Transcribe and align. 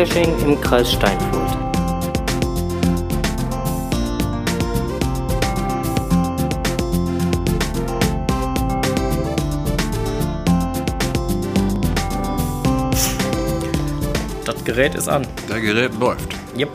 Geocaching 0.00 0.38
im 0.40 0.60
Kreis 0.62 0.92
Steinfurt. 0.92 1.50
Das 14.46 14.64
Gerät 14.64 14.94
ist 14.94 15.08
an. 15.08 15.26
Der 15.50 15.60
Gerät 15.60 15.92
läuft. 16.00 16.34
Yep. 16.56 16.70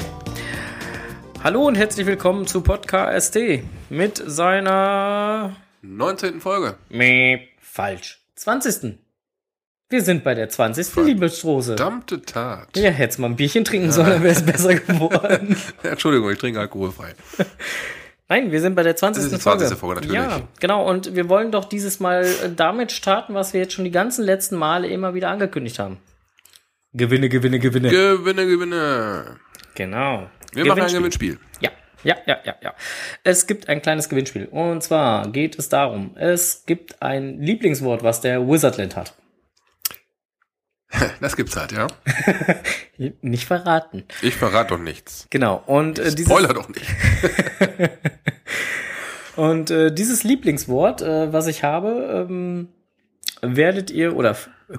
Hallo 1.43 1.65
und 1.65 1.73
herzlich 1.73 2.05
willkommen 2.05 2.45
zu 2.45 2.61
Podcast 2.61 3.33
ST 3.33 3.63
mit 3.89 4.21
seiner 4.23 5.55
19. 5.81 6.41
Folge. 6.41 6.77
Meh, 6.89 7.47
falsch. 7.59 8.21
20. 8.35 9.04
Wir 9.87 10.01
sind 10.01 10.23
bei 10.23 10.33
der 10.33 10.49
20. 10.49 10.95
liebe 11.05 11.29
Stroße. 11.29 11.77
Verdammte 11.77 12.19
Tat. 12.23 12.75
Ja, 12.75 12.89
hättest 12.89 13.19
mal 13.19 13.27
ein 13.27 13.35
Bierchen 13.35 13.63
trinken 13.65 13.91
sollen, 13.91 14.09
dann 14.09 14.23
wäre 14.23 14.33
es 14.33 14.43
besser 14.43 14.73
geworden. 14.73 15.55
Entschuldigung, 15.83 16.31
ich 16.31 16.39
trinke 16.39 16.59
alkoholfrei. 16.59 17.13
Nein, 18.27 18.51
wir 18.51 18.61
sind 18.61 18.73
bei 18.73 18.81
der 18.81 18.95
20. 18.95 19.21
Das 19.21 19.31
ist 19.31 19.37
die 19.37 19.43
20. 19.43 19.77
Folge, 19.77 20.01
natürlich. 20.01 20.15
Ja, 20.15 20.41
genau. 20.59 20.89
Und 20.89 21.15
wir 21.15 21.29
wollen 21.29 21.51
doch 21.51 21.65
dieses 21.65 21.99
Mal 21.99 22.25
äh, 22.25 22.49
damit 22.55 22.91
starten, 22.91 23.35
was 23.35 23.53
wir 23.53 23.61
jetzt 23.61 23.73
schon 23.73 23.85
die 23.85 23.91
ganzen 23.91 24.25
letzten 24.25 24.55
Male 24.55 24.87
immer 24.87 25.13
wieder 25.13 25.29
angekündigt 25.29 25.77
haben. 25.77 25.99
Gewinne, 26.93 27.29
Gewinne, 27.29 27.59
Gewinne. 27.59 27.89
Gewinne, 27.89 28.47
Gewinne. 28.47 29.35
genau. 29.75 30.27
Wir 30.53 30.65
machen 30.65 30.81
ein 30.81 30.93
Gewinnspiel. 30.93 31.37
Ja, 31.59 31.69
ja, 32.03 32.15
ja, 32.25 32.37
ja, 32.43 32.55
ja. 32.59 32.73
Es 33.23 33.45
gibt 33.45 33.69
ein 33.69 33.83
kleines 33.83 34.09
Gewinnspiel. 34.09 34.45
Und 34.45 34.81
zwar 34.81 35.29
geht 35.29 35.59
es 35.59 35.69
darum, 35.69 36.15
es 36.15 36.63
gibt 36.65 37.03
ein 37.03 37.39
Lieblingswort, 37.39 38.01
was 38.01 38.21
der 38.21 38.47
Wizardland 38.47 38.95
hat. 38.95 39.13
Das 41.21 41.35
gibt's 41.35 41.55
halt, 41.55 41.71
ja. 41.71 41.87
Nicht 43.21 43.45
verraten. 43.45 44.03
Ich 44.21 44.35
verrate 44.35 44.75
doch 44.75 44.81
nichts. 44.81 45.27
Genau. 45.29 45.63
Und 45.65 45.99
äh, 45.99 46.13
dieses, 46.13 46.25
Spoiler 46.25 46.53
doch 46.53 46.69
nicht. 46.69 46.85
und 49.35 49.71
äh, 49.71 49.93
dieses 49.93 50.23
Lieblingswort, 50.23 51.01
äh, 51.01 51.33
was 51.33 51.47
ich 51.47 51.63
habe, 51.63 52.27
ähm, 52.29 52.69
werdet 53.41 53.91
ihr 53.91 54.15
oder 54.15 54.35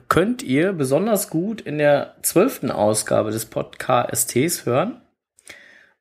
könnt 0.09 0.43
ihr 0.43 0.73
besonders 0.73 1.31
gut 1.31 1.61
in 1.61 1.79
der 1.79 2.17
zwölften 2.23 2.71
Ausgabe 2.71 3.31
des 3.31 3.47
Podcasts 3.47 4.67
hören. 4.67 5.01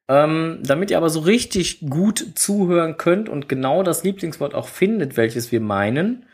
Ähm, 0.08 0.59
damit 0.61 0.91
ihr 0.91 0.97
aber 0.97 1.09
so 1.09 1.21
richtig 1.21 1.80
gut 1.89 2.23
zuhören 2.36 2.97
könnt 2.97 3.27
und 3.27 3.49
genau 3.49 3.81
das 3.81 4.03
Lieblingswort 4.03 4.53
auch 4.53 4.67
findet, 4.67 5.17
welches 5.17 5.52
wir 5.52 5.61
meinen, 5.61 6.27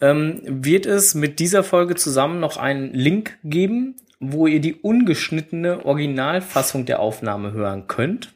ähm, 0.00 0.40
wird 0.44 0.86
es 0.86 1.14
mit 1.14 1.38
dieser 1.38 1.62
Folge 1.62 1.94
zusammen 1.94 2.40
noch 2.40 2.56
einen 2.56 2.92
Link 2.92 3.38
geben, 3.44 3.96
wo 4.18 4.46
ihr 4.46 4.60
die 4.60 4.74
ungeschnittene 4.74 5.84
Originalfassung 5.84 6.86
der 6.86 7.00
Aufnahme 7.00 7.52
hören 7.52 7.86
könnt, 7.86 8.34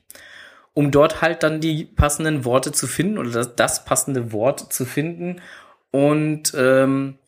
um 0.72 0.90
dort 0.90 1.20
halt 1.22 1.42
dann 1.42 1.60
die 1.60 1.84
passenden 1.84 2.44
Worte 2.44 2.72
zu 2.72 2.86
finden 2.86 3.18
oder 3.18 3.30
das, 3.30 3.54
das 3.56 3.84
passende 3.84 4.32
Wort 4.32 4.72
zu 4.72 4.84
finden 4.84 5.40
und 5.90 6.54
ähm, 6.56 7.18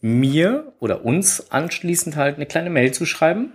mir 0.00 0.72
oder 0.80 1.04
uns 1.04 1.50
anschließend 1.50 2.16
halt 2.16 2.36
eine 2.36 2.46
kleine 2.46 2.70
Mail 2.70 2.92
zu 2.92 3.04
schreiben 3.06 3.52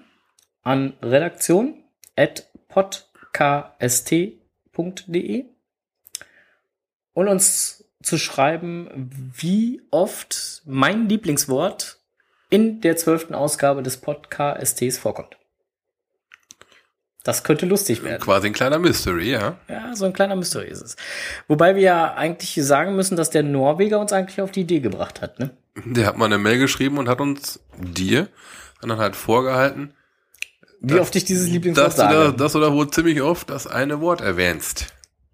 an 0.64 0.94
redaktion 1.02 1.84
at 2.16 2.48
podkst.de 2.68 3.86
und 7.14 7.28
uns 7.28 7.81
zu 8.02 8.18
schreiben, 8.18 9.10
wie 9.36 9.82
oft 9.92 10.62
mein 10.66 11.10
Lieblingswort 11.10 12.00
in 12.50 12.82
der 12.82 12.98
zwölften 12.98 13.34
Ausgabe 13.34 13.84
des 13.84 13.98
Podcasts 13.98 14.98
vorkommt. 14.98 15.38
Das 17.24 17.44
könnte 17.44 17.68
lustig 17.68 18.04
werden. 18.04 18.22
Quasi 18.22 18.48
ein 18.48 18.54
kleiner 18.54 18.80
Mystery, 18.80 19.32
ja. 19.32 19.58
Ja, 19.68 19.96
so 19.96 20.06
ein 20.06 20.14
kleiner 20.14 20.36
Mystery 20.36 20.68
ist 20.68 20.82
es. 20.82 20.96
Wobei 21.48 21.76
wir 21.76 21.84
ja 21.84 22.14
eigentlich 22.16 22.56
sagen 22.66 22.96
müssen, 22.96 23.16
dass 23.16 23.30
der 23.30 23.44
Norweger 23.44 24.00
uns 24.00 24.12
eigentlich 24.12 24.42
auf 24.42 24.52
die 24.52 24.62
Idee 24.62 24.80
gebracht 24.80 25.22
hat, 25.22 25.40
ne? 25.40 25.52
Der 25.86 26.08
hat 26.08 26.18
mal 26.18 26.26
eine 26.26 26.40
Mail 26.40 26.58
geschrieben 26.58 26.98
und 26.98 27.08
hat 27.08 27.22
uns 27.22 27.60
dir 27.78 28.28
dann 28.82 28.98
halt 28.98 29.16
vorgehalten, 29.16 29.94
Wie 30.82 31.00
oft 31.00 31.16
ich 31.16 31.24
dieses 31.24 31.48
Lieblingswort 31.48 31.88
dass 31.88 31.96
du, 31.96 32.02
sage. 32.02 32.16
da, 32.16 32.32
dass 32.32 32.54
du 32.54 32.60
da 32.60 32.74
wohl 32.74 32.90
ziemlich 32.90 33.22
oft 33.22 33.52
das 33.52 33.68
eine 33.68 34.02
Wort 34.02 34.22
erwähnst. 34.22 34.88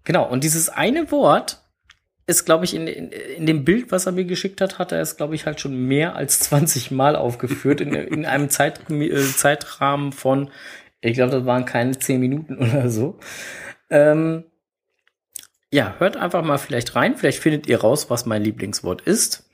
Genau, 0.04 0.28
und 0.28 0.44
dieses 0.44 0.68
eine 0.68 1.10
Wort 1.10 1.62
ist, 2.28 2.44
glaube 2.44 2.66
ich, 2.66 2.74
in, 2.74 2.86
in, 2.86 3.10
in 3.10 3.46
dem 3.46 3.64
Bild, 3.64 3.90
was 3.90 4.04
er 4.04 4.12
mir 4.12 4.26
geschickt 4.26 4.60
hat, 4.60 4.78
hat 4.78 4.92
er 4.92 5.00
es, 5.00 5.16
glaube 5.16 5.34
ich, 5.34 5.46
halt 5.46 5.60
schon 5.60 5.74
mehr 5.74 6.14
als 6.14 6.38
20 6.40 6.90
Mal 6.90 7.16
aufgeführt 7.16 7.80
in, 7.80 7.94
in 7.94 8.26
einem 8.26 8.50
Zeit, 8.50 8.90
äh, 8.90 9.22
Zeitrahmen 9.22 10.12
von, 10.12 10.50
ich 11.00 11.14
glaube, 11.14 11.32
das 11.32 11.46
waren 11.46 11.64
keine 11.64 11.98
10 11.98 12.20
Minuten 12.20 12.58
oder 12.58 12.90
so. 12.90 13.18
Ähm, 13.90 14.44
ja, 15.70 15.94
hört 15.98 16.16
einfach 16.16 16.44
mal 16.44 16.58
vielleicht 16.58 16.94
rein. 16.94 17.16
Vielleicht 17.16 17.40
findet 17.40 17.66
ihr 17.66 17.80
raus, 17.80 18.10
was 18.10 18.26
mein 18.26 18.42
Lieblingswort 18.42 19.02
ist. 19.02 19.50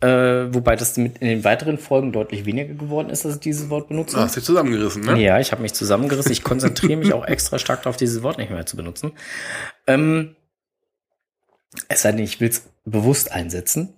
Äh, 0.00 0.52
wobei 0.54 0.76
das 0.76 0.98
mit 0.98 1.18
in 1.18 1.28
den 1.28 1.44
weiteren 1.44 1.78
Folgen 1.78 2.12
deutlich 2.12 2.44
weniger 2.44 2.74
geworden 2.74 3.08
ist, 3.08 3.24
dass 3.24 3.36
ich 3.36 3.40
dieses 3.40 3.70
Wort 3.70 3.88
benutze. 3.88 4.16
Du 4.16 4.22
hast 4.22 4.36
dich 4.36 4.44
zusammengerissen, 4.44 5.02
ne? 5.02 5.22
Ja, 5.22 5.40
ich 5.40 5.52
habe 5.52 5.62
mich 5.62 5.72
zusammengerissen. 5.72 6.32
Ich 6.32 6.42
konzentriere 6.42 6.98
mich 6.98 7.12
auch 7.14 7.26
extra 7.26 7.58
stark 7.58 7.82
darauf, 7.82 7.96
dieses 7.96 8.22
Wort 8.22 8.36
nicht 8.36 8.50
mehr 8.50 8.66
zu 8.66 8.76
benutzen. 8.76 9.12
Ähm, 9.86 10.36
es 11.88 12.02
sei 12.02 12.12
denn, 12.12 12.24
ich 12.24 12.40
will 12.40 12.48
es 12.48 12.68
bewusst 12.84 13.32
einsetzen. 13.32 13.94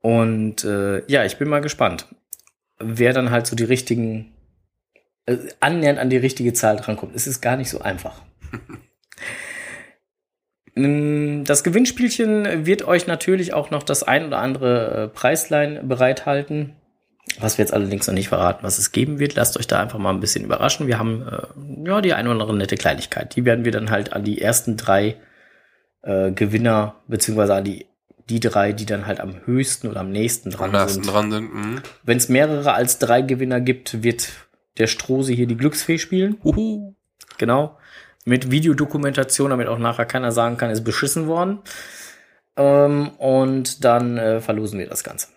Und 0.00 0.64
äh, 0.64 1.04
ja, 1.06 1.24
ich 1.24 1.36
bin 1.38 1.48
mal 1.48 1.60
gespannt, 1.60 2.06
wer 2.78 3.12
dann 3.12 3.30
halt 3.30 3.46
so 3.46 3.56
die 3.56 3.64
richtigen, 3.64 4.32
äh, 5.26 5.36
annähernd 5.60 5.98
an 5.98 6.10
die 6.10 6.16
richtige 6.16 6.52
Zahl 6.52 6.76
drankommt. 6.76 7.14
Es 7.14 7.26
ist 7.26 7.40
gar 7.40 7.56
nicht 7.56 7.70
so 7.70 7.80
einfach. 7.80 8.20
Mm, 10.74 11.44
Das 11.44 11.64
Gewinnspielchen 11.64 12.66
wird 12.66 12.82
euch 12.84 13.06
natürlich 13.06 13.52
auch 13.52 13.70
noch 13.70 13.82
das 13.82 14.02
ein 14.02 14.26
oder 14.26 14.38
andere 14.38 15.04
äh, 15.04 15.08
Preislein 15.08 15.86
bereithalten. 15.86 16.74
Was 17.38 17.56
wir 17.56 17.62
jetzt 17.62 17.72
allerdings 17.72 18.06
noch 18.08 18.14
nicht 18.14 18.28
verraten, 18.28 18.64
was 18.64 18.78
es 18.78 18.90
geben 18.90 19.20
wird. 19.20 19.36
Lasst 19.36 19.56
euch 19.56 19.68
da 19.68 19.80
einfach 19.80 19.98
mal 19.98 20.10
ein 20.10 20.20
bisschen 20.20 20.44
überraschen. 20.44 20.88
Wir 20.88 20.98
haben 20.98 21.22
äh, 21.22 21.88
ja 21.88 22.00
die 22.00 22.14
ein 22.14 22.26
oder 22.26 22.32
andere 22.32 22.56
nette 22.56 22.76
Kleinigkeit. 22.76 23.36
Die 23.36 23.44
werden 23.44 23.64
wir 23.64 23.72
dann 23.72 23.90
halt 23.90 24.12
an 24.12 24.24
die 24.24 24.40
ersten 24.40 24.76
drei 24.76 25.16
äh, 26.02 26.32
Gewinner, 26.32 26.96
beziehungsweise 27.08 27.54
an 27.54 27.64
die, 27.64 27.86
die 28.28 28.40
drei, 28.40 28.72
die 28.72 28.86
dann 28.86 29.06
halt 29.06 29.20
am 29.20 29.46
höchsten 29.46 29.88
oder 29.88 30.00
am 30.00 30.10
nächsten 30.10 30.50
Am 30.50 30.58
dran 30.58 30.72
nächsten 30.72 31.02
sind. 31.04 31.12
dran 31.12 31.30
sind. 31.30 31.54
Mhm. 31.54 31.82
Wenn 32.02 32.16
es 32.16 32.28
mehrere 32.28 32.72
als 32.74 32.98
drei 32.98 33.22
Gewinner 33.22 33.60
gibt, 33.60 34.02
wird 34.02 34.32
der 34.78 34.86
Strose 34.86 35.32
hier 35.32 35.46
die 35.46 35.56
Glücksfee 35.56 35.98
spielen. 35.98 36.38
Uhu. 36.44 36.94
Genau. 37.38 37.78
Mit 38.24 38.50
Videodokumentation, 38.50 39.50
damit 39.50 39.68
auch 39.68 39.78
nachher 39.78 40.06
keiner 40.06 40.32
sagen 40.32 40.56
kann, 40.56 40.70
ist 40.70 40.84
beschissen 40.84 41.26
worden. 41.26 41.58
Ähm, 42.56 43.10
und 43.18 43.84
dann 43.84 44.18
äh, 44.18 44.40
verlosen 44.40 44.78
wir 44.78 44.88
das 44.88 45.02
Ganze. 45.02 45.28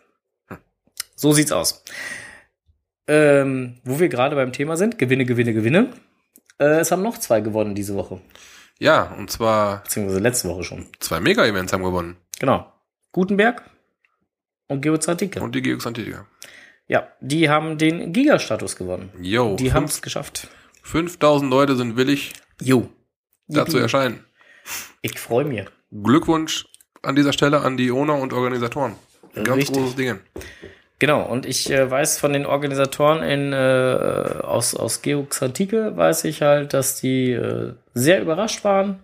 So 1.15 1.31
sieht's 1.31 1.51
aus. 1.51 1.83
Ähm, 3.07 3.77
wo 3.83 3.99
wir 3.99 4.09
gerade 4.09 4.35
beim 4.35 4.51
Thema 4.51 4.77
sind, 4.77 4.97
Gewinne, 4.97 5.25
Gewinne, 5.25 5.53
Gewinne. 5.53 5.89
Äh, 6.59 6.79
es 6.79 6.91
haben 6.91 7.03
noch 7.03 7.17
zwei 7.17 7.41
gewonnen 7.41 7.75
diese 7.75 7.95
Woche. 7.95 8.19
Ja, 8.79 9.03
und 9.17 9.31
zwar 9.31 9.83
Beziehungsweise 9.83 10.19
letzte 10.19 10.49
Woche 10.49 10.63
schon. 10.63 10.87
zwei 10.99 11.19
Mega-Events 11.19 11.71
haben 11.73 11.83
gewonnen. 11.83 12.17
Genau. 12.39 12.71
Gutenberg 13.11 13.63
und 14.67 14.81
Geozartike. 14.81 15.41
Und 15.41 15.55
die 15.55 15.61
Geox 15.61 15.87
Antitica. 15.87 16.27
Ja, 16.87 17.07
die 17.21 17.49
haben 17.49 17.77
den 17.77 18.11
Giga-Status 18.13 18.75
gewonnen. 18.75 19.11
Yo, 19.21 19.55
Die 19.55 19.73
haben 19.73 19.85
es 19.85 20.01
geschafft. 20.01 20.49
5000 20.83 21.49
Leute 21.49 21.75
sind 21.75 21.95
willig, 21.95 22.33
Jo. 22.61 22.89
dazu 23.47 23.77
erscheinen. 23.77 24.23
Ich 25.01 25.19
freue 25.19 25.45
mich. 25.45 25.65
Glückwunsch 25.91 26.67
an 27.01 27.15
dieser 27.15 27.33
Stelle 27.33 27.61
an 27.61 27.77
die 27.77 27.91
Owner 27.91 28.15
und 28.19 28.33
Organisatoren. 28.33 28.95
Ein 29.35 29.43
Ganz 29.45 29.57
Richtig. 29.61 29.77
großes 29.77 29.95
Ding. 29.95 30.19
Genau, 30.97 31.23
und 31.23 31.45
ich 31.45 31.69
äh, 31.69 31.91
weiß 31.91 32.19
von 32.19 32.31
den 32.31 32.45
Organisatoren 32.45 33.21
in, 33.21 33.51
äh, 33.51 34.39
aus, 34.43 34.75
aus 34.75 35.01
Geoxantike, 35.01 35.97
weiß 35.97 36.23
ich 36.23 36.41
halt, 36.41 36.73
dass 36.73 37.01
die 37.01 37.31
äh, 37.31 37.73
sehr 37.93 38.21
überrascht 38.21 38.63
waren, 38.63 39.01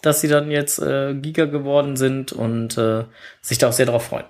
dass 0.00 0.22
sie 0.22 0.28
dann 0.28 0.50
jetzt 0.50 0.78
äh, 0.78 1.14
Giga 1.14 1.44
geworden 1.44 1.96
sind 1.96 2.32
und 2.32 2.78
äh, 2.78 3.04
sich 3.42 3.58
da 3.58 3.68
auch 3.68 3.72
sehr 3.72 3.84
darauf 3.86 4.06
freuen. 4.06 4.24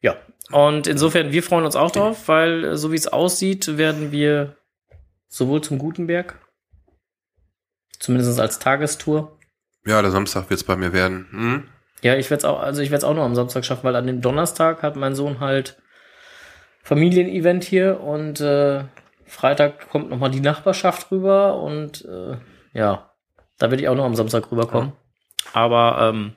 Ja, 0.00 0.16
und 0.52 0.86
insofern, 0.86 1.32
wir 1.32 1.42
freuen 1.42 1.64
uns 1.64 1.76
auch 1.76 1.90
drauf, 1.90 2.28
weil 2.28 2.64
äh, 2.64 2.76
so 2.76 2.92
wie 2.92 2.96
es 2.96 3.08
aussieht, 3.08 3.76
werden 3.76 4.12
wir 4.12 4.56
sowohl 5.28 5.62
zum 5.62 5.78
Gutenberg, 5.78 6.38
zumindest 7.98 8.38
als 8.38 8.60
Tagestour, 8.60 9.36
Ja, 9.84 10.00
der 10.00 10.10
Samstag 10.12 10.48
wird 10.48 10.60
es 10.60 10.64
bei 10.64 10.76
mir 10.76 10.92
werden. 10.92 11.28
Hm? 11.30 11.68
Ja, 12.02 12.16
ich 12.16 12.30
werde 12.30 12.40
es 12.40 12.44
auch, 12.44 12.60
also 12.60 12.80
ich 12.82 12.90
werde 12.90 12.98
es 12.98 13.04
auch 13.04 13.14
nur 13.14 13.24
am 13.24 13.34
Samstag 13.34 13.64
schaffen, 13.64 13.84
weil 13.84 13.96
an 13.96 14.06
dem 14.06 14.20
Donnerstag 14.20 14.82
hat 14.82 14.96
mein 14.96 15.14
Sohn 15.14 15.40
halt 15.40 15.80
Familienevent 16.82 17.64
hier 17.64 18.00
und 18.00 18.40
äh, 18.40 18.84
Freitag 19.26 19.90
kommt 19.90 20.10
nochmal 20.10 20.30
die 20.30 20.40
Nachbarschaft 20.40 21.10
rüber 21.10 21.60
und 21.60 22.04
äh, 22.06 22.36
ja, 22.72 23.10
da 23.58 23.70
werde 23.70 23.82
ich 23.82 23.88
auch 23.88 23.94
noch 23.94 24.04
am 24.04 24.14
Samstag 24.14 24.50
rüberkommen. 24.50 24.92
Aber 25.52 25.98
ähm, 26.00 26.32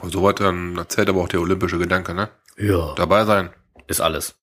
Aber 0.00 0.10
so 0.10 0.22
was 0.22 0.36
dann 0.36 0.76
erzählt 0.76 1.08
aber 1.08 1.20
auch 1.20 1.28
der 1.28 1.40
olympische 1.40 1.78
Gedanke, 1.78 2.14
ne? 2.14 2.28
Ja. 2.56 2.94
Dabei 2.94 3.24
sein. 3.24 3.50
Ist 3.88 4.00
alles. 4.00 4.36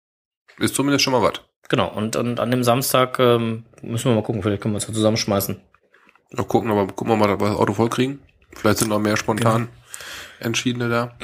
Ist 0.60 0.76
zumindest 0.76 1.04
schon 1.04 1.14
mal 1.14 1.22
was. 1.22 1.42
Genau, 1.70 1.90
und, 1.94 2.16
und 2.16 2.40
an 2.40 2.52
dem 2.52 2.64
Samstag 2.64 3.20
ähm, 3.20 3.66
müssen 3.82 4.12
wir 4.12 4.16
mal 4.16 4.24
gucken, 4.24 4.42
vielleicht 4.42 4.62
können 4.62 4.74
wir 4.74 4.78
uns 4.78 4.88
ja 4.88 4.94
zusammenschmeißen. 4.94 5.62
Noch 6.32 6.48
gucken, 6.48 6.70
aber 6.72 6.88
gucken 6.88 7.14
wir 7.14 7.16
mal, 7.18 7.28
dass 7.28 7.40
wir 7.40 7.50
das 7.50 7.58
Auto 7.58 7.74
voll 7.74 7.90
kriegen. 7.90 8.20
Vielleicht 8.54 8.80
sind 8.80 8.90
noch 8.90 9.00
mehr 9.00 9.18
spontan 9.18 9.70
Entschiedene 10.40 10.90
da. 10.90 11.18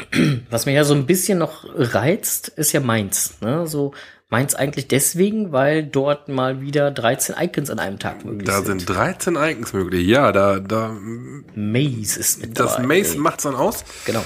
Was 0.50 0.66
mir 0.66 0.74
ja 0.74 0.84
so 0.84 0.94
ein 0.94 1.06
bisschen 1.06 1.38
noch 1.38 1.66
reizt, 1.76 2.48
ist 2.50 2.72
ja 2.72 2.80
Mainz. 2.80 3.38
Ne? 3.42 3.68
So 3.68 3.94
Mainz 4.30 4.56
eigentlich 4.56 4.88
deswegen, 4.88 5.52
weil 5.52 5.84
dort 5.84 6.28
mal 6.28 6.60
wieder 6.62 6.90
13 6.90 7.36
Icons 7.40 7.70
an 7.70 7.78
einem 7.78 8.00
Tag 8.00 8.26
möglich 8.26 8.48
Da 8.48 8.64
sind. 8.64 8.80
sind 8.80 8.90
13 8.90 9.36
Icons 9.36 9.74
möglich. 9.74 10.08
Ja, 10.08 10.32
da, 10.32 10.60
da, 10.60 10.98
Maze 11.54 12.20
ist 12.20 12.42
mit 12.42 12.60
das 12.60 12.78
dabei. 12.78 12.88
Mace 12.88 13.16
macht's 13.16 13.44
dann 13.44 13.54
aus. 13.54 13.84
Genau. 14.06 14.26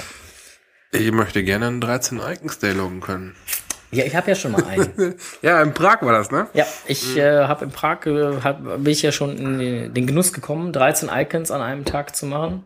Ich 0.93 1.11
möchte 1.11 1.43
gerne 1.43 1.67
einen 1.67 1.81
13 1.81 2.19
Icons 2.19 2.59
Day 2.59 2.71
loggen 2.71 3.01
können. 3.01 3.35
Ja, 3.91 4.05
ich 4.05 4.15
habe 4.15 4.29
ja 4.29 4.35
schon 4.35 4.53
mal 4.53 4.63
einen. 4.63 5.15
Ja, 5.41 5.61
in 5.61 5.73
Prag 5.73 6.01
war 6.01 6.13
das, 6.13 6.31
ne? 6.31 6.47
ja, 6.53 6.65
ich 6.87 7.17
äh, 7.17 7.43
habe 7.45 7.65
in 7.65 7.71
Prag, 7.71 8.05
äh, 8.05 8.41
hab, 8.41 8.63
bin 8.63 8.87
ich 8.87 9.01
ja 9.01 9.11
schon 9.11 9.37
in 9.37 9.93
den 9.93 10.07
Genuss 10.07 10.31
gekommen, 10.33 10.71
13 10.73 11.09
Icons 11.13 11.51
an 11.51 11.61
einem 11.61 11.83
Tag 11.85 12.15
zu 12.15 12.25
machen. 12.25 12.63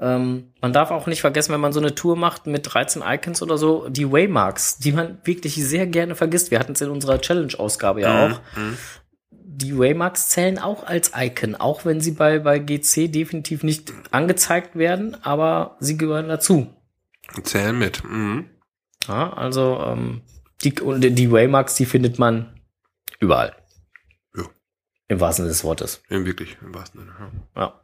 Ähm, 0.00 0.52
man 0.60 0.72
darf 0.72 0.90
auch 0.90 1.06
nicht 1.06 1.20
vergessen, 1.20 1.52
wenn 1.52 1.60
man 1.60 1.72
so 1.72 1.80
eine 1.80 1.94
Tour 1.94 2.16
macht 2.16 2.46
mit 2.46 2.72
13 2.72 3.02
Icons 3.04 3.42
oder 3.42 3.58
so, 3.58 3.88
die 3.88 4.10
Waymarks, 4.10 4.78
die 4.78 4.92
man 4.92 5.18
wirklich 5.24 5.56
sehr 5.56 5.86
gerne 5.86 6.14
vergisst. 6.14 6.50
Wir 6.50 6.60
hatten 6.60 6.72
es 6.72 6.80
in 6.80 6.90
unserer 6.90 7.20
Challenge-Ausgabe 7.20 8.02
ja 8.02 8.28
auch. 8.28 8.40
Die 9.30 9.76
Waymarks 9.76 10.28
zählen 10.28 10.58
auch 10.60 10.84
als 10.84 11.12
Icon, 11.16 11.56
auch 11.56 11.84
wenn 11.84 12.00
sie 12.00 12.12
bei, 12.12 12.38
bei 12.38 12.60
GC 12.60 13.10
definitiv 13.10 13.64
nicht 13.64 13.92
angezeigt 14.12 14.76
werden, 14.76 15.16
aber 15.24 15.76
sie 15.80 15.96
gehören 15.96 16.28
dazu. 16.28 16.72
Zählen 17.42 17.76
mit. 17.76 18.04
Mhm. 18.04 18.50
Ja, 19.08 19.32
also 19.32 19.80
ähm, 19.84 20.22
die, 20.62 20.80
und 20.80 21.00
die 21.00 21.32
Waymarks, 21.32 21.74
die 21.74 21.86
findet 21.86 22.20
man 22.20 22.60
überall. 23.18 23.56
Ja. 24.36 24.44
Im 25.08 25.18
wahrsten 25.18 25.44
Sinne 25.44 25.52
des 25.52 25.64
Wortes. 25.64 26.02
Ja, 26.08 26.24
wirklich, 26.24 26.56
im 26.62 26.72
wahrsten 26.72 27.00
Sinne. 27.00 27.12
Ja. 27.56 27.62
Ja. 27.62 27.80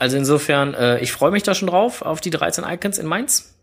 Also 0.00 0.16
insofern, 0.16 0.72
äh, 0.72 0.98
ich 1.00 1.12
freue 1.12 1.30
mich 1.30 1.42
da 1.42 1.54
schon 1.54 1.68
drauf, 1.68 2.00
auf 2.00 2.22
die 2.22 2.30
13 2.30 2.64
Icons 2.64 2.96
in 2.96 3.06
Mainz. 3.06 3.54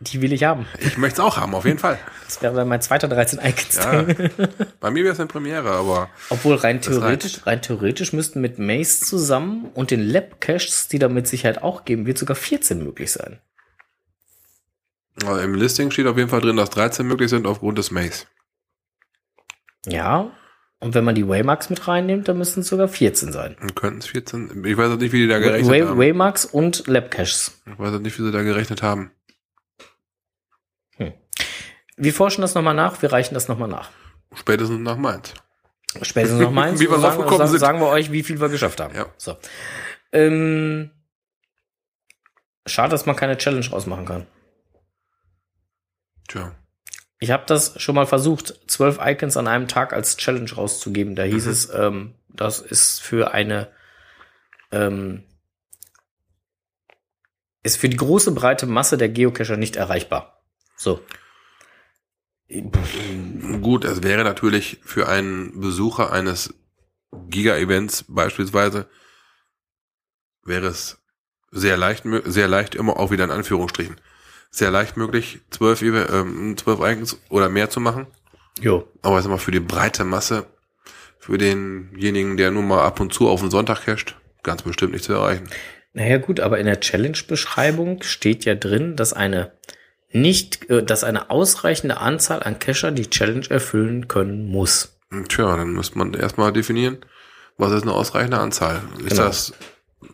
Die 0.00 0.22
will 0.22 0.32
ich 0.32 0.44
haben. 0.44 0.66
Ich 0.78 0.96
möchte 0.96 1.20
es 1.20 1.26
auch 1.26 1.36
haben, 1.36 1.54
auf 1.54 1.66
jeden 1.66 1.78
Fall. 1.78 1.98
Das 2.24 2.40
wäre 2.40 2.54
dann 2.54 2.66
mein 2.68 2.80
zweiter 2.80 3.06
13 3.06 3.38
Icons. 3.38 3.76
Ja. 3.76 4.02
Bei 4.80 4.90
mir 4.90 5.04
wäre 5.04 5.12
es 5.12 5.20
eine 5.20 5.28
Premiere, 5.28 5.70
aber 5.72 6.08
Obwohl 6.30 6.56
rein 6.56 6.80
theoretisch, 6.80 7.46
rein 7.46 7.60
theoretisch 7.60 8.14
müssten 8.14 8.40
mit 8.40 8.58
Maze 8.58 9.00
zusammen 9.00 9.70
und 9.74 9.90
den 9.90 10.00
Lab 10.00 10.40
Caches, 10.40 10.88
die 10.88 10.98
da 10.98 11.08
mit 11.08 11.28
Sicherheit 11.28 11.62
auch 11.62 11.84
geben 11.84 12.06
wird, 12.06 12.16
sogar 12.16 12.34
14 12.34 12.82
möglich 12.82 13.12
sein. 13.12 13.40
aber 15.22 15.42
im 15.42 15.54
Listing 15.54 15.90
steht 15.90 16.06
auf 16.06 16.16
jeden 16.16 16.30
Fall 16.30 16.40
drin, 16.40 16.56
dass 16.56 16.70
13 16.70 17.06
möglich 17.06 17.28
sind 17.28 17.46
aufgrund 17.46 17.76
des 17.76 17.90
Maze. 17.90 18.24
Ja. 19.86 20.30
Und 20.84 20.94
wenn 20.94 21.02
man 21.02 21.14
die 21.14 21.26
Waymarks 21.26 21.70
mit 21.70 21.88
reinnimmt, 21.88 22.28
dann 22.28 22.36
müssten 22.36 22.60
es 22.60 22.68
sogar 22.68 22.88
14 22.88 23.32
sein. 23.32 23.56
Und 23.58 23.74
könnten 23.74 24.00
es 24.00 24.06
14. 24.08 24.62
Ich 24.66 24.76
weiß 24.76 24.92
auch 24.92 24.98
nicht, 24.98 25.12
wie 25.12 25.20
die 25.20 25.28
da 25.28 25.38
gerechnet 25.38 25.70
Way, 25.70 25.80
haben. 25.80 25.98
Waymarks 25.98 26.44
und 26.44 26.86
Lab 26.86 27.10
Caches. 27.10 27.58
Ich 27.64 27.78
weiß 27.78 27.94
auch 27.94 28.00
nicht, 28.00 28.18
wie 28.18 28.22
sie 28.22 28.30
da 28.30 28.42
gerechnet 28.42 28.82
haben. 28.82 29.10
Wir 31.96 32.12
forschen 32.12 32.42
das 32.42 32.54
nochmal 32.54 32.74
nach, 32.74 33.00
wir 33.00 33.10
reichen 33.12 33.32
das 33.32 33.48
nochmal 33.48 33.68
nach. 33.68 33.92
Spätestens 34.34 34.80
nach 34.80 34.98
Mainz. 34.98 35.32
Spätestens 36.02 36.40
noch 36.40 36.50
Mainz. 36.50 36.80
Wie 36.80 36.90
wir 36.90 36.98
sagen, 36.98 37.02
draufgekommen 37.02 37.38
sagen, 37.38 37.50
sind. 37.50 37.60
sagen 37.60 37.80
wir 37.80 37.86
euch, 37.86 38.12
wie 38.12 38.22
viel 38.22 38.40
wir 38.40 38.50
geschafft 38.50 38.80
haben. 38.80 38.94
Ja. 38.94 39.06
So. 39.16 39.38
Ähm, 40.12 40.90
schade, 42.66 42.90
dass 42.90 43.06
man 43.06 43.16
keine 43.16 43.38
Challenge 43.38 43.66
rausmachen 43.70 44.04
kann. 44.04 44.26
Tja. 46.28 46.54
Ich 47.24 47.30
habe 47.30 47.44
das 47.46 47.80
schon 47.80 47.94
mal 47.94 48.04
versucht, 48.04 48.54
zwölf 48.70 48.98
Icons 49.02 49.38
an 49.38 49.48
einem 49.48 49.66
Tag 49.66 49.94
als 49.94 50.18
Challenge 50.18 50.52
rauszugeben. 50.52 51.16
Da 51.16 51.22
hieß 51.22 51.46
Mhm. 51.46 51.50
es, 51.50 51.70
ähm, 51.72 52.14
das 52.28 52.58
ist 52.58 53.00
für 53.00 53.32
eine, 53.32 53.72
ähm, 54.70 55.22
ist 57.62 57.78
für 57.78 57.88
die 57.88 57.96
große 57.96 58.32
breite 58.32 58.66
Masse 58.66 58.98
der 58.98 59.08
Geocacher 59.08 59.56
nicht 59.56 59.76
erreichbar. 59.76 60.42
So. 60.76 61.00
Gut, 63.62 63.86
es 63.86 64.02
wäre 64.02 64.22
natürlich 64.22 64.80
für 64.84 65.08
einen 65.08 65.62
Besucher 65.62 66.12
eines 66.12 66.52
Giga-Events 67.30 68.04
beispielsweise, 68.06 68.86
wäre 70.42 70.66
es 70.66 70.98
sehr 71.50 71.78
leicht, 71.78 72.04
sehr 72.26 72.48
leicht, 72.48 72.74
immer 72.74 72.98
auch 72.98 73.10
wieder 73.10 73.24
in 73.24 73.30
Anführungsstrichen, 73.30 73.98
sehr 74.54 74.70
leicht 74.70 74.96
möglich, 74.96 75.40
zwölf, 75.50 75.82
ähm, 75.82 76.56
zwölf 76.56 76.78
Icons 76.80 77.18
oder 77.28 77.48
mehr 77.48 77.70
zu 77.70 77.80
machen. 77.80 78.06
Jo. 78.60 78.86
Aber 79.02 79.16
ich 79.18 79.24
sag 79.24 79.30
mal, 79.30 79.38
für 79.38 79.50
die 79.50 79.60
breite 79.60 80.04
Masse, 80.04 80.46
für 81.18 81.38
denjenigen, 81.38 82.36
der 82.36 82.50
nur 82.50 82.62
mal 82.62 82.84
ab 82.84 83.00
und 83.00 83.12
zu 83.12 83.28
auf 83.28 83.40
den 83.40 83.50
Sonntag 83.50 83.84
casht, 83.84 84.14
ganz 84.42 84.62
bestimmt 84.62 84.92
nicht 84.92 85.04
zu 85.04 85.12
erreichen. 85.14 85.48
Naja 85.92 86.18
gut, 86.18 86.38
aber 86.38 86.58
in 86.58 86.66
der 86.66 86.80
Challenge-Beschreibung 86.80 88.02
steht 88.02 88.44
ja 88.44 88.54
drin, 88.54 88.94
dass 88.96 89.12
eine 89.12 89.52
nicht, 90.10 90.70
äh, 90.70 90.84
dass 90.84 91.02
eine 91.02 91.30
ausreichende 91.30 91.98
Anzahl 91.98 92.42
an 92.42 92.58
Cacher 92.60 92.92
die 92.92 93.10
Challenge 93.10 93.48
erfüllen 93.50 94.06
können 94.06 94.46
muss. 94.46 94.96
Und 95.10 95.28
Tja, 95.30 95.56
dann 95.56 95.72
müsste 95.72 95.98
man 95.98 96.14
erstmal 96.14 96.52
definieren, 96.52 96.98
was 97.58 97.72
ist 97.72 97.82
eine 97.82 97.92
ausreichende 97.92 98.38
Anzahl. 98.38 98.82
Ist 98.98 99.10
Genau. 99.10 99.24
das, 99.24 99.52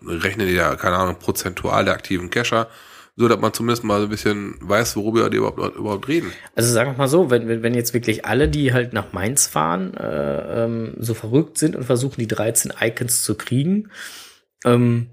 rechnen 0.06 0.46
die 0.46 0.56
da, 0.56 0.76
keine 0.76 0.96
Ahnung, 0.96 1.18
prozentual 1.18 1.84
der 1.84 1.94
aktiven 1.94 2.30
Cacher, 2.30 2.68
so 3.20 3.28
dass 3.28 3.38
man 3.38 3.52
zumindest 3.52 3.84
mal 3.84 4.00
so 4.00 4.06
ein 4.06 4.08
bisschen 4.08 4.54
weiß, 4.62 4.96
worüber 4.96 5.28
die 5.28 5.36
überhaupt, 5.36 5.76
überhaupt 5.76 6.08
reden. 6.08 6.32
Also 6.54 6.72
sagen 6.72 6.92
wir 6.92 6.96
mal 6.96 7.06
so, 7.06 7.28
wenn, 7.28 7.48
wenn, 7.48 7.62
wenn 7.62 7.74
jetzt 7.74 7.92
wirklich 7.92 8.24
alle, 8.24 8.48
die 8.48 8.72
halt 8.72 8.94
nach 8.94 9.12
Mainz 9.12 9.46
fahren, 9.46 9.92
äh, 9.92 10.64
ähm, 10.64 10.94
so 10.98 11.12
verrückt 11.12 11.58
sind 11.58 11.76
und 11.76 11.84
versuchen, 11.84 12.18
die 12.18 12.26
13 12.26 12.72
Icons 12.80 13.22
zu 13.22 13.34
kriegen, 13.34 13.90
ähm, 14.64 15.10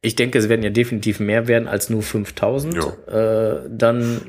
ich 0.00 0.14
denke, 0.14 0.38
es 0.38 0.48
werden 0.48 0.62
ja 0.62 0.70
definitiv 0.70 1.20
mehr 1.20 1.46
werden 1.46 1.68
als 1.68 1.90
nur 1.90 2.02
5000. 2.02 2.74
Äh, 3.06 3.68
dann 3.68 4.22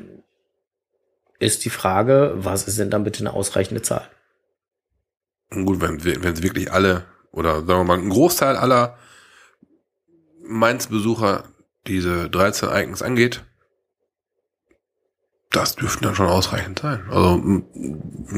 ist 1.38 1.64
die 1.64 1.70
Frage, 1.70 2.34
was 2.36 2.68
ist 2.68 2.78
denn 2.78 2.90
dann 2.90 3.04
bitte 3.04 3.20
eine 3.20 3.32
ausreichende 3.32 3.80
Zahl? 3.80 4.06
Gut, 5.50 5.80
wenn, 5.80 6.04
wenn 6.04 6.34
es 6.34 6.42
wirklich 6.42 6.70
alle, 6.70 7.04
oder 7.32 7.60
sagen 7.60 7.68
wir 7.68 7.84
mal, 7.84 7.98
ein 7.98 8.10
Großteil 8.10 8.56
aller 8.56 8.98
Mainz-Besucher 10.46 11.44
diese 11.88 12.30
13 12.30 12.68
Icons 12.70 13.02
angeht, 13.02 13.44
das 15.50 15.76
dürften 15.76 16.04
dann 16.04 16.14
schon 16.14 16.28
ausreichend 16.28 16.80
sein. 16.80 17.04
Also, 17.10 17.42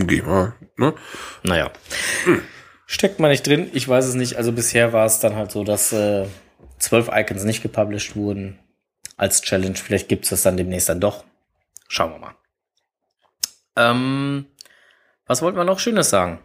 geh 0.07 0.23
mal, 0.23 0.55
ne? 0.77 0.95
Naja. 1.43 1.71
Steckt 2.87 3.21
man 3.21 3.31
nicht 3.31 3.47
drin, 3.47 3.71
ich 3.73 3.89
weiß 3.89 4.07
es 4.07 4.15
nicht. 4.15 4.37
Also 4.37 4.53
bisher 4.53 4.93
war 4.93 5.07
es 5.07 5.21
dann 5.21 5.37
halt 5.37 5.53
so, 5.53 5.65
dass 5.65 5.93
äh, 5.93 6.27
zwölf 6.79 7.09
Icons 7.13 7.45
nicht 7.45 7.63
gepublished 7.63 8.17
wurden 8.17 8.59
als 9.17 9.43
Challenge. 9.43 9.77
Vielleicht 9.77 10.09
gibt 10.09 10.25
es 10.25 10.31
das 10.31 10.43
dann 10.43 10.57
demnächst 10.57 10.89
dann 10.89 11.01
doch. 11.01 11.25
Schauen 11.89 12.13
wir 12.13 12.19
mal. 12.19 12.35
Ähm, 13.77 14.47
was 15.27 15.43
wollten 15.43 15.59
wir 15.59 15.65
noch 15.65 15.79
Schönes 15.79 16.11
sagen? 16.11 16.41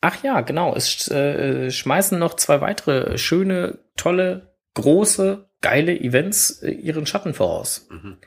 Ach 0.00 0.22
ja, 0.22 0.40
genau. 0.42 0.74
Es 0.74 1.08
äh, 1.08 1.70
schmeißen 1.70 2.18
noch 2.18 2.34
zwei 2.34 2.60
weitere 2.60 3.18
schöne, 3.18 3.78
tolle, 3.96 4.54
große, 4.74 5.47
geile 5.60 5.98
Events 5.98 6.62
äh, 6.62 6.70
ihren 6.70 7.06
Schatten 7.06 7.34
voraus. 7.34 7.86
Mhm. 7.90 8.18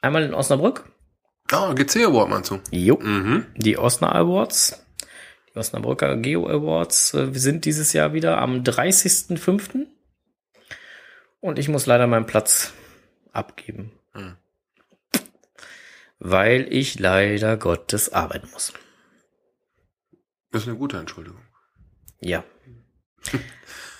Einmal 0.00 0.24
in 0.24 0.34
Osnabrück. 0.34 0.90
Ah, 1.50 1.72
GC 1.74 2.04
Award 2.06 2.28
meinst 2.28 2.50
du? 2.50 2.60
Jo. 2.70 2.98
Mhm. 2.98 3.46
Die 3.56 3.78
Osna 3.78 4.12
Awards, 4.12 4.84
die 5.48 5.58
Osnabrücker 5.58 6.16
Geo 6.16 6.48
Awards, 6.48 7.14
äh, 7.14 7.32
wir 7.32 7.40
sind 7.40 7.64
dieses 7.64 7.92
Jahr 7.92 8.12
wieder 8.12 8.38
am 8.38 8.62
30.05. 8.62 9.86
Und 11.40 11.58
ich 11.58 11.68
muss 11.68 11.86
leider 11.86 12.06
meinen 12.06 12.26
Platz 12.26 12.72
abgeben. 13.32 13.92
Hm. 14.12 14.36
Weil 16.18 16.72
ich 16.72 16.98
leider 16.98 17.56
Gottes 17.56 18.12
arbeiten 18.12 18.48
muss. 18.52 18.72
Das 20.50 20.62
ist 20.62 20.68
eine 20.68 20.78
gute 20.78 20.96
Entschuldigung. 20.98 21.42
Ja. 22.20 22.44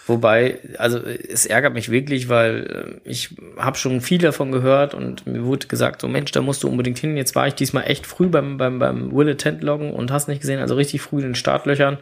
Wobei, 0.06 0.60
also 0.78 1.00
es 1.00 1.46
ärgert 1.46 1.74
mich 1.74 1.90
wirklich, 1.90 2.28
weil 2.28 3.00
äh, 3.04 3.10
ich 3.10 3.34
habe 3.56 3.76
schon 3.76 4.00
viel 4.00 4.18
davon 4.18 4.52
gehört 4.52 4.94
und 4.94 5.26
mir 5.26 5.44
wurde 5.44 5.66
gesagt, 5.66 6.00
so 6.00 6.06
Mensch, 6.06 6.30
da 6.30 6.42
musst 6.42 6.62
du 6.62 6.68
unbedingt 6.68 6.98
hin. 6.98 7.16
Jetzt 7.16 7.34
war 7.34 7.48
ich 7.48 7.54
diesmal 7.54 7.90
echt 7.90 8.06
früh 8.06 8.28
beim, 8.28 8.56
beim, 8.56 8.78
beim 8.78 9.12
Will 9.12 9.28
Attend 9.28 9.64
loggen 9.64 9.92
und 9.92 10.12
hast 10.12 10.28
nicht 10.28 10.40
gesehen, 10.40 10.60
also 10.60 10.76
richtig 10.76 11.02
früh 11.02 11.18
in 11.18 11.30
den 11.30 11.34
Startlöchern. 11.34 11.98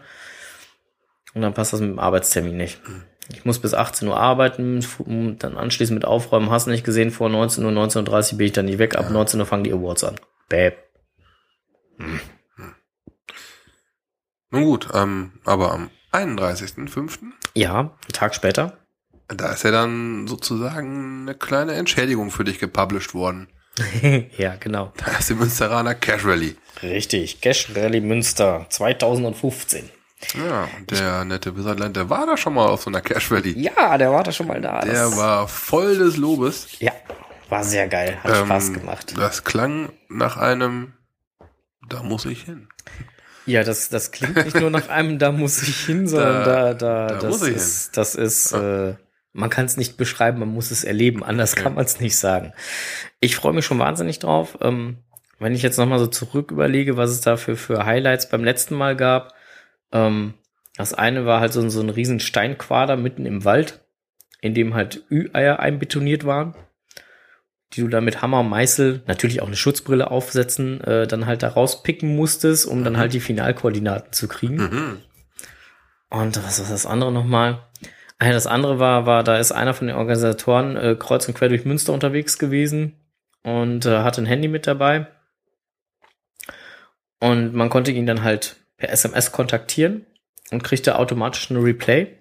Und 1.34 1.40
dann 1.40 1.54
passt 1.54 1.72
das 1.72 1.80
mit 1.80 1.90
dem 1.90 1.98
Arbeitstermin 1.98 2.56
nicht. 2.56 2.78
Ich 3.32 3.46
muss 3.46 3.58
bis 3.58 3.72
18 3.72 4.06
Uhr 4.06 4.18
arbeiten, 4.18 4.84
dann 5.38 5.56
anschließend 5.56 5.96
mit 5.96 6.04
Aufräumen, 6.04 6.50
hast 6.50 6.66
nicht 6.66 6.84
gesehen, 6.84 7.10
vor 7.10 7.30
19 7.30 7.64
Uhr, 7.64 7.70
19.30 7.70 8.32
Uhr 8.32 8.38
bin 8.38 8.46
ich 8.46 8.52
dann 8.52 8.66
nicht 8.66 8.78
weg, 8.78 8.96
ab 8.96 9.08
19 9.10 9.40
Uhr 9.40 9.46
fangen 9.46 9.64
die 9.64 9.72
Awards 9.72 10.04
an. 10.04 10.16
Bäb. 10.50 10.76
Nun 14.50 14.64
gut, 14.64 14.88
ähm, 14.92 15.32
aber 15.44 15.72
am 15.72 15.90
31.05., 16.14 17.18
Ja, 17.54 17.78
einen 17.80 17.90
Tag 18.12 18.34
später. 18.34 18.78
da 19.28 19.52
ist 19.52 19.64
ja 19.64 19.70
dann 19.70 20.26
sozusagen 20.26 21.22
eine 21.22 21.34
kleine 21.34 21.72
Entschädigung 21.74 22.30
für 22.30 22.44
dich 22.44 22.58
gepublished 22.58 23.14
worden. 23.14 23.48
ja, 24.38 24.54
genau. 24.56 24.92
Da 24.96 25.18
ist 25.18 25.30
die 25.30 25.34
Münsteraner 25.34 25.94
Cash 25.96 26.24
Rally. 26.24 26.56
Richtig. 26.82 27.40
Cash 27.40 27.70
Rally 27.74 28.00
Münster 28.00 28.66
2015. 28.70 29.90
Ja, 30.36 30.68
und 30.78 30.90
der 30.90 31.24
nette 31.24 31.56
Wizardland, 31.56 31.96
der 31.96 32.08
war 32.08 32.24
da 32.26 32.36
schon 32.36 32.54
mal 32.54 32.68
auf 32.68 32.82
so 32.82 32.90
einer 32.90 33.00
Cash 33.00 33.30
Rally. 33.32 33.58
Ja, 33.60 33.98
der 33.98 34.10
war 34.12 34.22
da 34.22 34.30
schon 34.32 34.46
mal 34.46 34.60
da. 34.60 34.80
Der 34.80 34.92
Das- 34.92 35.16
war 35.16 35.48
voll 35.48 35.98
des 35.98 36.16
Lobes. 36.16 36.68
Ja, 36.78 36.92
war 37.48 37.64
sehr 37.64 37.88
geil. 37.88 38.16
Hat 38.22 38.36
Ähm, 38.38 38.46
Spaß 38.46 38.72
gemacht. 38.72 39.14
Das 39.18 39.42
klang 39.44 39.92
nach 40.08 40.36
einem, 40.36 40.94
da 41.88 42.02
muss 42.02 42.24
ich 42.26 42.42
hin. 42.44 42.68
Ja, 43.46 43.62
das, 43.62 43.88
das 43.88 44.10
klingt 44.10 44.36
nicht 44.44 44.58
nur 44.58 44.70
nach 44.70 44.88
einem, 44.88 45.18
da 45.18 45.32
muss 45.32 45.62
ich 45.62 45.84
hin, 45.84 46.06
sondern 46.06 46.44
da, 46.44 46.74
da, 46.74 47.06
da 47.08 47.18
das, 47.18 47.24
muss 47.30 47.48
ich 47.48 47.56
ist, 47.56 47.96
das 47.96 48.14
ist, 48.14 48.52
äh, 48.52 48.94
man 49.32 49.50
kann 49.50 49.66
es 49.66 49.76
nicht 49.76 49.96
beschreiben, 49.96 50.38
man 50.38 50.48
muss 50.48 50.70
es 50.70 50.84
erleben. 50.84 51.24
Anders 51.24 51.56
kann 51.56 51.74
man 51.74 51.84
es 51.84 52.00
nicht 52.00 52.16
sagen. 52.16 52.52
Ich 53.20 53.36
freue 53.36 53.52
mich 53.52 53.64
schon 53.64 53.78
wahnsinnig 53.78 54.20
drauf. 54.20 54.58
Ähm, 54.62 54.98
wenn 55.38 55.54
ich 55.54 55.62
jetzt 55.62 55.76
nochmal 55.76 55.98
so 55.98 56.06
zurück 56.06 56.50
überlege, 56.50 56.96
was 56.96 57.10
es 57.10 57.20
da 57.20 57.36
für, 57.36 57.84
Highlights 57.84 58.28
beim 58.28 58.44
letzten 58.44 58.76
Mal 58.76 58.96
gab. 58.96 59.34
Ähm, 59.92 60.34
das 60.76 60.94
eine 60.94 61.26
war 61.26 61.40
halt 61.40 61.52
so, 61.52 61.68
so 61.68 61.80
ein 61.80 61.90
riesen 61.90 62.20
Steinquader 62.20 62.96
mitten 62.96 63.26
im 63.26 63.44
Wald, 63.44 63.84
in 64.40 64.54
dem 64.54 64.74
halt 64.74 65.04
Ü-Eier 65.10 65.60
einbetoniert 65.60 66.24
waren, 66.24 66.54
die 67.74 67.80
du 67.80 67.88
dann 67.88 68.04
mit 68.04 68.22
Hammer 68.22 68.40
und 68.40 68.48
Meißel, 68.48 69.02
natürlich 69.06 69.42
auch 69.42 69.46
eine 69.46 69.56
Schutzbrille 69.56 70.10
aufsetzen, 70.10 70.80
äh, 70.82 71.06
dann 71.06 71.26
halt 71.26 71.42
da 71.42 71.48
rauspicken 71.48 72.14
musstest, 72.14 72.66
um 72.66 72.84
dann 72.84 72.96
halt 72.96 73.12
die 73.12 73.20
Finalkoordinaten 73.20 74.12
zu 74.12 74.28
kriegen. 74.28 74.56
Mhm. 74.56 74.96
Und 76.10 76.44
was 76.44 76.62
war 76.62 76.70
das 76.70 76.86
andere 76.86 77.12
nochmal? 77.12 77.60
Ah 78.18 78.30
das 78.30 78.46
andere 78.46 78.78
war, 78.78 79.06
war, 79.06 79.24
da 79.24 79.38
ist 79.38 79.52
einer 79.52 79.74
von 79.74 79.88
den 79.88 79.96
Organisatoren 79.96 80.76
äh, 80.76 80.96
kreuz 80.98 81.26
und 81.26 81.34
quer 81.34 81.48
durch 81.48 81.64
Münster 81.64 81.92
unterwegs 81.92 82.38
gewesen 82.38 82.94
und 83.42 83.86
äh, 83.86 83.98
hatte 83.98 84.22
ein 84.22 84.26
Handy 84.26 84.48
mit 84.48 84.66
dabei. 84.66 85.08
Und 87.20 87.54
man 87.54 87.70
konnte 87.70 87.90
ihn 87.90 88.06
dann 88.06 88.22
halt 88.22 88.56
per 88.76 88.90
SMS 88.90 89.32
kontaktieren 89.32 90.06
und 90.50 90.62
kriegte 90.62 90.98
automatisch 90.98 91.50
eine 91.50 91.62
Replay 91.62 92.18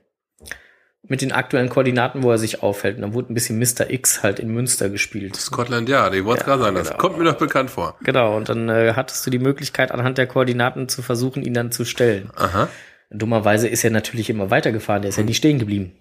mit 1.06 1.22
den 1.22 1.34
aktuellen 1.34 1.70
Koordinaten, 1.70 2.24
wo 2.24 2.32
er 2.32 2.38
sich 2.38 2.64
aufhält. 2.64 2.96
Und 2.96 3.02
dann 3.02 3.14
wurde 3.14 3.32
ein 3.32 3.36
bisschen 3.36 3.60
Mr. 3.60 3.90
X 3.90 4.24
halt 4.24 4.40
in 4.40 4.50
Münster 4.54 4.90
gespielt. 4.90 5.36
Scotland 5.36 5.90
Yard, 5.90 6.14
ich 6.16 6.24
wollte 6.24 6.42
Ja, 6.42 6.46
gerade 6.48 6.64
sagen, 6.64 6.76
das 6.76 6.88
genau. 6.88 7.00
kommt 7.00 7.18
mir 7.18 7.26
doch 7.26 7.38
bekannt 7.38 7.70
vor. 7.70 7.98
Genau, 8.04 8.38
und 8.38 8.48
dann 8.48 8.70
äh, 8.70 8.94
hattest 8.96 9.26
du 9.26 9.30
die 9.30 9.40
Möglichkeit, 9.40 9.92
anhand 9.92 10.18
der 10.18 10.28
Koordinaten 10.28 10.88
zu 10.88 11.02
versuchen, 11.02 11.44
ihn 11.44 11.54
dann 11.54 11.72
zu 11.74 11.84
stellen. 11.84 12.30
Aha. 12.36 12.70
Dummerweise 13.10 13.68
ist 13.68 13.84
er 13.84 13.92
natürlich 13.92 14.30
immer 14.30 14.50
weitergefahren, 14.50 15.02
der 15.02 15.10
ist 15.10 15.18
ja 15.18 15.24
nicht 15.24 15.38
stehen 15.38 15.60
geblieben. 15.60 15.92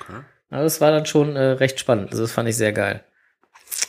Okay. 0.00 0.20
Aber 0.50 0.62
das 0.62 0.80
war 0.80 0.90
dann 0.90 1.06
schon 1.06 1.36
äh, 1.36 1.40
recht 1.40 1.78
spannend. 1.78 2.10
Also 2.10 2.22
das 2.22 2.32
fand 2.32 2.48
ich 2.48 2.56
sehr 2.56 2.72
geil. 2.72 3.04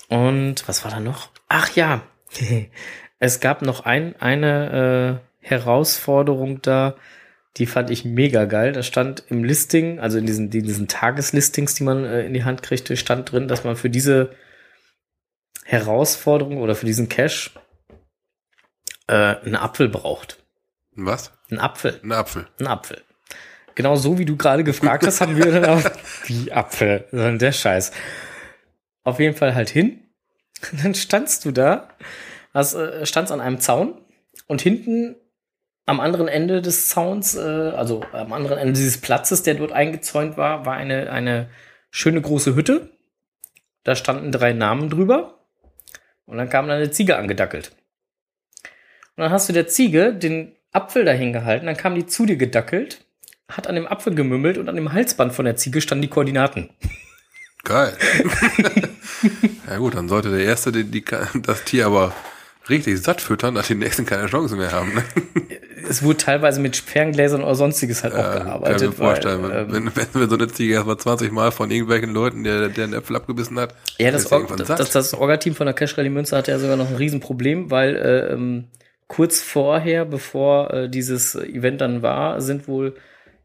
Und 0.09 0.67
was 0.67 0.83
war 0.83 0.91
da 0.91 0.99
noch? 0.99 1.29
Ach 1.47 1.69
ja, 1.71 2.01
es 3.19 3.39
gab 3.39 3.61
noch 3.61 3.85
ein, 3.85 4.13
eine 4.19 5.21
äh, 5.41 5.47
Herausforderung 5.47 6.61
da, 6.61 6.95
die 7.57 7.65
fand 7.65 7.89
ich 7.89 8.05
mega 8.05 8.45
geil. 8.45 8.71
Da 8.71 8.83
stand 8.83 9.23
im 9.29 9.43
Listing, 9.43 9.99
also 9.99 10.17
in 10.17 10.25
diesen, 10.25 10.51
in 10.51 10.63
diesen 10.63 10.87
Tageslistings, 10.87 11.75
die 11.75 11.83
man 11.83 12.05
äh, 12.05 12.25
in 12.25 12.33
die 12.33 12.43
Hand 12.43 12.63
kriegte, 12.63 12.95
stand 12.95 13.31
drin, 13.31 13.47
dass 13.47 13.63
man 13.63 13.75
für 13.75 13.89
diese 13.89 14.31
Herausforderung 15.65 16.57
oder 16.57 16.75
für 16.75 16.85
diesen 16.85 17.09
Cash 17.09 17.51
äh, 19.07 19.13
einen 19.13 19.55
Apfel 19.55 19.89
braucht. 19.89 20.43
Was? 20.93 21.31
Einen 21.49 21.59
Apfel. 21.59 21.99
Ein 22.03 22.11
Apfel. 22.11 22.47
Ein 22.59 22.67
Apfel. 22.67 23.01
Genau 23.75 23.95
so 23.95 24.17
wie 24.17 24.25
du 24.25 24.35
gerade 24.37 24.63
gefragt 24.63 25.05
hast, 25.05 25.21
haben 25.21 25.37
wir 25.37 25.51
dann 25.51 25.65
auch 25.65 25.91
wie 26.25 26.51
Apfel. 26.51 27.05
Sondern 27.11 27.39
der 27.39 27.51
Scheiß. 27.51 27.91
Auf 29.03 29.19
jeden 29.19 29.35
Fall 29.35 29.55
halt 29.55 29.69
hin. 29.69 30.01
Und 30.71 30.83
dann 30.83 30.93
standst 30.93 31.45
du 31.45 31.51
da, 31.51 31.89
hast, 32.53 32.75
äh, 32.75 33.05
standst 33.05 33.31
an 33.31 33.41
einem 33.41 33.59
Zaun 33.59 33.99
und 34.47 34.61
hinten 34.61 35.15
am 35.85 35.99
anderen 35.99 36.27
Ende 36.27 36.61
des 36.61 36.89
Zauns, 36.89 37.35
äh, 37.35 37.39
also 37.39 38.03
am 38.13 38.33
anderen 38.33 38.57
Ende 38.57 38.73
dieses 38.73 38.99
Platzes, 38.99 39.43
der 39.43 39.55
dort 39.55 39.71
eingezäunt 39.71 40.37
war, 40.37 40.65
war 40.65 40.75
eine, 40.75 41.11
eine 41.11 41.49
schöne 41.89 42.21
große 42.21 42.55
Hütte. 42.55 42.89
Da 43.83 43.95
standen 43.95 44.31
drei 44.31 44.53
Namen 44.53 44.89
drüber. 44.89 45.39
Und 46.25 46.37
dann 46.37 46.49
kam 46.49 46.67
da 46.67 46.75
eine 46.75 46.91
Ziege 46.91 47.17
angedackelt. 47.17 47.71
Und 49.15 49.23
dann 49.23 49.31
hast 49.31 49.49
du 49.49 49.53
der 49.53 49.67
Ziege 49.67 50.13
den 50.13 50.55
Apfel 50.71 51.03
dahin 51.03 51.33
gehalten, 51.33 51.65
dann 51.65 51.75
kam 51.75 51.95
die 51.95 52.05
zu 52.05 52.25
dir 52.25 52.37
gedackelt, 52.37 53.03
hat 53.49 53.67
an 53.67 53.75
dem 53.75 53.87
Apfel 53.87 54.15
gemümmelt 54.15 54.57
und 54.57 54.69
an 54.69 54.75
dem 54.75 54.93
Halsband 54.93 55.33
von 55.33 55.43
der 55.43 55.57
Ziege 55.57 55.81
standen 55.81 56.03
die 56.03 56.07
Koordinaten. 56.07 56.69
Geil. 57.63 57.97
ja 59.67 59.77
gut, 59.77 59.95
dann 59.95 60.07
sollte 60.07 60.31
der 60.31 60.45
Erste 60.45 60.71
die, 60.71 60.85
die, 60.85 61.03
das 61.41 61.65
Tier 61.65 61.87
aber 61.87 62.13
richtig 62.69 63.01
satt 63.01 63.21
füttern, 63.21 63.55
dass 63.55 63.67
die 63.67 63.75
Nächsten 63.75 64.05
keine 64.05 64.27
Chance 64.27 64.55
mehr 64.55 64.71
haben. 64.71 64.93
Ne? 64.93 65.03
Es 65.89 66.03
wurde 66.03 66.17
teilweise 66.17 66.61
mit 66.61 66.75
Ferngläsern 66.77 67.43
oder 67.43 67.55
sonstiges 67.55 68.03
halt 68.03 68.13
auch 68.13 68.19
Ja, 68.19 68.39
gearbeitet. 68.39 68.77
kann 68.81 68.91
ich 68.91 68.97
mir 68.99 69.05
vorstellen. 69.05 69.43
weil, 69.43 69.51
ähm, 69.51 69.67
wenn, 69.71 69.95
wenn, 69.95 70.07
wenn 70.13 70.29
so 70.29 70.35
eine 70.35 70.47
Ziege 70.47 70.73
erstmal 70.75 70.97
20 70.97 71.31
Mal 71.31 71.51
von 71.51 71.71
irgendwelchen 71.71 72.13
Leuten, 72.13 72.43
der, 72.43 72.69
der 72.69 72.83
einen 72.85 72.93
Äpfel 72.93 73.15
abgebissen 73.15 73.59
hat, 73.59 73.73
Ja, 73.97 74.11
das, 74.11 74.23
ist 74.25 74.31
Or 74.31 74.37
irgendwann 74.39 74.59
das, 74.59 74.67
satt. 74.67 74.79
das, 74.79 74.91
das 74.91 75.13
Orga-Team 75.13 75.55
von 75.55 75.65
der 75.65 75.73
Cash 75.73 75.97
Rally 75.97 76.09
Münster 76.09 76.37
hatte 76.37 76.51
ja 76.51 76.59
sogar 76.59 76.77
noch 76.77 76.89
ein 76.89 76.95
Riesenproblem, 76.95 77.71
weil 77.71 77.95
äh, 77.95 78.33
ähm, 78.33 78.67
kurz 79.07 79.41
vorher, 79.41 80.05
bevor 80.05 80.71
äh, 80.73 80.89
dieses 80.89 81.35
Event 81.35 81.81
dann 81.81 82.01
war, 82.03 82.39
sind 82.41 82.67
wohl 82.67 82.95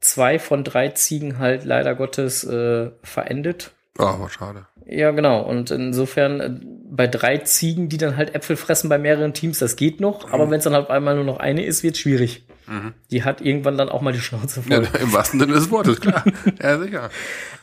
zwei 0.01 0.39
von 0.39 0.63
drei 0.63 0.91
Ziegen 0.91 1.39
halt 1.39 1.65
leider 1.65 1.95
Gottes 1.95 2.45
äh, 2.45 2.91
verendet. 3.03 3.73
Oh, 3.99 4.21
war 4.21 4.31
schade. 4.31 4.67
Ja, 4.87 5.11
genau. 5.11 5.43
Und 5.43 5.71
insofern 5.71 6.41
äh, 6.41 6.51
bei 6.89 7.07
drei 7.07 7.39
Ziegen, 7.39 7.89
die 7.89 7.97
dann 7.97 8.17
halt 8.17 8.35
Äpfel 8.35 8.57
fressen 8.57 8.89
bei 8.89 8.99
mehreren 8.99 9.35
Teams, 9.35 9.59
das 9.59 9.77
geht 9.77 10.01
noch. 10.01 10.33
Aber 10.33 10.51
wenn 10.51 10.59
es 10.59 10.65
dann 10.65 10.75
halt 10.75 10.91
einmal 10.91 11.17
nur 11.17 11.25
noch 11.25 11.39
eine 11.39 11.65
ist, 11.65 11.83
wird 11.83 11.97
schwierig. 11.97 12.47
Die 13.11 13.23
hat 13.23 13.41
irgendwann 13.41 13.79
dann 13.79 13.89
auch 13.89 14.01
mal 14.01 14.13
die 14.13 14.21
Schnauze 14.21 14.63
Ja, 14.69 14.83
voll. 14.83 15.01
Im 15.01 15.13
wahrsten 15.13 15.39
Sinne 15.39 15.53
des 15.53 15.71
Wortes, 15.71 16.01
klar. 16.01 16.25
ja, 16.63 16.79
sicher. 16.79 17.11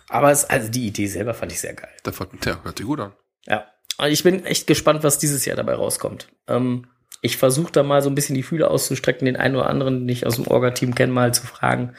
Aber 0.08 0.32
es, 0.32 0.46
also 0.46 0.70
die 0.70 0.88
Idee 0.88 1.08
selber 1.08 1.34
fand 1.34 1.52
ich 1.52 1.60
sehr 1.60 1.74
geil. 1.74 1.90
Das 2.04 2.20
hört 2.20 2.78
sich 2.78 2.88
gut 2.88 3.00
an. 3.00 3.12
Ja. 3.46 3.66
Ich 4.08 4.24
bin 4.24 4.46
echt 4.46 4.66
gespannt, 4.66 5.04
was 5.04 5.20
dieses 5.20 5.46
Jahr 5.46 5.58
dabei 5.58 5.74
rauskommt. 5.76 6.28
Ähm, 6.48 6.88
ich 7.22 7.38
versuche 7.38 7.72
da 7.72 7.84
mal 7.84 8.02
so 8.02 8.10
ein 8.10 8.16
bisschen 8.16 8.36
die 8.36 8.44
Fühler 8.44 8.72
auszustrecken, 8.72 9.26
den 9.26 9.36
einen 9.36 9.56
oder 9.56 9.70
anderen, 9.70 10.00
den 10.00 10.10
ich 10.10 10.26
aus 10.26 10.36
dem 10.36 10.48
Orga-Team 10.48 10.96
kenne, 10.96 11.12
mal 11.12 11.34
zu 11.34 11.46
fragen, 11.46 11.94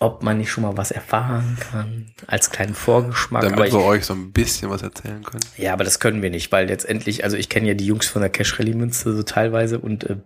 ob 0.00 0.22
man 0.22 0.38
nicht 0.38 0.50
schon 0.50 0.62
mal 0.62 0.76
was 0.76 0.90
erfahren 0.90 1.56
kann, 1.70 2.12
als 2.26 2.50
kleinen 2.50 2.74
Vorgeschmack. 2.74 3.42
Damit 3.42 3.58
Aber 3.58 3.66
ich, 3.66 3.72
wir 3.72 3.80
euch 3.84 4.06
so 4.06 4.14
ein 4.14 4.32
bisschen 4.32 4.70
was 4.70 4.82
erzählen 4.82 5.22
können. 5.24 5.42
ja, 5.56 5.72
aber 5.72 5.84
das 5.84 5.98
können 6.00 6.22
wir 6.22 6.30
nicht, 6.30 6.52
weil 6.52 6.68
letztendlich, 6.68 7.24
also 7.24 7.36
ich 7.36 7.48
kenne 7.48 7.68
ja 7.68 7.74
die 7.74 7.86
Jungs 7.86 8.06
von 8.06 8.20
der 8.22 8.30
Cash 8.30 8.58
Rally 8.58 8.74
Münster 8.74 9.12
so 9.14 9.22
teilweise 9.24 9.78
und 9.80 10.04
äh, 10.04 10.16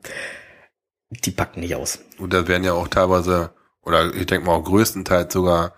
die 1.11 1.31
packen 1.31 1.61
nicht 1.61 1.75
aus. 1.75 2.01
Und 2.19 2.33
da 2.33 2.47
werden 2.49 2.65
ja 2.65 2.73
auch 2.75 2.89
teilweise, 2.89 3.51
oder 3.83 4.15
ich 4.15 4.27
denke 4.27 4.47
mal 4.47 4.53
auch 4.55 4.65
größtenteils 4.65 5.33
sogar 5.33 5.75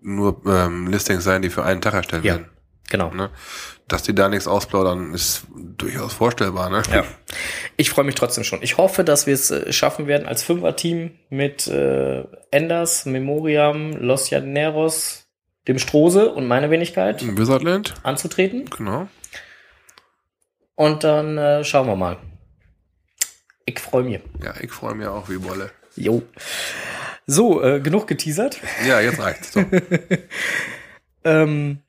nur 0.00 0.42
ähm, 0.46 0.86
Listings 0.86 1.24
sein, 1.24 1.42
die 1.42 1.50
für 1.50 1.64
einen 1.64 1.80
Tag 1.80 1.94
erstellt 1.94 2.24
Ja. 2.24 2.34
werden. 2.36 2.50
Genau. 2.90 3.10
Ne? 3.12 3.30
Dass 3.86 4.02
die 4.02 4.14
da 4.14 4.28
nichts 4.28 4.46
ausplaudern, 4.46 5.12
ist 5.14 5.46
durchaus 5.54 6.14
vorstellbar. 6.14 6.70
Ne? 6.70 6.82
Ja. 6.92 7.04
Ich 7.76 7.90
freue 7.90 8.04
mich 8.04 8.14
trotzdem 8.14 8.44
schon. 8.44 8.62
Ich 8.62 8.76
hoffe, 8.78 9.04
dass 9.04 9.26
wir 9.26 9.34
es 9.34 9.50
äh, 9.50 9.72
schaffen 9.72 10.06
werden 10.06 10.26
als 10.26 10.42
Fünfer-Team 10.42 11.10
mit 11.30 11.66
äh, 11.66 12.24
Enders, 12.50 13.04
Memoriam, 13.06 13.92
Los 13.92 14.30
Llaneros, 14.30 15.26
dem 15.66 15.78
Strose 15.78 16.30
und 16.30 16.46
meiner 16.48 16.70
Wenigkeit 16.70 17.22
Wizardland, 17.36 17.94
anzutreten. 18.02 18.64
genau. 18.70 19.08
Und 20.74 21.02
dann 21.04 21.36
äh, 21.36 21.64
schauen 21.64 21.88
wir 21.88 21.96
mal. 21.96 22.18
Ich 23.64 23.80
freue 23.80 24.04
mich. 24.04 24.20
Ja, 24.42 24.54
ich 24.60 24.70
freue 24.70 24.94
mich 24.94 25.08
auch 25.08 25.28
wie 25.28 25.38
Bolle. 25.38 25.70
Jo. 25.96 26.22
So, 27.26 27.62
äh, 27.62 27.80
genug 27.80 28.06
geteasert. 28.06 28.58
Ja, 28.86 29.00
jetzt 29.00 29.18
reicht's. 29.20 29.52
So. 29.52 29.64
Ähm, 31.24 31.80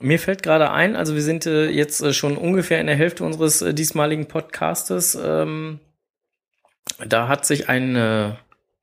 mir 0.00 0.18
fällt 0.18 0.42
gerade 0.42 0.70
ein, 0.70 0.96
also 0.96 1.14
wir 1.14 1.22
sind 1.22 1.46
äh, 1.46 1.68
jetzt 1.68 2.00
äh, 2.02 2.12
schon 2.12 2.36
ungefähr 2.36 2.80
in 2.80 2.86
der 2.86 2.96
Hälfte 2.96 3.24
unseres 3.24 3.62
äh, 3.62 3.74
diesmaligen 3.74 4.26
Podcastes. 4.26 5.18
Ähm, 5.22 5.80
da 7.06 7.28
hat 7.28 7.46
sich 7.46 7.68
ein 7.68 7.96
äh, 7.96 8.32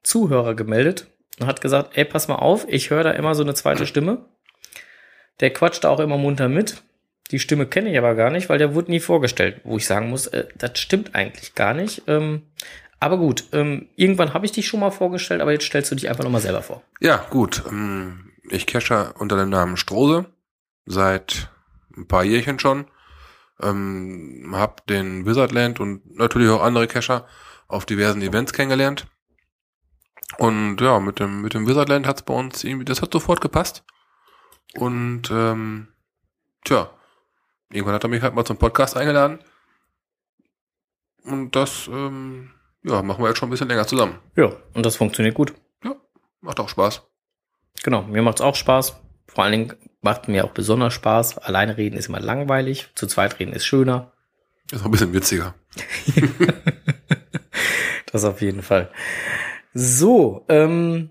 Zuhörer 0.04 0.56
gemeldet 0.56 1.08
und 1.40 1.48
hat 1.48 1.62
gesagt, 1.62 1.98
ey, 1.98 2.06
pass 2.06 2.28
mal 2.28 2.36
auf, 2.36 2.66
ich 2.70 2.90
höre 2.90 3.04
da 3.04 3.12
immer 3.12 3.36
so 3.36 3.44
eine 3.44 3.54
zweite 3.54 3.86
Stimme. 3.86 4.26
Der 5.40 5.52
quatscht 5.52 5.84
da 5.84 5.90
auch 5.90 6.00
immer 6.00 6.18
munter 6.18 6.50
mit. 6.50 6.84
Die 7.32 7.40
Stimme 7.40 7.66
kenne 7.66 7.92
ich 7.92 7.98
aber 7.98 8.16
gar 8.16 8.30
nicht, 8.32 8.48
weil 8.48 8.58
der 8.58 8.74
wurde 8.74 8.90
nie 8.90 9.02
vorgestellt, 9.02 9.60
wo 9.64 9.78
ich 9.78 9.86
sagen 9.86 10.10
muss, 10.10 10.28
äh, 10.28 10.46
das 10.58 10.80
stimmt 10.80 11.14
eigentlich 11.16 11.56
gar 11.56 11.74
nicht. 11.74 12.04
Ähm, 12.08 12.44
aber 13.00 13.18
gut, 13.18 13.44
ähm, 13.52 13.90
irgendwann 13.96 14.34
habe 14.34 14.46
ich 14.46 14.52
dich 14.52 14.68
schon 14.68 14.80
mal 14.80 14.92
vorgestellt, 14.92 15.42
aber 15.42 15.52
jetzt 15.52 15.66
stellst 15.66 15.92
du 15.92 15.96
dich 15.96 16.10
einfach 16.10 16.24
nochmal 16.24 16.42
selber 16.42 16.62
vor. 16.62 16.82
Ja, 17.00 17.26
gut. 17.30 17.64
ähm, 17.70 18.32
Ich 18.50 18.66
cache 18.66 19.14
unter 19.20 19.36
dem 19.38 19.50
Namen 19.50 19.78
Strose 19.78 20.26
seit 20.88 21.52
ein 21.96 22.08
paar 22.08 22.24
Jährchen 22.24 22.60
schon. 22.60 22.88
Ähm, 23.62 24.54
hab 24.54 24.86
den 24.88 25.26
Wizardland 25.26 25.80
und 25.80 26.18
natürlich 26.18 26.50
auch 26.50 26.62
andere 26.62 26.88
Cacher 26.88 27.28
auf 27.68 27.86
diversen 27.86 28.22
Events 28.22 28.54
kennengelernt. 28.54 29.08
Und 30.38 30.82
ja, 30.82 31.00
mit 31.00 31.20
dem, 31.20 31.42
mit 31.42 31.54
dem 31.54 31.68
Wizardland 31.68 32.08
hat's 32.08 32.22
bei 32.22 32.34
uns 32.34 32.64
irgendwie, 32.64 32.86
das 32.86 33.02
hat 33.02 33.12
sofort 33.12 33.42
gepasst. 33.42 33.84
Und 34.76 35.32
ähm, 35.32 35.88
tja, 36.64 36.90
irgendwann 37.72 37.96
hat 37.96 38.04
er 38.04 38.10
mich 38.10 38.22
halt 38.22 38.36
mal 38.36 38.46
zum 38.46 38.58
Podcast 38.58 38.96
eingeladen. 38.96 39.40
Und 41.24 41.56
das, 41.56 41.88
ähm, 41.88 42.52
ja, 42.84 43.02
machen 43.02 43.24
wir 43.24 43.30
jetzt 43.30 43.40
schon 43.40 43.48
ein 43.48 43.52
bisschen 43.52 43.68
länger 43.68 43.88
zusammen. 43.88 44.20
Ja, 44.36 44.52
und 44.74 44.86
das 44.86 44.96
funktioniert 44.96 45.36
gut. 45.36 45.54
Ja, 45.84 45.96
macht 46.42 46.60
auch 46.60 46.70
Spaß. 46.70 47.02
Genau, 47.84 48.04
mir 48.04 48.22
macht's 48.22 48.42
auch 48.42 48.56
Spaß. 48.56 49.02
Vor 49.28 49.44
allen 49.44 49.52
Dingen 49.52 49.90
macht 50.08 50.30
mir 50.30 50.46
auch 50.46 50.52
besonders 50.52 50.94
Spaß. 50.94 51.38
Alleine 51.40 51.76
reden 51.76 51.98
ist 51.98 52.08
immer 52.08 52.22
langweilig. 52.22 52.88
Zu 52.96 53.08
zweit 53.08 53.40
reden 53.42 53.52
ist 53.52 53.66
schöner. 53.66 54.14
Ist 54.72 54.82
auch 54.82 54.86
ein 54.86 54.92
bisschen 54.92 55.14
witziger. 55.14 55.54
Das 58.12 58.24
auf 58.24 58.42
jeden 58.42 58.62
Fall. 58.64 58.90
So, 59.74 60.46
ähm, 60.48 61.10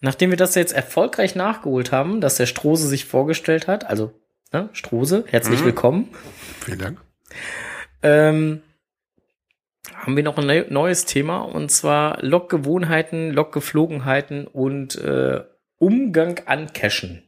nachdem 0.00 0.28
wir 0.30 0.36
das 0.36 0.54
jetzt 0.54 0.72
erfolgreich 0.74 1.34
nachgeholt 1.34 1.92
haben, 1.92 2.20
dass 2.20 2.36
der 2.36 2.44
Strose 2.46 2.86
sich 2.88 3.06
vorgestellt 3.06 3.66
hat, 3.68 3.86
also 3.88 4.12
ne, 4.52 4.68
Strose, 4.74 5.24
herzlich 5.28 5.60
Mhm. 5.60 5.64
willkommen, 5.64 6.08
Vielen 6.62 6.78
Dank. 6.78 7.00
ähm, 8.02 8.60
haben 9.94 10.14
wir 10.14 10.22
noch 10.22 10.36
ein 10.36 10.46
neu- 10.46 10.66
neues 10.68 11.06
Thema 11.06 11.38
und 11.38 11.70
zwar 11.70 12.22
Lokgewohnheiten, 12.22 13.30
Lokgeflogenheiten 13.32 14.46
und 14.46 14.94
äh, 14.96 15.42
Umgang 15.78 16.40
an 16.46 16.72
Cachen. 16.74 17.22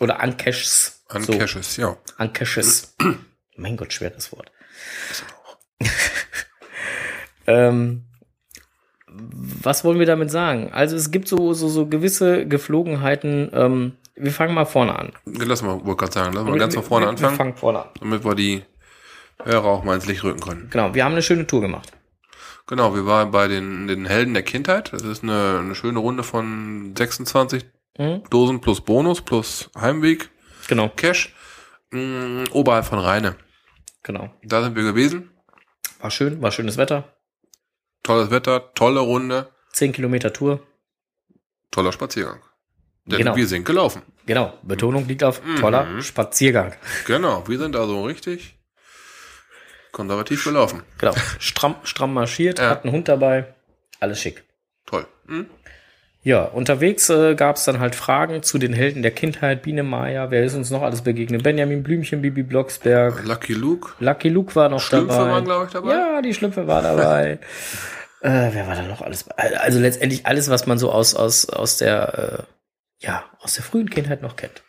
Oder 0.00 0.16
Caches. 0.36 1.02
An 1.08 1.22
So, 1.22 1.32
ja. 1.80 1.96
An 2.18 2.32
Caches. 2.32 2.96
mein 3.56 3.76
Gott, 3.76 3.92
schweres 3.92 4.32
Wort. 4.32 4.50
ähm, 7.46 8.04
was 9.06 9.84
wollen 9.84 9.98
wir 9.98 10.06
damit 10.06 10.30
sagen? 10.30 10.72
Also 10.72 10.96
es 10.96 11.10
gibt 11.10 11.28
so, 11.28 11.52
so, 11.52 11.68
so 11.68 11.86
gewisse 11.86 12.46
Geflogenheiten. 12.46 13.50
Ähm, 13.52 13.92
wir 14.16 14.32
fangen 14.32 14.54
mal 14.54 14.64
vorne 14.64 14.98
an. 14.98 15.12
Lass 15.24 15.62
mal, 15.62 15.84
wollte 15.84 15.96
gerade 15.96 16.12
sagen, 16.12 16.34
lass 16.34 16.44
mal 16.44 16.58
ganz 16.58 16.74
von 16.74 16.84
vorne 16.84 17.06
wir, 17.06 17.10
anfangen, 17.10 17.32
Wir 17.32 17.36
fangen 17.36 17.56
vorne 17.56 17.82
an. 17.82 17.88
damit 18.00 18.24
wir 18.24 18.34
die 18.34 18.62
Hörer 19.42 19.66
auch 19.66 19.84
mal 19.84 19.94
ins 19.94 20.06
Licht 20.06 20.22
rücken 20.24 20.40
können. 20.40 20.68
Genau, 20.70 20.94
wir 20.94 21.04
haben 21.04 21.12
eine 21.12 21.22
schöne 21.22 21.46
Tour 21.46 21.60
gemacht. 21.60 21.92
Genau, 22.66 22.94
wir 22.94 23.04
waren 23.06 23.30
bei 23.30 23.46
den, 23.46 23.88
den 23.88 24.06
Helden 24.06 24.32
der 24.32 24.42
Kindheit. 24.42 24.92
Das 24.92 25.02
ist 25.02 25.22
eine, 25.22 25.58
eine 25.60 25.74
schöne 25.74 25.98
Runde 25.98 26.22
von 26.22 26.94
26 26.96 27.64
Mhm. 27.98 28.22
Dosen 28.30 28.60
plus 28.60 28.80
Bonus 28.80 29.20
plus 29.20 29.70
Heimweg 29.78 30.30
Genau, 30.68 30.88
Cash 30.88 31.34
mh, 31.90 32.44
oberhalb 32.52 32.84
von 32.86 32.98
Rheine. 32.98 33.36
genau. 34.02 34.30
Da 34.42 34.62
sind 34.62 34.74
wir 34.76 34.82
gewesen. 34.82 35.30
War 36.00 36.10
schön, 36.10 36.40
war 36.42 36.50
schönes 36.50 36.76
Wetter. 36.76 37.14
Tolles 38.02 38.30
Wetter, 38.30 38.72
tolle 38.74 39.00
Runde, 39.00 39.50
Zehn 39.72 39.92
Kilometer 39.92 40.32
Tour. 40.32 40.60
toller 41.70 41.92
Spaziergang. 41.92 42.40
Denn 43.06 43.18
Genau. 43.18 43.36
wir 43.36 43.46
sind 43.46 43.64
gelaufen. 43.64 44.02
Genau, 44.26 44.58
Betonung 44.62 45.06
liegt 45.06 45.22
auf 45.22 45.42
Mhm. 45.44 45.56
toller 45.56 46.00
Spaziergang. 46.02 46.74
Genau, 47.06 47.46
wir 47.46 47.58
sind 47.58 47.76
also 47.76 48.04
richtig 48.04 48.58
konservativ 49.92 50.42
gelaufen. 50.44 50.82
Genau, 50.98 51.14
stramm, 51.38 51.76
stramm 51.84 52.14
marschiert, 52.14 52.58
Ja. 52.58 52.70
hat 52.70 52.84
einen 52.84 52.92
Hund 52.94 53.08
dabei. 53.08 53.54
Alles 54.00 54.20
schick. 54.20 54.44
Toll. 54.86 55.06
Hm? 55.26 55.48
Ja, 56.24 56.44
unterwegs 56.44 57.10
äh, 57.10 57.34
gab 57.34 57.56
es 57.56 57.64
dann 57.64 57.80
halt 57.80 57.94
Fragen 57.94 58.42
zu 58.42 58.56
den 58.56 58.72
Helden 58.72 59.02
der 59.02 59.10
Kindheit, 59.10 59.60
Biene 59.62 59.82
Maya, 59.82 60.30
wer 60.30 60.42
ist 60.42 60.54
uns 60.54 60.70
noch 60.70 60.80
alles 60.80 61.02
begegnet? 61.02 61.42
Benjamin 61.42 61.82
Blümchen, 61.82 62.22
Bibi 62.22 62.42
Blocksberg, 62.42 63.22
Lucky 63.26 63.52
Luke. 63.52 63.92
Lucky 64.00 64.30
Luke 64.30 64.56
war 64.56 64.70
noch 64.70 64.80
Schlümpfe 64.80 65.14
dabei. 65.14 65.30
waren, 65.32 65.44
glaube 65.44 65.66
ich, 65.66 65.72
dabei. 65.72 65.90
Ja, 65.92 66.22
die 66.22 66.32
Schlümpfe 66.32 66.66
war 66.66 66.80
dabei. 66.80 67.38
äh, 68.22 68.48
wer 68.52 68.66
war 68.66 68.74
da 68.74 68.82
noch 68.82 69.02
alles? 69.02 69.28
Also 69.28 69.78
letztendlich 69.80 70.24
alles, 70.24 70.48
was 70.48 70.66
man 70.66 70.78
so 70.78 70.90
aus, 70.90 71.14
aus, 71.14 71.46
aus 71.50 71.76
der, 71.76 72.46
äh, 73.00 73.04
ja, 73.04 73.24
aus 73.40 73.54
der 73.56 73.64
frühen 73.64 73.90
Kindheit 73.90 74.22
noch 74.22 74.36
kennt. 74.36 74.62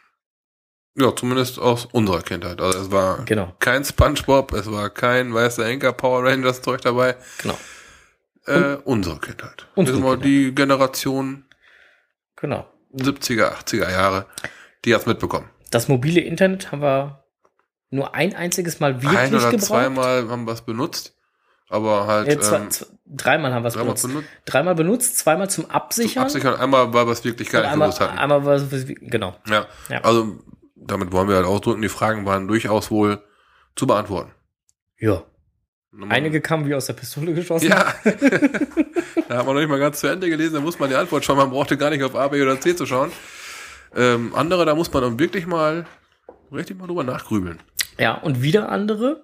Ja, 0.97 1.15
zumindest 1.15 1.57
aus 1.57 1.85
unserer 1.85 2.21
Kindheit. 2.21 2.59
Also 2.59 2.79
es 2.79 2.91
war 2.91 3.23
Genau, 3.23 3.53
kein 3.59 3.85
Spongebob, 3.85 4.51
es 4.51 4.69
war 4.69 4.89
kein 4.89 5.33
weißer 5.33 5.65
Henker 5.65 5.93
Power 5.93 6.25
Rangers 6.25 6.61
Zeug 6.61 6.81
dabei. 6.81 7.15
genau, 7.41 7.57
Äh, 8.45 8.75
unsere 8.83 9.19
Kindheit. 9.19 9.67
Unsere 9.75 9.97
Unsere 9.99 10.17
die 10.17 10.53
Generation 10.53 11.44
genau. 12.35 12.65
70er, 12.93 13.51
80er 13.53 13.91
Jahre, 13.91 14.25
die 14.85 14.93
hat's 14.95 15.05
mitbekommen. 15.05 15.49
Das 15.71 15.87
mobile 15.87 16.21
Internet 16.21 16.71
haben 16.71 16.81
wir 16.81 17.23
nur 17.89 18.15
ein 18.15 18.35
einziges 18.35 18.79
Mal 18.79 19.01
wirklich 19.01 19.17
Ein 19.19 19.33
oder 19.35 19.51
gebraucht. 19.51 19.61
zweimal 19.61 20.29
haben 20.29 20.45
wir 20.45 20.53
es 20.53 20.61
benutzt, 20.61 21.17
aber 21.69 22.07
halt 22.07 22.27
Ja, 22.27 22.39
zwei, 22.39 22.57
ähm, 22.57 22.69
dreimal 23.05 23.53
haben 23.53 23.63
wir 23.63 23.67
es 23.69 23.75
benutzt. 23.75 24.07
benutzt. 24.07 24.27
Dreimal 24.45 24.75
benutzt, 24.75 25.17
zweimal 25.17 25.49
zum 25.49 25.69
Absichern. 25.69 26.23
Absichern, 26.23 26.55
einmal, 26.55 26.93
weil 26.93 27.05
wir 27.05 27.11
es 27.11 27.23
wirklich 27.23 27.49
gar 27.49 27.61
nicht 27.61 27.71
einmal, 27.71 27.89
gewusst 27.89 28.01
hatten. 28.01 28.17
einmal 28.17 28.45
war 28.45 28.55
es, 28.55 28.85
genau. 28.87 29.35
Ja. 29.47 29.65
Ja. 29.89 30.01
Also, 30.01 30.37
damit 30.75 31.11
wollen 31.11 31.27
wir 31.27 31.35
halt 31.35 31.45
ausdrücken, 31.45 31.81
die 31.81 31.89
Fragen 31.89 32.25
waren 32.25 32.47
durchaus 32.47 32.91
wohl 32.91 33.21
zu 33.75 33.87
beantworten. 33.87 34.31
Ja. 34.97 35.23
Einige 36.09 36.41
kamen 36.41 36.67
wie 36.67 36.75
aus 36.75 36.87
der 36.87 36.93
Pistole 36.93 37.33
geschossen. 37.33 37.69
Ja. 37.69 37.93
da 39.29 39.37
hat 39.37 39.45
man 39.45 39.55
noch 39.55 39.61
nicht 39.61 39.69
mal 39.69 39.79
ganz 39.79 39.99
zu 39.99 40.07
Ende 40.07 40.29
gelesen, 40.29 40.55
da 40.55 40.59
muss 40.59 40.77
man 40.77 40.89
die 40.89 40.95
Antwort 40.95 41.23
schauen. 41.23 41.37
Man 41.37 41.49
brauchte 41.49 41.77
gar 41.77 41.89
nicht 41.89 42.03
auf 42.03 42.15
A, 42.15 42.27
B 42.27 42.41
oder 42.41 42.59
C 42.59 42.75
zu 42.75 42.85
schauen. 42.85 43.11
Ähm, 43.95 44.33
andere, 44.35 44.65
da 44.65 44.75
muss 44.75 44.91
man 44.91 45.03
dann 45.03 45.19
wirklich 45.19 45.47
mal, 45.47 45.85
richtig 46.51 46.77
mal 46.77 46.87
drüber 46.87 47.03
nachgrübeln. 47.03 47.59
Ja, 47.97 48.15
und 48.15 48.41
wieder 48.41 48.69
andere. 48.69 49.23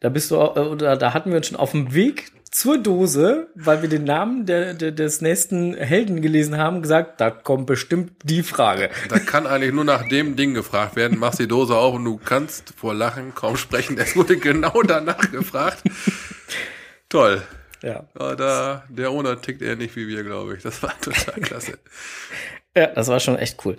Da 0.00 0.08
bist 0.08 0.30
du, 0.30 0.36
äh, 0.36 0.60
oder 0.60 0.96
da 0.96 1.12
hatten 1.12 1.30
wir 1.30 1.36
uns 1.36 1.48
schon 1.48 1.58
auf 1.58 1.72
dem 1.72 1.92
Weg 1.92 2.32
zur 2.54 2.78
Dose, 2.78 3.48
weil 3.56 3.82
wir 3.82 3.88
den 3.88 4.04
Namen 4.04 4.46
der, 4.46 4.74
der, 4.74 4.92
des 4.92 5.20
nächsten 5.20 5.74
Helden 5.74 6.22
gelesen 6.22 6.56
haben, 6.56 6.82
gesagt, 6.82 7.20
da 7.20 7.28
kommt 7.30 7.66
bestimmt 7.66 8.12
die 8.22 8.44
Frage. 8.44 8.90
Da 9.08 9.18
kann 9.18 9.48
eigentlich 9.48 9.72
nur 9.72 9.82
nach 9.82 10.08
dem 10.08 10.36
Ding 10.36 10.54
gefragt 10.54 10.94
werden. 10.94 11.18
Machst 11.18 11.40
die 11.40 11.48
Dose 11.48 11.74
auf 11.76 11.96
und 11.96 12.04
du 12.04 12.16
kannst 12.16 12.72
vor 12.76 12.94
Lachen 12.94 13.34
kaum 13.34 13.56
sprechen. 13.56 13.98
Es 13.98 14.14
wurde 14.14 14.36
genau 14.36 14.82
danach 14.82 15.32
gefragt. 15.32 15.82
Toll. 17.08 17.42
Ja. 17.82 18.04
Ja, 18.18 18.36
da, 18.36 18.84
der 18.88 19.10
Owner 19.10 19.42
tickt 19.42 19.60
eher 19.60 19.74
nicht 19.74 19.96
wie 19.96 20.06
wir, 20.06 20.22
glaube 20.22 20.56
ich. 20.56 20.62
Das 20.62 20.80
war 20.80 20.98
total 21.00 21.40
klasse. 21.40 21.78
Ja, 22.76 22.88
das 22.88 23.06
war 23.08 23.20
schon 23.20 23.38
echt 23.38 23.64
cool. 23.64 23.76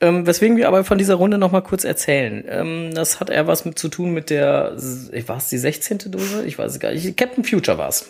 Ähm, 0.00 0.26
weswegen 0.26 0.56
wir 0.56 0.68
aber 0.68 0.82
von 0.84 0.96
dieser 0.96 1.16
Runde 1.16 1.36
noch 1.36 1.52
mal 1.52 1.60
kurz 1.60 1.84
erzählen. 1.84 2.44
Ähm, 2.48 2.94
das 2.94 3.20
hat 3.20 3.28
eher 3.28 3.46
was 3.46 3.66
mit 3.66 3.78
zu 3.78 3.88
tun 3.88 4.12
mit 4.12 4.30
der, 4.30 4.72
war 5.26 5.36
es 5.36 5.48
die 5.48 5.58
16. 5.58 6.10
Dose? 6.10 6.44
Ich 6.46 6.58
weiß 6.58 6.72
es 6.72 6.80
gar 6.80 6.92
nicht. 6.92 7.16
Captain 7.16 7.44
Future 7.44 7.76
war's. 7.76 8.08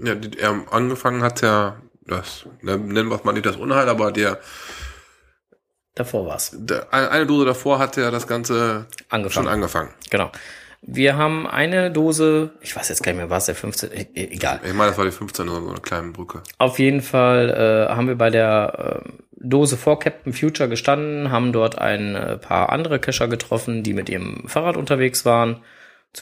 Ja, 0.00 0.16
die, 0.16 0.36
er, 0.38 0.64
angefangen 0.72 1.22
hat 1.22 1.40
ja, 1.40 1.76
das, 2.06 2.46
ne, 2.62 2.76
nennen 2.78 3.08
wir 3.08 3.16
es 3.16 3.24
mal 3.24 3.32
nicht 3.32 3.46
das 3.46 3.56
Unheil, 3.56 3.88
aber 3.88 4.10
der, 4.10 4.38
Davor 5.94 6.26
war's. 6.26 6.50
der 6.54 6.92
eine 6.92 7.24
Dose 7.24 7.44
davor 7.44 7.78
hat 7.78 7.96
ja 7.96 8.10
das 8.10 8.26
Ganze 8.26 8.86
Angefangen. 9.08 9.30
schon 9.44 9.48
angefangen. 9.52 9.90
Genau. 10.10 10.32
Wir 10.82 11.16
haben 11.16 11.46
eine 11.46 11.90
Dose, 11.90 12.50
ich 12.60 12.74
weiß 12.76 12.88
jetzt 12.88 13.02
gar 13.02 13.12
nicht 13.12 13.20
mehr, 13.20 13.30
war 13.30 13.38
es 13.38 13.46
der 13.46 13.54
15. 13.54 13.90
E 13.92 14.06
egal. 14.14 14.60
Ich 14.66 14.74
meine, 14.74 14.90
das 14.90 14.98
war 14.98 15.04
die 15.04 15.12
15 15.12 15.48
oder 15.48 15.62
so 15.62 15.70
eine 15.70 15.80
kleine 15.80 16.10
Brücke. 16.10 16.42
Auf 16.58 16.78
jeden 16.78 17.00
Fall 17.00 17.48
äh, 17.88 17.94
haben 17.94 18.08
wir 18.08 18.16
bei 18.16 18.28
der 18.28 19.02
äh, 19.06 19.10
Dose 19.44 19.76
vor 19.76 19.98
Captain 19.98 20.32
Future 20.32 20.68
gestanden, 20.68 21.30
haben 21.30 21.52
dort 21.52 21.78
ein 21.78 22.14
äh, 22.14 22.36
paar 22.38 22.70
andere 22.70 22.98
Kescher 22.98 23.28
getroffen, 23.28 23.82
die 23.82 23.92
mit 23.92 24.08
ihrem 24.08 24.48
Fahrrad 24.48 24.76
unterwegs 24.76 25.24
waren. 25.24 25.62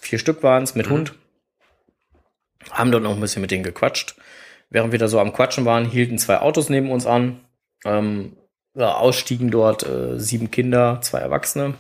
Vier 0.01 0.19
Stück 0.19 0.43
waren 0.43 0.63
es 0.63 0.75
mit 0.75 0.91
Hund. 0.91 1.15
Haben 2.71 2.91
dort 2.91 3.05
noch 3.05 3.15
ein 3.15 3.21
bisschen 3.21 3.43
mit 3.43 3.51
denen 3.51 3.65
gequatscht. 3.65 4.17
Während 4.71 4.93
wir 4.93 4.99
da 4.99 5.09
so 5.09 5.21
am 5.21 5.33
Quatschen 5.33 5.65
waren, 5.65 5.85
hielten 5.85 6.19
zwei 6.19 6.41
Autos 6.41 6.69
neben 6.69 6.91
uns 6.91 7.07
an. 7.07 7.41
Ähm, 7.85 8.37
ja, 8.75 8.95
ausstiegen 8.95 9.51
dort 9.51 9.87
äh, 9.87 10.19
sieben 10.19 10.51
Kinder, 10.51 11.01
zwei 11.03 11.19
Erwachsene, 11.19 11.75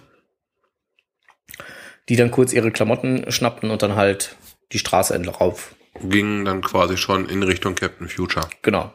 die 2.08 2.16
dann 2.16 2.30
kurz 2.30 2.52
ihre 2.52 2.70
Klamotten 2.70 3.30
schnappten 3.30 3.70
und 3.70 3.82
dann 3.82 3.96
halt 3.96 4.36
die 4.72 4.78
Straße 4.78 5.14
entlang 5.14 5.36
rauf. 5.36 5.74
Ging 6.02 6.44
dann 6.44 6.60
quasi 6.60 6.96
schon 6.96 7.28
in 7.28 7.42
Richtung 7.42 7.74
Captain 7.74 8.08
Future. 8.08 8.46
Genau. 8.62 8.92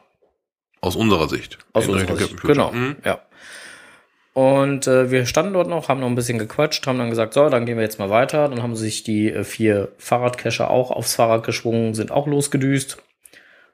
Aus 0.82 0.96
unserer 0.96 1.28
Sicht. 1.28 1.58
Aus 1.74 1.88
unserer 1.88 2.16
Sicht. 2.18 2.42
Genau. 2.42 2.72
Mhm. 2.72 2.98
Ja. 3.04 3.22
Und 4.34 4.86
äh, 4.86 5.10
wir 5.10 5.26
standen 5.26 5.54
dort 5.54 5.68
noch, 5.68 5.90
haben 5.90 6.00
noch 6.00 6.08
ein 6.08 6.16
bisschen 6.16 6.38
gequatscht, 6.38 6.86
haben 6.86 7.00
dann 7.00 7.10
gesagt, 7.10 7.34
so, 7.34 7.50
dann 7.50 7.66
gehen 7.66 7.78
wir 7.78 7.84
jetzt 7.84 7.98
mal 7.98 8.12
weiter. 8.12 8.48
Dann 8.48 8.62
haben 8.62 8.76
sich 8.76 9.04
die 9.04 9.32
äh, 9.32 9.44
vier 9.44 9.92
Fahrradcacher 9.98 10.70
auch 10.70 10.92
aufs 10.92 11.16
Fahrrad 11.16 11.44
geschwungen, 11.44 11.96
sind 11.96 12.12
auch 12.12 12.28
losgedüst. 12.28 13.02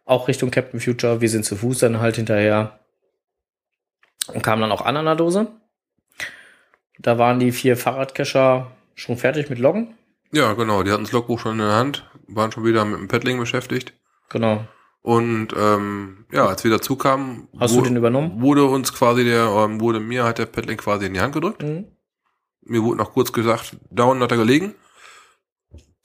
Auch 0.06 0.30
Richtung 0.30 0.52
Captain 0.52 0.80
Future. 0.80 1.20
Wir 1.20 1.30
sind 1.30 1.44
zu 1.44 1.58
Fuß 1.58 1.80
dann 1.80 2.00
halt 2.00 2.16
hinterher. 2.16 2.80
Und 4.34 4.42
kamen 4.42 4.62
dann 4.62 4.72
auch 4.72 4.86
an 4.86 4.96
an 4.96 5.06
der 5.06 5.16
Dose. 5.16 5.48
Da 6.98 7.18
waren 7.18 7.40
die 7.40 7.52
vier 7.52 7.76
Fahrradcacher 7.76 8.72
schon 8.96 9.18
fertig 9.18 9.50
mit 9.50 9.60
Loggen. 9.60 9.96
Ja, 10.32 10.54
genau. 10.54 10.84
Die 10.84 10.92
hatten 10.92 11.04
das 11.04 11.12
Logbuch 11.12 11.40
schon 11.40 11.54
in 11.54 11.58
der 11.60 11.76
Hand, 11.76 12.10
waren 12.28 12.52
schon 12.52 12.64
wieder 12.64 12.86
mit 12.86 13.00
dem 13.00 13.08
Paddling 13.08 13.38
beschäftigt. 13.38 13.94
Genau. 14.30 14.66
Und 15.04 15.50
ähm, 15.58 16.26
ja, 16.32 16.48
als 16.48 16.64
wir 16.64 16.72
dazu 16.72 16.96
kamen, 16.96 17.50
Hast 17.60 17.76
du 17.76 17.82
den 17.82 17.98
übernommen? 17.98 18.42
wurde 18.42 18.64
uns 18.66 18.94
quasi 18.94 19.26
der, 19.26 19.48
ähm, 19.48 19.82
wurde 19.82 20.00
mir 20.00 20.24
halt 20.24 20.38
der 20.38 20.46
Paddling 20.46 20.78
quasi 20.78 21.06
in 21.06 21.14
die 21.14 21.20
Hand 21.20 21.34
gedrückt. 21.34 21.62
Mhm. 21.62 21.88
Mir 22.62 22.82
wurde 22.84 22.98
noch 23.00 23.12
kurz 23.12 23.34
gesagt, 23.34 23.76
da 23.92 24.06
unten 24.06 24.24
hat 24.24 24.32
er 24.32 24.38
gelegen. 24.38 24.74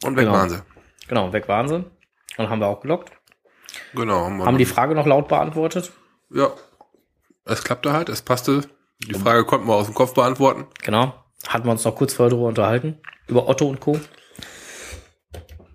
Und 0.04 0.16
weg 0.16 0.24
Genau. 0.24 0.32
waren 0.32 0.50
sie. 0.50 0.62
Genau, 1.08 1.32
weg 1.32 1.46
waren 1.48 1.68
sie. 1.68 1.84
Und 2.38 2.50
haben 2.50 2.58
wir 2.60 2.66
auch 2.66 2.80
gelockt. 2.80 3.12
Genau. 3.94 4.24
Haben, 4.24 4.38
wir 4.38 4.46
Haben 4.46 4.58
die 4.58 4.64
Frage 4.66 4.96
noch 4.96 5.06
laut 5.06 5.28
beantwortet. 5.28 5.92
Ja. 6.34 6.50
Es 7.44 7.62
klappte 7.62 7.92
halt, 7.92 8.08
es 8.08 8.22
passte. 8.22 8.62
Die 9.06 9.14
Frage 9.14 9.44
konnten 9.44 9.68
wir 9.68 9.74
aus 9.74 9.86
dem 9.86 9.94
Kopf 9.94 10.12
beantworten. 10.14 10.66
Genau. 10.82 11.14
hatten 11.46 11.64
wir 11.66 11.70
uns 11.70 11.84
noch 11.84 11.94
kurz 11.94 12.14
vorher 12.14 12.30
darüber 12.30 12.48
unterhalten, 12.48 13.00
über 13.28 13.48
Otto 13.48 13.66
und 13.68 13.78
Co. 13.78 13.98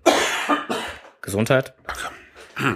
Gesundheit. 1.22 1.74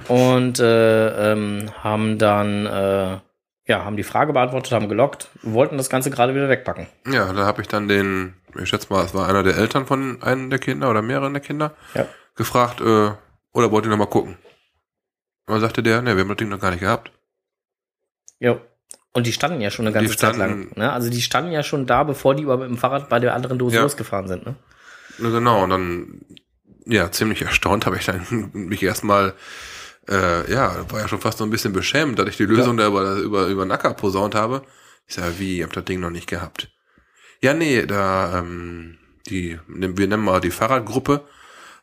Und 0.09 0.59
äh, 0.61 1.33
ähm, 1.33 1.71
haben 1.83 2.19
dann 2.19 2.67
äh, 2.67 3.19
ja, 3.67 3.85
haben 3.85 3.97
die 3.99 4.03
Frage 4.03 4.33
beantwortet, 4.33 4.73
haben 4.73 4.89
gelockt, 4.89 5.29
wollten 5.43 5.77
das 5.77 5.91
Ganze 5.91 6.11
gerade 6.11 6.35
wieder 6.35 6.49
wegpacken. 6.49 6.87
Ja, 7.07 7.33
da 7.33 7.45
habe 7.45 7.61
ich 7.61 7.69
dann 7.69 7.87
den, 7.87 8.35
ich 8.59 8.69
schätze 8.69 8.87
mal, 8.91 9.05
es 9.05 9.13
war 9.15 9.29
einer 9.29 9.43
der 9.43 9.57
Eltern 9.59 9.87
von 9.87 10.23
einem 10.23 10.49
der 10.49 10.59
Kinder 10.59 10.89
oder 10.91 11.03
mehreren 11.03 11.35
der 11.35 11.43
Kinder, 11.43 11.75
Ja. 11.95 12.07
gefragt, 12.35 12.81
äh, 12.81 13.11
oder 13.53 13.71
wollt 13.71 13.85
ihr 13.85 13.91
noch 13.91 13.99
mal 13.99 14.07
gucken? 14.07 14.39
Und 15.47 15.53
dann 15.53 15.61
sagte 15.61 15.83
der, 15.83 16.01
ne, 16.03 16.15
wir 16.17 16.23
haben 16.23 16.29
das 16.29 16.39
Ding 16.39 16.49
noch 16.49 16.61
gar 16.61 16.71
nicht 16.71 16.81
gehabt. 16.81 17.13
Ja. 18.41 18.59
Und 19.13 19.27
die 19.27 19.33
standen 19.33 19.61
ja 19.61 19.71
schon 19.71 19.87
eine 19.87 19.93
ganze 19.95 20.13
Die 20.13 20.17
Zeit 20.17 20.35
standen- 20.37 20.69
lang. 20.71 20.79
Ne? 20.79 20.93
Also 20.93 21.11
die 21.11 21.23
standen 21.23 21.53
ja 21.53 21.63
schon 21.63 21.87
da, 21.87 22.05
bevor 22.05 22.35
die 22.35 22.45
überhaupt 22.45 22.63
mit 22.63 22.71
dem 22.71 22.79
Fahrrad 22.79 23.09
bei 23.09 23.19
der 23.21 23.35
anderen 23.35 23.59
Dose 23.59 23.77
Ja. 23.77 23.83
losgefahren 23.83 24.29
sind. 24.29 24.47
Ne? 24.47 24.55
Genau, 25.19 25.65
und 25.65 25.71
dann, 25.71 26.21
ja, 26.89 27.11
ziemlich 27.13 27.43
erstaunt 27.43 27.87
habe 27.87 27.97
ich 27.97 28.07
dann 28.07 28.51
mich 28.53 28.83
erstmal, 28.83 29.35
äh, 30.09 30.51
ja, 30.51 30.91
war 30.91 31.01
ja 31.01 31.09
schon 31.09 31.21
fast 31.21 31.39
so 31.39 31.45
ein 31.45 31.51
bisschen 31.51 31.73
beschämt, 31.73 32.19
dass 32.19 32.29
ich 32.29 32.37
die 32.37 32.47
Lösung 32.47 32.77
da 32.77 32.89
über, 32.89 33.17
über, 33.17 33.47
über 33.47 33.65
den 33.65 33.73
Acker 33.73 33.95
posaunt 33.95 34.35
habe. 34.35 34.63
Ich 35.07 35.15
sage, 35.15 35.39
wie, 35.39 35.59
ihr 35.59 35.65
habt 35.65 35.77
das 35.77 35.85
Ding 35.85 36.01
noch 36.01 36.11
nicht 36.11 36.29
gehabt? 36.29 36.71
Ja, 37.41 37.55
nee, 37.55 37.87
da, 37.87 38.39
ähm, 38.39 38.99
die, 39.29 39.59
wir 39.69 40.09
nennen 40.09 40.25
mal 40.25 40.41
die 40.41 40.51
Fahrradgruppe, 40.51 41.25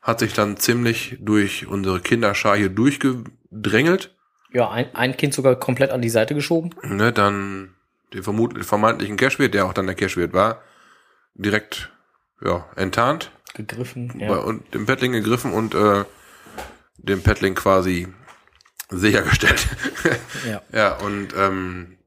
hat 0.01 0.19
sich 0.19 0.33
dann 0.33 0.57
ziemlich 0.57 1.17
durch 1.19 1.67
unsere 1.67 1.99
Kinderschar 1.99 2.57
hier 2.57 2.69
durchgedrängelt. 2.69 4.13
Ja, 4.51 4.69
ein, 4.69 4.93
ein 4.95 5.17
Kind 5.17 5.33
sogar 5.33 5.55
komplett 5.55 5.91
an 5.91 6.01
die 6.01 6.09
Seite 6.09 6.35
geschoben. 6.35 6.71
Ne, 6.83 7.11
dann 7.11 7.73
den 8.13 8.23
vermutlich 8.23 8.65
vermeintlichen 8.65 9.17
Cashwirt, 9.17 9.53
der 9.53 9.65
auch 9.65 9.73
dann 9.73 9.87
der 9.87 9.95
Cashwirt 9.95 10.33
war, 10.33 10.61
direkt, 11.35 11.91
ja, 12.43 12.65
enttarnt. 12.75 13.31
Gegriffen. 13.55 14.19
Ja. 14.19 14.35
und 14.35 14.73
dem 14.73 14.85
Paddling 14.85 15.11
gegriffen 15.13 15.51
und 15.53 15.73
äh, 15.73 16.05
dem 16.97 17.23
Paddling 17.23 17.55
quasi 17.55 18.07
sichergestellt. 18.89 19.67
ja. 20.47 20.61
ja, 20.71 20.97
und 20.99 21.29
ähm, 21.35 21.97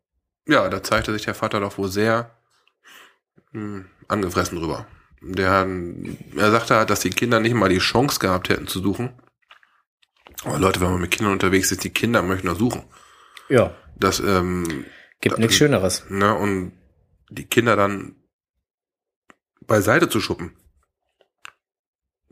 ja, 0.46 0.68
da 0.68 0.82
zeigte 0.82 1.12
sich 1.12 1.24
der 1.24 1.34
Vater 1.34 1.58
doch 1.60 1.76
wohl 1.78 1.88
sehr 1.88 2.38
mh, 3.52 3.84
angefressen 4.08 4.58
drüber. 4.58 4.86
Der, 5.20 5.66
er 6.36 6.50
sagte 6.52 6.76
halt, 6.76 6.90
dass 6.90 7.00
die 7.00 7.10
Kinder 7.10 7.40
nicht 7.40 7.54
mal 7.54 7.68
die 7.68 7.78
Chance 7.78 8.20
gehabt 8.20 8.48
hätten 8.48 8.68
zu 8.68 8.80
suchen. 8.80 9.12
Aber 10.44 10.58
Leute, 10.60 10.80
wenn 10.80 10.92
man 10.92 11.00
mit 11.00 11.10
Kindern 11.10 11.32
unterwegs 11.32 11.72
ist, 11.72 11.82
die 11.82 11.90
Kinder 11.90 12.22
möchten 12.22 12.46
doch 12.46 12.58
suchen. 12.58 12.84
ja. 13.48 13.74
Das, 14.00 14.20
ähm, 14.20 14.84
Gibt 15.20 15.34
Da- 15.34 15.40
nichts 15.40 15.56
Schöneres. 15.56 16.04
ne, 16.08 16.32
und 16.32 16.70
die 17.30 17.46
Kinder 17.46 17.74
dann 17.74 18.14
beiseite 19.66 20.08
zu 20.08 20.20
schuppen. 20.20 20.52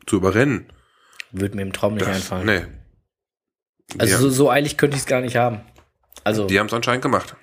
Zu 0.06 0.16
überrennen. 0.16 0.72
Würde 1.32 1.56
mir 1.56 1.62
im 1.62 1.72
Traum 1.72 1.94
nicht 1.94 2.06
Das, 2.06 2.16
einfallen. 2.16 2.46
nee. 2.46 2.62
Also 3.98 4.16
die, 4.16 4.22
so, 4.22 4.30
so 4.30 4.50
eilig 4.50 4.76
könnte 4.76 4.96
ich 4.96 5.02
es 5.02 5.06
gar 5.06 5.20
nicht 5.20 5.36
haben. 5.36 5.60
Also 6.24 6.46
die 6.46 6.58
haben 6.58 6.66
es 6.66 6.72
anscheinend 6.72 7.02
gemacht. 7.02 7.36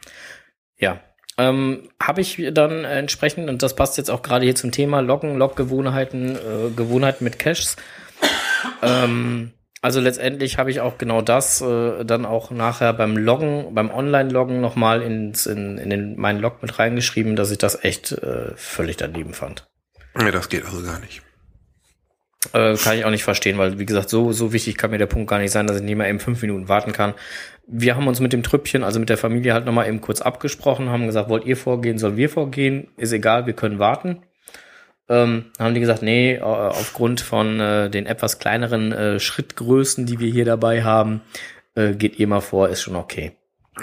ja. 0.77 0.99
Ähm, 1.35 1.89
habe 1.99 2.21
ich 2.21 2.39
dann 2.51 2.85
entsprechend, 2.85 3.49
und 3.49 3.63
das 3.63 3.75
passt 3.75 3.97
jetzt 3.97 4.11
auch 4.11 4.21
gerade 4.21 4.45
hier 4.45 4.53
zum 4.53 4.71
Thema 4.71 4.99
Loggen, 4.99 5.35
Loggewohnheiten, 5.35 6.35
äh, 6.35 6.69
Gewohnheiten 6.75 7.23
mit 7.23 7.39
Caches. 7.39 7.75
ähm, 8.83 9.51
also 9.81 9.99
letztendlich 9.99 10.59
habe 10.59 10.69
ich 10.69 10.79
auch 10.79 10.99
genau 10.99 11.23
das 11.23 11.59
äh, 11.61 12.05
dann 12.05 12.27
auch 12.27 12.51
nachher 12.51 12.93
beim 12.93 13.17
Loggen, 13.17 13.73
beim 13.73 13.89
Online-Loggen 13.89 14.61
nochmal 14.61 15.01
ins, 15.01 15.47
in, 15.47 15.79
in 15.79 15.89
den, 15.89 16.19
meinen 16.19 16.39
Log 16.39 16.61
mit 16.61 16.77
reingeschrieben, 16.77 17.35
dass 17.35 17.49
ich 17.49 17.57
das 17.57 17.83
echt 17.83 18.11
äh, 18.11 18.55
völlig 18.55 18.97
daneben 18.97 19.33
fand. 19.33 19.67
Nee, 20.15 20.29
das 20.29 20.49
geht 20.49 20.65
also 20.65 20.83
gar 20.83 20.99
nicht. 20.99 21.22
Äh, 22.51 22.75
kann 22.75 22.97
ich 22.97 23.05
auch 23.05 23.09
nicht 23.09 23.23
verstehen, 23.23 23.57
weil, 23.57 23.79
wie 23.79 23.85
gesagt, 23.85 24.09
so, 24.09 24.33
so 24.33 24.51
wichtig 24.51 24.77
kann 24.77 24.91
mir 24.91 24.97
der 24.97 25.05
Punkt 25.05 25.29
gar 25.29 25.39
nicht 25.39 25.51
sein, 25.51 25.65
dass 25.65 25.77
ich 25.77 25.83
nicht 25.83 25.95
mal 25.95 26.09
eben 26.09 26.19
fünf 26.19 26.41
Minuten 26.41 26.67
warten 26.67 26.91
kann. 26.91 27.13
Wir 27.65 27.95
haben 27.95 28.07
uns 28.07 28.19
mit 28.19 28.33
dem 28.33 28.43
Trüppchen, 28.43 28.83
also 28.83 28.99
mit 28.99 29.09
der 29.09 29.17
Familie 29.17 29.53
halt 29.53 29.65
nochmal 29.65 29.87
eben 29.87 30.01
kurz 30.01 30.21
abgesprochen, 30.21 30.89
haben 30.89 31.05
gesagt, 31.05 31.29
wollt 31.29 31.45
ihr 31.45 31.55
vorgehen, 31.55 31.97
sollen 31.97 32.17
wir 32.17 32.29
vorgehen? 32.29 32.89
Ist 32.97 33.13
egal, 33.13 33.45
wir 33.45 33.53
können 33.53 33.79
warten. 33.79 34.23
Ähm, 35.09 35.45
haben 35.59 35.73
die 35.73 35.79
gesagt, 35.79 36.01
nee, 36.01 36.35
äh, 36.35 36.41
aufgrund 36.41 37.21
von 37.21 37.59
äh, 37.59 37.89
den 37.89 38.05
etwas 38.05 38.39
kleineren 38.39 38.91
äh, 38.91 39.19
Schrittgrößen, 39.19 40.05
die 40.05 40.19
wir 40.19 40.31
hier 40.31 40.45
dabei 40.45 40.83
haben, 40.83 41.21
äh, 41.75 41.93
geht 41.93 42.19
ihr 42.19 42.27
mal 42.27 42.41
vor, 42.41 42.69
ist 42.69 42.81
schon 42.81 42.95
okay. 42.95 43.33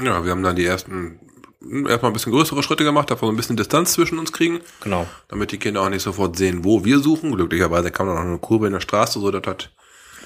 Ja, 0.03 0.25
wir 0.25 0.31
haben 0.31 0.43
dann 0.43 0.57
die 0.57 0.65
ersten, 0.65 1.21
erstmal 1.61 2.11
ein 2.11 2.13
bisschen 2.15 2.33
größere 2.33 2.63
Schritte 2.63 2.85
gemacht, 2.85 3.11
davon 3.11 3.29
ein 3.31 3.37
bisschen 3.37 3.57
Distanz 3.57 3.93
zwischen 3.93 4.19
uns 4.19 4.33
kriegen, 4.33 4.61
Genau. 4.81 5.07
damit 5.29 5.53
die 5.53 5.59
Kinder 5.59 5.83
auch 5.83 5.89
nicht 5.91 6.03
sofort 6.03 6.37
sehen, 6.37 6.65
wo 6.65 6.85
wir 6.85 6.99
suchen. 7.01 7.35
Glücklicherweise 7.37 7.91
kam 7.91 8.07
dann 8.07 8.17
auch 8.17 8.23
eine 8.23 8.39
Kurve 8.39 8.67
in 8.67 8.73
der 8.73 8.81
Straße, 8.81 9.21
so 9.21 9.31
dass 9.31 9.43
das 9.43 9.69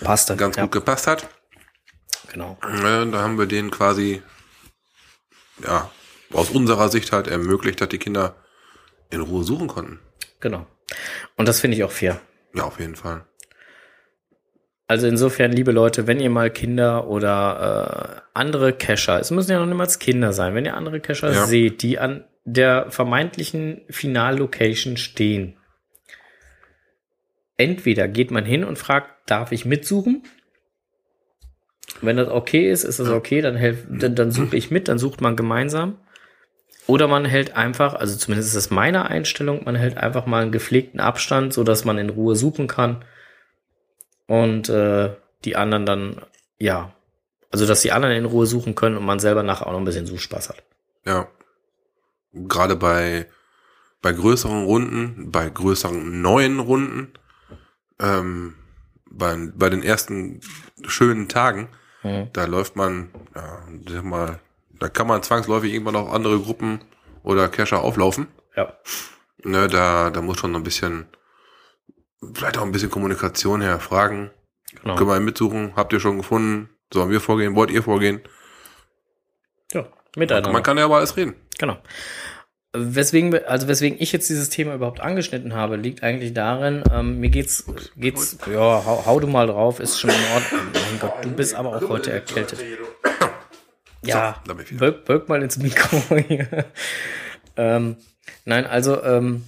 Passte. 0.02 0.36
ganz 0.36 0.56
ja, 0.56 0.62
gut 0.62 0.72
gepasst 0.72 1.06
hat. 1.06 1.28
Genau. 2.32 2.58
Ja, 2.82 3.04
da 3.04 3.22
haben 3.22 3.38
wir 3.38 3.46
denen 3.46 3.70
quasi, 3.70 4.22
ja, 5.64 5.90
aus 6.32 6.50
unserer 6.50 6.88
Sicht 6.88 7.12
halt 7.12 7.26
ermöglicht, 7.28 7.80
dass 7.80 7.88
die 7.88 7.98
Kinder 7.98 8.36
in 9.10 9.20
Ruhe 9.20 9.44
suchen 9.44 9.68
konnten. 9.68 10.00
Genau. 10.40 10.66
Und 11.36 11.46
das 11.46 11.60
finde 11.60 11.76
ich 11.76 11.84
auch 11.84 11.90
fair. 11.92 12.20
Ja, 12.54 12.64
auf 12.64 12.78
jeden 12.80 12.96
Fall. 12.96 13.26
Also 14.86 15.06
insofern, 15.06 15.52
liebe 15.52 15.72
Leute, 15.72 16.06
wenn 16.06 16.20
ihr 16.20 16.28
mal 16.28 16.50
Kinder 16.50 17.06
oder 17.08 18.20
äh, 18.34 18.38
andere 18.38 18.74
Cacher, 18.74 19.18
es 19.18 19.30
müssen 19.30 19.50
ja 19.50 19.58
noch 19.58 19.66
niemals 19.66 19.98
Kinder 19.98 20.32
sein, 20.32 20.54
wenn 20.54 20.66
ihr 20.66 20.76
andere 20.76 21.00
Cacher 21.00 21.32
Ja. 21.32 21.46
seht, 21.46 21.82
die 21.82 21.98
an 21.98 22.24
der 22.44 22.90
vermeintlichen 22.90 23.80
Finallocation 23.88 24.98
stehen, 24.98 25.56
entweder 27.56 28.08
geht 28.08 28.30
man 28.30 28.44
hin 28.44 28.62
und 28.64 28.78
fragt, 28.78 29.30
darf 29.30 29.52
ich 29.52 29.64
mitsuchen? 29.64 30.22
Wenn 32.02 32.18
das 32.18 32.28
okay 32.28 32.70
ist, 32.70 32.84
ist 32.84 32.98
das 33.00 33.08
okay, 33.08 33.40
dann, 33.40 33.56
helf, 33.56 33.86
dann, 33.88 34.14
dann 34.14 34.30
suche 34.32 34.56
ich 34.56 34.70
mit, 34.70 34.88
dann 34.88 34.98
sucht 34.98 35.22
man 35.22 35.36
gemeinsam. 35.36 35.98
Oder 36.86 37.08
man 37.08 37.24
hält 37.24 37.56
einfach, 37.56 37.94
also 37.94 38.18
zumindest 38.18 38.48
ist 38.48 38.56
das 38.56 38.70
meine 38.70 39.08
Einstellung, 39.08 39.64
man 39.64 39.76
hält 39.76 39.96
einfach 39.96 40.26
mal 40.26 40.42
einen 40.42 40.52
gepflegten 40.52 41.00
Abstand, 41.00 41.54
so 41.54 41.64
dass 41.64 41.86
man 41.86 41.96
in 41.96 42.10
Ruhe 42.10 42.36
suchen 42.36 42.66
kann 42.66 43.02
und 44.26 44.68
äh, 44.68 45.14
die 45.44 45.56
anderen 45.56 45.86
dann, 45.86 46.20
ja, 46.58 46.92
also 47.50 47.66
dass 47.66 47.82
die 47.82 47.92
anderen 47.92 48.16
in 48.16 48.24
Ruhe 48.24 48.46
suchen 48.46 48.74
können 48.74 48.96
und 48.96 49.04
man 49.04 49.18
selber 49.20 49.42
nachher 49.42 49.66
auch 49.66 49.72
noch 49.72 49.78
ein 49.78 49.84
bisschen 49.84 50.06
Suchspaß 50.06 50.48
hat. 50.50 50.62
Ja. 51.04 51.28
Gerade 52.32 52.74
bei, 52.76 53.26
bei 54.02 54.12
größeren 54.12 54.64
Runden, 54.64 55.30
bei 55.30 55.48
größeren 55.48 56.20
neuen 56.20 56.58
Runden, 56.58 57.12
ähm, 58.00 58.54
bei, 59.08 59.36
bei 59.54 59.70
den 59.70 59.82
ersten 59.82 60.40
schönen 60.86 61.28
Tagen, 61.28 61.68
Mhm. 62.02 62.28
da 62.34 62.44
läuft 62.44 62.76
man, 62.76 63.08
ja, 63.34 63.62
sag 63.88 64.04
mal, 64.04 64.38
da 64.78 64.90
kann 64.90 65.06
man 65.06 65.22
zwangsläufig 65.22 65.72
irgendwann 65.72 65.96
auch 65.96 66.12
andere 66.12 66.38
Gruppen 66.38 66.80
oder 67.22 67.48
Cacher 67.48 67.80
auflaufen. 67.82 68.26
Ja, 68.56 68.74
Ne, 69.42 69.68
da, 69.68 70.10
da 70.10 70.20
muss 70.20 70.38
schon 70.38 70.52
noch 70.52 70.60
ein 70.60 70.64
bisschen, 70.64 71.06
vielleicht 72.34 72.58
auch 72.58 72.62
ein 72.62 72.72
bisschen 72.72 72.90
Kommunikation 72.90 73.60
her, 73.60 73.78
fragen, 73.80 74.30
genau. 74.82 74.96
können 74.96 75.10
wir 75.10 75.14
einen 75.14 75.24
mitsuchen, 75.24 75.72
habt 75.76 75.92
ihr 75.92 76.00
schon 76.00 76.18
gefunden, 76.18 76.68
sollen 76.92 77.10
wir 77.10 77.20
vorgehen, 77.20 77.54
wollt 77.54 77.70
ihr 77.70 77.82
vorgehen? 77.82 78.20
Ja, 79.72 79.86
miteinander. 80.16 80.52
Man 80.52 80.62
kann 80.62 80.78
ja 80.78 80.84
aber 80.84 80.98
alles 80.98 81.16
reden. 81.16 81.34
Genau. 81.58 81.78
Weswegen, 82.76 83.32
also 83.46 83.68
weswegen 83.68 84.00
ich 84.00 84.10
jetzt 84.10 84.28
dieses 84.28 84.48
Thema 84.48 84.74
überhaupt 84.74 85.00
angeschnitten 85.00 85.54
habe, 85.54 85.76
liegt 85.76 86.02
eigentlich 86.02 86.34
darin, 86.34 86.82
ähm, 86.92 87.20
mir 87.20 87.30
geht's, 87.30 87.64
geht's, 87.96 88.36
ja, 88.50 88.84
hau, 88.84 89.04
hau 89.06 89.20
du 89.20 89.28
mal 89.28 89.46
drauf, 89.46 89.78
ist 89.78 90.00
schon 90.00 90.10
in 90.10 90.16
Ordnung. 90.34 90.72
Mein 90.72 90.98
Gott, 90.98 91.24
du 91.24 91.30
bist 91.30 91.54
aber 91.54 91.76
auch 91.76 91.88
heute 91.88 92.10
erkältet. 92.10 92.64
Ja, 94.04 94.42
So, 94.46 94.54
wirk, 94.80 95.08
wirk 95.08 95.28
mal 95.28 95.42
ins 95.42 95.58
Mikro 95.58 96.02
hier. 96.16 96.48
ähm, 97.56 97.96
nein, 98.44 98.66
also, 98.66 99.02
ähm, 99.02 99.44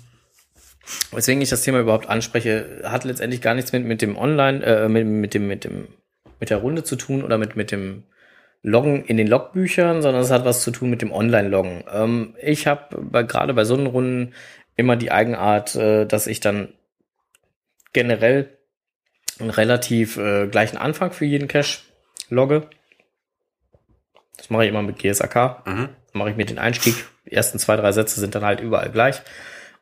weswegen 1.12 1.42
ich 1.42 1.50
das 1.50 1.62
Thema 1.62 1.80
überhaupt 1.80 2.08
anspreche, 2.08 2.82
hat 2.84 3.04
letztendlich 3.04 3.42
gar 3.42 3.54
nichts 3.54 3.72
mit, 3.72 3.84
mit 3.84 4.02
dem 4.02 4.16
Online, 4.16 4.64
äh, 4.64 4.88
mit, 4.88 5.06
mit 5.06 5.34
dem, 5.34 5.48
mit 5.48 5.64
dem, 5.64 5.88
mit 6.40 6.50
der 6.50 6.58
Runde 6.58 6.84
zu 6.84 6.96
tun 6.96 7.22
oder 7.22 7.38
mit, 7.38 7.56
mit 7.56 7.70
dem 7.70 8.04
Loggen 8.62 9.04
in 9.04 9.16
den 9.16 9.28
Logbüchern, 9.28 10.02
sondern 10.02 10.22
es 10.22 10.30
hat 10.30 10.44
was 10.44 10.62
zu 10.62 10.70
tun 10.70 10.90
mit 10.90 11.02
dem 11.02 11.12
Online-Loggen. 11.12 11.84
Ähm, 11.92 12.34
ich 12.40 12.66
habe 12.66 13.24
gerade 13.24 13.54
bei 13.54 13.64
so 13.64 13.74
einen 13.74 13.86
Runden 13.86 14.34
immer 14.76 14.96
die 14.96 15.12
Eigenart, 15.12 15.74
äh, 15.76 16.06
dass 16.06 16.26
ich 16.26 16.40
dann 16.40 16.72
generell 17.92 18.50
einen 19.38 19.50
relativ 19.50 20.16
äh, 20.16 20.48
gleichen 20.48 20.76
Anfang 20.76 21.12
für 21.12 21.24
jeden 21.24 21.48
Cache 21.48 21.78
logge. 22.28 22.68
Das 24.36 24.50
mache 24.50 24.64
ich 24.64 24.70
immer 24.70 24.82
mit 24.82 24.98
GSAK. 24.98 25.66
Mhm. 25.66 25.88
Mache 26.12 26.30
ich 26.30 26.36
mir 26.36 26.44
den 26.44 26.58
Einstieg. 26.58 26.94
Die 27.24 27.32
ersten 27.32 27.58
zwei, 27.58 27.76
drei 27.76 27.92
Sätze 27.92 28.20
sind 28.20 28.34
dann 28.34 28.44
halt 28.44 28.60
überall 28.60 28.90
gleich. 28.90 29.22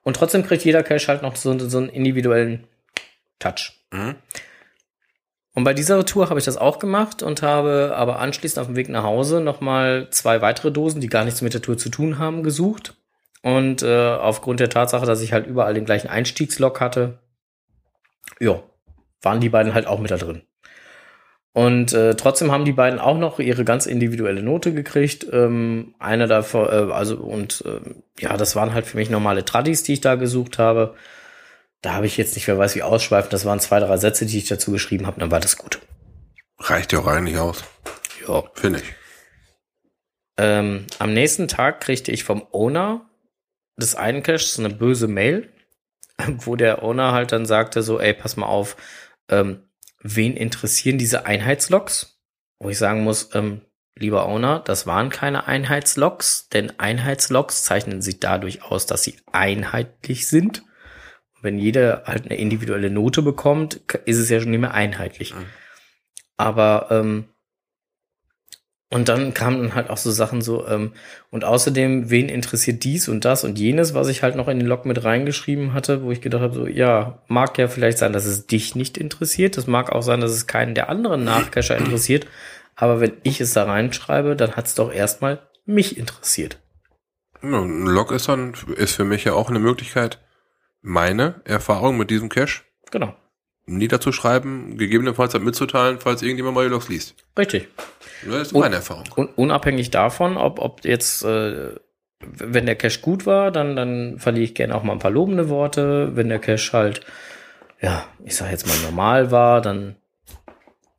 Und 0.05 0.17
trotzdem 0.17 0.47
kriegt 0.47 0.65
jeder 0.65 0.83
Cache 0.83 1.09
halt 1.09 1.23
noch 1.23 1.35
so, 1.35 1.59
so 1.59 1.79
einen 1.79 1.89
individuellen 1.89 2.67
Touch. 3.41 3.73
Mhm. 3.91 4.15
Und 5.55 5.65
bei 5.65 5.73
dieser 5.73 6.05
Tour 6.05 6.31
habe 6.31 6.39
ich 6.39 6.45
das 6.45 6.57
auch 6.57 6.79
gemacht 6.79 7.23
und 7.23 7.43
habe 7.43 7.95
aber 7.97 8.19
anschließend 8.19 8.59
auf 8.59 8.67
dem 8.67 8.77
Weg 8.77 8.89
nach 8.89 9.05
Hause 9.05 9.41
nochmal 9.41 10.09
zwei 10.11 10.43
weitere 10.43 10.73
Dosen, 10.73 11.01
die 11.01 11.07
gar 11.07 11.25
nichts 11.25 11.43
mit 11.43 11.55
der 11.55 11.63
Tour 11.63 11.79
zu 11.79 11.91
tun 11.91 12.19
haben, 12.19 12.43
gesucht. 12.43 12.95
Und 13.43 13.83
äh, 13.83 14.15
aufgrund 14.15 14.61
der 14.61 14.71
Tatsache, 14.71 15.07
dass 15.07 15.21
ich 15.21 15.33
halt 15.33 15.47
überall 15.47 15.75
den 15.75 15.85
gleichen 15.85 16.09
Einstiegslog 16.09 16.81
hatte, 16.81 17.21
ja, 18.41 18.63
waren 19.23 19.41
die 19.41 19.49
beiden 19.49 19.75
halt 19.75 19.87
auch 19.87 20.01
mit 20.01 20.11
da 20.11 20.17
drin. 20.17 20.43
Und 21.55 21.93
äh, 21.93 22.17
trotzdem 22.17 22.51
haben 22.51 22.65
die 22.65 22.73
beiden 22.73 22.99
auch 22.99 23.17
noch 23.17 23.39
ihre 23.39 23.65
ganz 23.65 23.87
individuelle 23.87 24.43
Note 24.43 24.75
gekriegt. 24.75 25.25
Ähm, 25.33 25.95
eine 26.01 26.27
davon, 26.27 26.67
äh, 26.67 26.93
also 26.93 27.17
und 27.17 27.63
äh, 27.65 27.81
ja, 28.19 28.37
das 28.37 28.57
waren 28.57 28.75
halt 28.75 28.87
für 28.87 28.97
mich 28.97 29.09
normale 29.09 29.45
Tradis, 29.45 29.85
die 29.85 29.93
ich 29.93 30.01
da 30.01 30.17
gesucht 30.17 30.59
habe. 30.59 30.97
Da 31.81 31.95
habe 31.95 32.07
ich 32.07 32.17
jetzt 32.17 32.35
nicht, 32.35 32.49
wer 32.49 32.59
weiß 32.59 32.75
wie 32.75 32.83
ausschweifend, 32.83 33.33
das 33.33 33.45
waren 33.45 33.61
zwei, 33.61 33.79
drei 33.79 33.97
Sätze, 33.99 34.27
die 34.27 34.39
ich 34.39 34.49
dazu 34.49 34.73
geschrieben 34.73 35.07
habe, 35.07 35.21
dann 35.21 35.31
war 35.31 35.39
das 35.39 35.57
gut. 35.57 35.79
Reicht 36.59 36.93
ja 36.93 36.99
auch 36.99 37.07
eigentlich 37.07 37.39
aus, 37.39 37.63
Ja. 38.27 38.43
finde 38.55 38.81
ich. 38.81 38.95
Ähm, 40.37 40.87
am 40.99 41.15
nächsten 41.15 41.47
Tag 41.47 41.81
kriegte 41.81 42.11
ich 42.11 42.25
vom 42.25 42.45
Owner 42.51 43.09
des 43.77 43.95
einen 43.95 44.25
Caches 44.25 44.59
eine 44.59 44.71
böse 44.71 45.07
Mail, 45.07 45.53
wo 46.27 46.57
der 46.57 46.83
Owner 46.83 47.13
halt 47.13 47.31
dann 47.31 47.47
sagte 47.47 47.83
so, 47.83 48.01
ey, 48.01 48.13
pass 48.13 48.37
mal 48.37 48.47
auf, 48.47 48.77
ähm, 49.29 49.63
wen 50.05 50.37
interessieren 50.37 50.99
diese 50.99 51.27
Einheitslogs? 51.27 52.21
Wo 52.61 52.69
ich 52.71 52.79
sagen 52.79 53.03
muss, 53.03 53.31
ähm, 53.35 53.63
lieber 53.97 54.27
Owner, 54.27 54.61
das 54.61 54.87
waren 54.87 55.11
keine 55.11 55.49
Einheitslogs, 55.49 56.49
denn 56.51 56.79
Einheitslogs 56.79 57.65
zeichnen 57.65 58.03
sich 58.03 58.21
dadurch 58.21 58.63
aus, 58.63 58.87
dass 58.87 59.03
sie 59.03 59.17
einheitlich 59.33 60.29
sind. 60.29 60.63
Wenn 61.41 61.59
jeder 61.59 62.05
halt 62.07 62.27
eine 62.27 62.37
individuelle 62.37 62.91
Note 62.91 63.23
bekommt, 63.23 63.81
ist 64.05 64.19
es 64.19 64.31
ja 64.31 64.41
schon 64.41 64.51
nicht 64.51 64.61
mehr 64.61 64.75
einheitlich. 64.75 65.35
Mhm. 65.35 65.47
Aber 66.37 66.89
ähm, 66.91 67.29
und 68.95 69.09
dann 69.09 69.35
kamen 69.35 69.61
dann 69.61 69.75
halt 69.75 69.91
auch 69.91 69.97
so 69.97 70.13
Sachen 70.13 70.41
so, 70.41 70.69
ähm, 70.69 70.93
und 71.33 71.45
außerdem, 71.45 72.11
wen 72.11 72.29
interessiert 72.29 72.85
dies 72.85 73.09
und 73.09 73.25
das 73.25 73.43
und 73.43 73.59
jenes, 73.59 73.93
was 73.93 74.07
ich 74.07 74.23
halt 74.23 74.37
noch 74.37 74.47
in 74.47 74.61
den 74.61 74.69
Log 74.69 74.87
mit 74.87 75.03
reingeschrieben 75.03 75.73
hatte, 75.73 76.05
wo 76.05 76.13
ich 76.13 76.21
gedacht 76.21 76.43
habe, 76.43 76.55
so, 76.55 76.67
ja, 76.69 77.19
mag 77.27 77.59
ja 77.59 77.67
vielleicht 77.67 77.99
sein, 77.99 78.13
dass 78.13 78.25
es 78.25 78.47
dich 78.47 78.77
nicht 78.77 78.97
interessiert. 78.97 79.57
Das 79.57 79.67
mag 79.67 79.91
auch 79.91 80.03
sein, 80.03 80.21
dass 80.21 80.31
es 80.31 80.47
keinen 80.47 80.77
der 80.77 80.91
anderen 80.91 81.25
Nachcacher 81.25 81.77
interessiert. 81.77 82.29
Aber 82.77 83.01
wenn 83.01 83.15
ich 83.25 83.41
es 83.41 83.53
da 83.53 83.65
reinschreibe, 83.65 84.37
dann 84.37 84.53
hat 84.53 84.67
es 84.67 84.77
doch 84.77 84.93
erstmal 84.93 85.41
mich 85.67 85.99
interessiert. 85.99 86.61
Ja, 87.43 87.63
Ein 87.63 87.87
Log 87.87 88.13
ist 88.13 88.29
dann, 88.29 88.55
ist 88.77 88.95
für 88.95 89.05
mich 89.05 89.25
ja 89.25 89.33
auch 89.33 89.51
eine 89.51 89.59
Möglichkeit, 89.59 90.21
meine 90.83 91.41
Erfahrung 91.45 91.97
mit 91.97 92.11
diesem 92.11 92.29
Cache 92.29 92.63
Genau. 92.93 93.17
Niederzuschreiben, 93.67 94.77
gegebenenfalls 94.77 95.33
dann 95.33 95.45
mitzuteilen, 95.45 95.99
falls 96.01 96.23
irgendjemand 96.23 96.55
mal 96.55 96.65
die 96.65 96.71
Logs 96.71 96.89
liest. 96.89 97.15
Richtig. 97.39 97.69
Das 98.27 98.49
ist 98.49 98.53
meine 98.55 98.77
Erfahrung. 98.77 99.05
Un 99.17 99.29
unabhängig 99.37 99.91
davon, 99.91 100.37
ob, 100.37 100.59
ob 100.59 100.85
jetzt, 100.85 101.25
äh, 101.25 101.71
wenn 102.21 102.67
der 102.67 102.77
Cache 102.77 103.01
gut 103.01 103.27
war, 103.27 103.51
dann, 103.51 103.77
dann 103.77 104.19
verliere 104.19 104.45
ich 104.45 104.55
gerne 104.55 104.75
auch 104.75 104.83
mal 104.83 104.93
ein 104.93 104.99
paar 104.99 105.11
lobende 105.11 105.49
Worte. 105.49 106.15
Wenn 106.15 106.29
der 106.29 106.39
Cache 106.39 106.73
halt, 106.73 107.01
ja, 107.81 108.05
ich 108.25 108.37
sag 108.37 108.51
jetzt 108.51 108.67
mal 108.67 108.77
normal 108.85 109.31
war, 109.31 109.61
dann, 109.61 109.97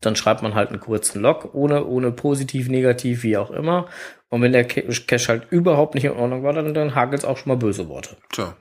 dann 0.02 0.16
schreibt 0.16 0.44
man 0.44 0.54
halt 0.54 0.70
einen 0.70 0.80
kurzen 0.80 1.22
Log, 1.22 1.54
ohne, 1.54 1.86
ohne 1.86 2.12
positiv, 2.12 2.68
negativ, 2.70 3.24
wie 3.24 3.38
auch 3.38 3.50
immer. 3.52 3.88
Und 4.30 4.42
wenn 4.42 4.52
der 4.52 4.66
Ca- 4.68 4.82
Cache 5.08 5.28
halt 5.30 5.48
überhaupt 5.52 5.96
nicht 5.96 6.06
in 6.06 6.12
Ordnung 6.12 6.44
war, 6.44 6.54
dann, 6.54 6.74
dann 6.74 6.94
hagelt 6.96 7.22
es 7.24 7.26
auch 7.26 7.38
schon 7.38 7.50
mal 7.50 7.58
böse 7.58 7.88
Worte. 7.90 8.18
Tja. 8.32 8.56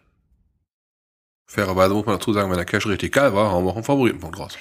Fairerweise 1.46 1.94
muss 1.94 2.06
man 2.06 2.16
dazu 2.18 2.32
sagen, 2.32 2.50
wenn 2.50 2.56
der 2.56 2.66
Cache 2.66 2.88
richtig 2.88 3.12
geil 3.12 3.34
war, 3.34 3.50
hauen 3.52 3.64
wir 3.64 3.70
auch 3.70 3.76
einen 3.76 3.84
Favoritenpunkt 3.84 4.38
raus. 4.38 4.58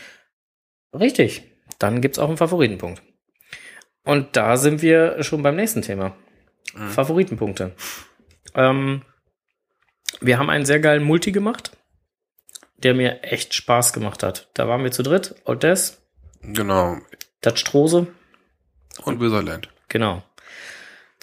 Richtig. 0.93 1.43
Dann 1.79 2.01
gibt's 2.01 2.19
auch 2.19 2.27
einen 2.27 2.37
Favoritenpunkt. 2.37 3.01
Und 4.03 4.35
da 4.35 4.57
sind 4.57 4.81
wir 4.81 5.23
schon 5.23 5.43
beim 5.43 5.55
nächsten 5.55 5.81
Thema. 5.81 6.15
Mhm. 6.75 6.89
Favoritenpunkte. 6.89 7.75
Ähm, 8.53 9.03
wir 10.19 10.37
haben 10.37 10.49
einen 10.49 10.65
sehr 10.65 10.79
geilen 10.79 11.03
Multi 11.03 11.31
gemacht, 11.31 11.75
der 12.77 12.93
mir 12.93 13.23
echt 13.23 13.53
Spaß 13.53 13.93
gemacht 13.93 14.23
hat. 14.23 14.49
Da 14.53 14.67
waren 14.67 14.83
wir 14.83 14.91
zu 14.91 15.03
dritt, 15.03 15.35
Odess, 15.45 16.01
Genau. 16.41 16.97
Datstrose, 17.41 18.07
Und 19.03 19.21
Wizardland. 19.21 19.69
genau. 19.87 20.21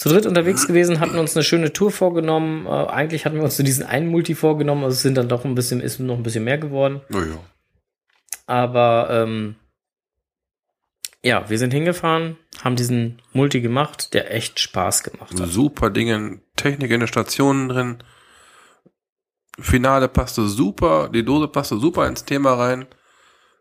Zu 0.01 0.09
dritt 0.09 0.25
unterwegs 0.25 0.67
gewesen, 0.67 0.99
hatten 0.99 1.19
uns 1.19 1.37
eine 1.37 1.45
schöne 1.45 1.75
Tour 1.75 1.91
vorgenommen. 1.91 2.65
Äh, 2.65 2.71
eigentlich 2.71 3.27
hatten 3.27 3.37
wir 3.37 3.43
uns 3.43 3.57
zu 3.57 3.63
diesen 3.63 3.85
einen 3.85 4.09
Multi 4.09 4.35
vorgenommen, 4.35 4.83
also 4.83 4.95
es 4.95 5.03
sind 5.03 5.15
dann 5.15 5.29
doch 5.29 5.45
ein 5.45 5.55
bisschen, 5.55 5.83
ist 5.83 6.01
noch 6.01 6.17
ein 6.17 6.23
bisschen 6.23 6.43
mehr 6.43 6.57
geworden. 6.57 7.03
Naja. 7.11 7.39
Aber 8.47 9.09
ähm, 9.11 9.57
ja, 11.23 11.51
wir 11.51 11.59
sind 11.59 11.75
hingefahren, 11.75 12.39
haben 12.65 12.77
diesen 12.77 13.21
Multi 13.35 13.61
gemacht, 13.61 14.15
der 14.15 14.35
echt 14.35 14.59
Spaß 14.59 15.03
gemacht 15.03 15.39
hat. 15.39 15.51
Super 15.51 15.91
Dinge, 15.91 16.41
Technik 16.57 16.91
in 16.93 17.01
den 17.01 17.07
Stationen 17.07 17.69
drin. 17.69 18.03
Finale 19.59 20.09
passte 20.09 20.47
super, 20.49 21.11
die 21.13 21.27
Dose 21.27 21.47
passte 21.47 21.77
super 21.77 22.07
ins 22.09 22.25
Thema 22.25 22.55
rein. 22.55 22.87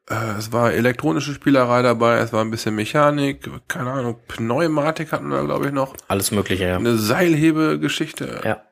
Äh, 0.09 0.37
es 0.37 0.51
war 0.51 0.73
elektronische 0.73 1.33
Spielerei 1.33 1.81
dabei, 1.81 2.17
es 2.17 2.33
war 2.33 2.41
ein 2.43 2.51
bisschen 2.51 2.75
Mechanik, 2.75 3.49
keine 3.67 3.91
Ahnung, 3.91 4.19
Pneumatik 4.27 5.11
hatten 5.11 5.29
wir, 5.29 5.43
glaube 5.45 5.67
ich, 5.67 5.71
noch. 5.71 5.95
Alles 6.07 6.31
Mögliche, 6.31 6.65
ja. 6.67 6.77
Eine 6.77 6.97
Seilhebegeschichte. 6.97 8.41
Ja. 8.43 8.63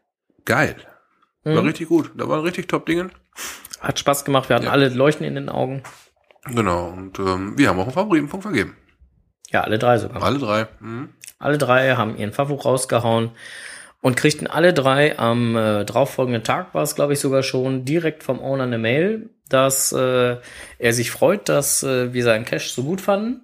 Geil. 0.46 0.76
War 1.44 1.62
Mhm. 1.62 1.68
richtig 1.68 1.88
gut. 1.90 2.12
Da 2.16 2.28
waren 2.28 2.42
richtig 2.42 2.68
top 2.68 2.86
Dinge. 2.86 3.10
Hat 3.80 4.00
Spaß 4.00 4.26
gemacht, 4.26 4.50
wir 4.50 4.56
hatten 4.56 4.66
Ja. 4.66 4.72
alle 4.72 4.90
Leuchten 4.90 5.26
in 5.26 5.36
den 5.36 5.50
Augen. 5.50 5.84
Genau. 6.46 6.88
Und 6.90 7.20
ähm, 7.20 7.58
wir 7.58 7.70
haben 7.70 7.80
auch 7.80 7.84
einen 7.84 7.94
Favoritenpunkt 7.94 8.44
vergeben. 8.44 8.76
Ja, 9.52 9.62
alle 9.62 9.78
drei 9.80 9.98
sogar. 9.98 10.24
Alle 10.24 10.40
drei. 10.40 10.68
Mhm. 10.80 11.10
Alle 11.40 11.58
drei 11.58 11.96
haben 11.96 12.18
ihren 12.18 12.34
Favo 12.34 12.56
rausgehauen 12.56 13.32
und 14.02 14.18
kriegten 14.18 14.48
alle 14.48 14.74
drei 14.74 15.18
am 15.20 15.56
äh, 15.56 15.86
darauffolgenden 15.86 16.44
Tag, 16.44 16.74
war 16.74 16.84
es 16.84 16.96
glaube 16.96 17.14
ich 17.14 17.20
sogar 17.20 17.44
schon, 17.44 17.86
direkt 17.86 18.24
vom 18.24 18.40
Owner 18.40 18.64
eine 18.64 18.78
Mail, 18.78 19.30
dass 19.50 19.92
äh, 19.92 20.38
er 20.80 20.94
sich 20.94 21.12
freut, 21.12 21.50
dass 21.50 21.84
äh, 21.84 22.14
wir 22.14 22.24
seinen 22.24 22.46
Cash 22.46 22.72
so 22.72 22.84
gut 22.84 23.02
fanden. 23.02 23.42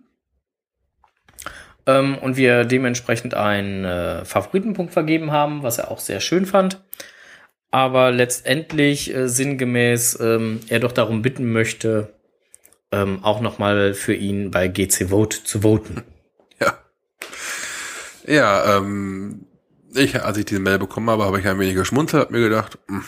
Ähm, 1.85 2.17
und 2.17 2.37
wir 2.37 2.63
dementsprechend 2.63 3.33
einen 3.33 3.83
äh, 3.83 4.25
Favoritenpunkt 4.25 4.93
vergeben 4.93 5.31
haben, 5.31 5.63
was 5.63 5.79
er 5.79 5.91
auch 5.91 5.99
sehr 5.99 6.19
schön 6.19 6.45
fand. 6.45 6.81
Aber 7.71 8.11
letztendlich 8.11 9.13
äh, 9.13 9.27
sinngemäß 9.27 10.19
ähm, 10.21 10.61
er 10.69 10.79
doch 10.79 10.91
darum 10.91 11.21
bitten 11.21 11.51
möchte, 11.51 12.13
ähm, 12.91 13.23
auch 13.23 13.41
nochmal 13.41 13.93
für 13.93 14.13
ihn 14.13 14.51
bei 14.51 14.67
GC 14.67 15.09
Vote 15.09 15.43
zu 15.43 15.61
voten. 15.61 16.03
Ja. 16.61 16.77
Ja, 18.25 18.77
ähm, 18.77 19.47
ich, 19.95 20.21
als 20.21 20.37
ich 20.37 20.45
diese 20.45 20.61
Mail 20.61 20.79
bekommen 20.79 21.09
habe, 21.09 21.25
habe 21.25 21.39
ich 21.39 21.47
ein 21.47 21.59
wenig 21.59 21.75
geschmunzelt, 21.75 22.25
habe 22.25 22.33
mir 22.33 22.47
gedacht, 22.47 22.77
hm, 22.87 23.03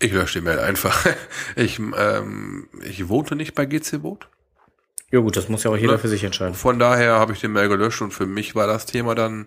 ich 0.00 0.12
lösche 0.12 0.38
die 0.40 0.44
Mail 0.44 0.58
einfach. 0.60 1.06
Ich, 1.56 1.78
ähm, 1.78 2.68
ich 2.84 3.04
vote 3.04 3.34
nicht 3.36 3.54
bei 3.54 3.64
GC 3.66 4.02
Vote. 4.02 4.26
Ja 5.10 5.20
gut, 5.20 5.36
das 5.36 5.48
muss 5.48 5.64
ja 5.64 5.70
auch 5.70 5.76
jeder 5.76 5.92
Ne? 5.94 5.98
für 5.98 6.08
sich 6.08 6.22
entscheiden. 6.24 6.54
Von 6.54 6.78
daher 6.78 7.14
habe 7.14 7.32
ich 7.32 7.40
die 7.40 7.48
Mail 7.48 7.68
gelöscht 7.68 8.02
und 8.02 8.12
für 8.12 8.26
mich 8.26 8.54
war 8.54 8.66
das 8.66 8.86
Thema 8.86 9.14
dann 9.14 9.46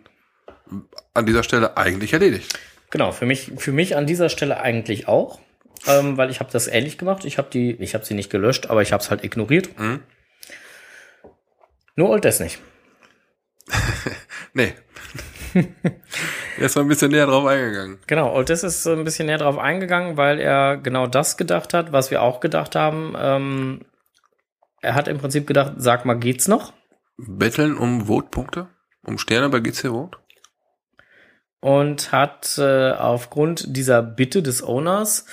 an 1.13 1.25
dieser 1.25 1.43
Stelle 1.43 1.77
eigentlich 1.77 2.13
erledigt. 2.13 2.57
Genau, 2.89 3.11
für 3.11 3.25
mich, 3.25 3.51
für 3.57 3.71
mich 3.71 3.95
an 3.95 4.07
dieser 4.07 4.29
Stelle 4.29 4.59
eigentlich 4.59 5.07
auch, 5.07 5.39
ähm, 5.87 6.17
weil 6.17 6.29
ich 6.31 6.39
habe 6.39 6.51
das 6.51 6.67
ähnlich 6.67 6.97
gemacht. 6.97 7.23
Ich 7.25 7.37
habe 7.37 7.49
die, 7.51 7.71
ich 7.73 7.93
habe 7.93 8.03
sie 8.05 8.13
nicht 8.15 8.29
gelöscht, 8.29 8.69
aber 8.69 8.81
ich 8.81 8.91
habe 8.91 9.01
es 9.03 9.09
halt 9.09 9.23
ignoriert. 9.23 9.77
Mhm. 9.79 9.99
Nur 11.95 12.09
Old 12.09 12.23
Death 12.23 12.39
nicht. 12.39 12.59
Nee. 14.53 14.73
er 16.57 16.65
ist 16.65 16.75
mal 16.75 16.81
ein 16.81 16.87
bisschen 16.87 17.11
näher 17.11 17.27
drauf 17.27 17.45
eingegangen. 17.45 17.99
Genau, 18.07 18.33
Old 18.33 18.49
Death 18.49 18.63
ist 18.63 18.87
ein 18.87 19.03
bisschen 19.03 19.27
näher 19.27 19.37
drauf 19.37 19.57
eingegangen, 19.57 20.17
weil 20.17 20.39
er 20.39 20.77
genau 20.77 21.07
das 21.07 21.37
gedacht 21.37 21.73
hat, 21.73 21.91
was 21.91 22.11
wir 22.11 22.21
auch 22.21 22.39
gedacht 22.39 22.75
haben. 22.75 23.13
Ähm, 23.17 23.81
er 24.81 24.95
hat 24.95 25.07
im 25.07 25.17
Prinzip 25.17 25.47
gedacht, 25.47 25.73
sag 25.77 26.05
mal, 26.05 26.15
geht's 26.15 26.47
noch? 26.47 26.73
Betteln 27.17 27.77
um 27.77 28.07
Votepunkte? 28.07 28.67
Um 29.03 29.17
Sterne 29.17 29.49
bei 29.49 29.59
GC 29.59 29.89
Vote? 29.89 30.17
und 31.61 32.11
hat 32.11 32.57
äh, 32.57 32.91
aufgrund 32.91 33.77
dieser 33.77 34.01
Bitte 34.01 34.43
des 34.43 34.63
Owners 34.63 35.25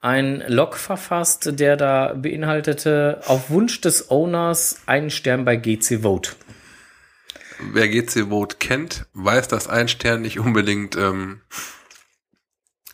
ein 0.00 0.44
Log 0.46 0.76
verfasst, 0.76 1.58
der 1.58 1.76
da 1.76 2.14
beinhaltete, 2.14 3.20
auf 3.26 3.50
Wunsch 3.50 3.80
des 3.80 4.10
Owners 4.10 4.82
einen 4.86 5.10
Stern 5.10 5.44
bei 5.44 5.56
GC 5.56 6.02
Vote. 6.02 6.30
Wer 7.60 7.88
GC 7.88 8.28
Vote 8.28 8.56
kennt, 8.58 9.06
weiß, 9.14 9.48
dass 9.48 9.68
ein 9.68 9.88
Stern 9.88 10.22
nicht 10.22 10.38
unbedingt 10.38 10.96
ähm, 10.96 11.40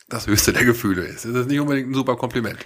das 0.08 0.26
höchste 0.26 0.52
der 0.52 0.64
Gefühle 0.64 1.02
ist. 1.02 1.24
Es 1.24 1.34
ist 1.34 1.48
nicht 1.48 1.60
unbedingt 1.60 1.90
ein 1.90 1.94
super 1.94 2.16
Kompliment. 2.16 2.58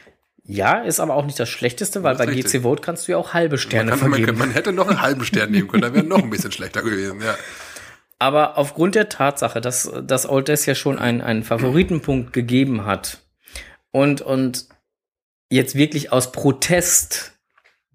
Ja, 0.45 0.79
ist 0.81 0.99
aber 0.99 1.15
auch 1.15 1.27
nicht 1.27 1.39
das 1.39 1.49
Schlechteste, 1.49 2.03
weil 2.03 2.17
Das 2.17 2.27
bei 2.27 2.33
richtig. 2.33 2.53
GC 2.53 2.63
Vote 2.63 2.83
kannst 2.83 3.07
du 3.07 3.13
ja 3.13 3.19
auch 3.19 3.35
halbe 3.35 3.59
Sterne 3.59 3.91
Man, 3.91 4.01
kann, 4.01 4.11
man, 4.11 4.19
vergeben. 4.19 4.39
man 4.39 4.51
hätte 4.51 4.73
noch 4.73 4.89
einen 4.89 5.03
halben 5.03 5.25
Stern 5.25 5.51
nehmen 5.51 5.69
können, 5.69 5.83
dann 5.83 5.95
wäre 5.95 6.05
noch 6.07 6.23
ein 6.23 6.31
bisschen 6.31 6.53
schlechter 6.53 6.83
gewesen. 6.83 7.21
Ja. 7.21 7.37
Aber 8.19 8.59
aufgrund 8.59 8.95
der 8.95 9.09
Tatsache, 9.09 9.61
dass, 9.61 9.91
dass 10.03 10.29
Old 10.29 10.49
Death 10.49 10.67
ja 10.67 10.75
schon 10.75 10.99
einen, 10.99 11.21
einen 11.21 11.45
Favoritenpunkt 11.45 12.33
gegeben 12.33 12.85
hat 12.85 13.19
und, 13.93 14.23
und 14.23 14.69
jetzt 15.51 15.75
wirklich 15.77 16.13
aus 16.13 16.33
Protest 16.33 17.38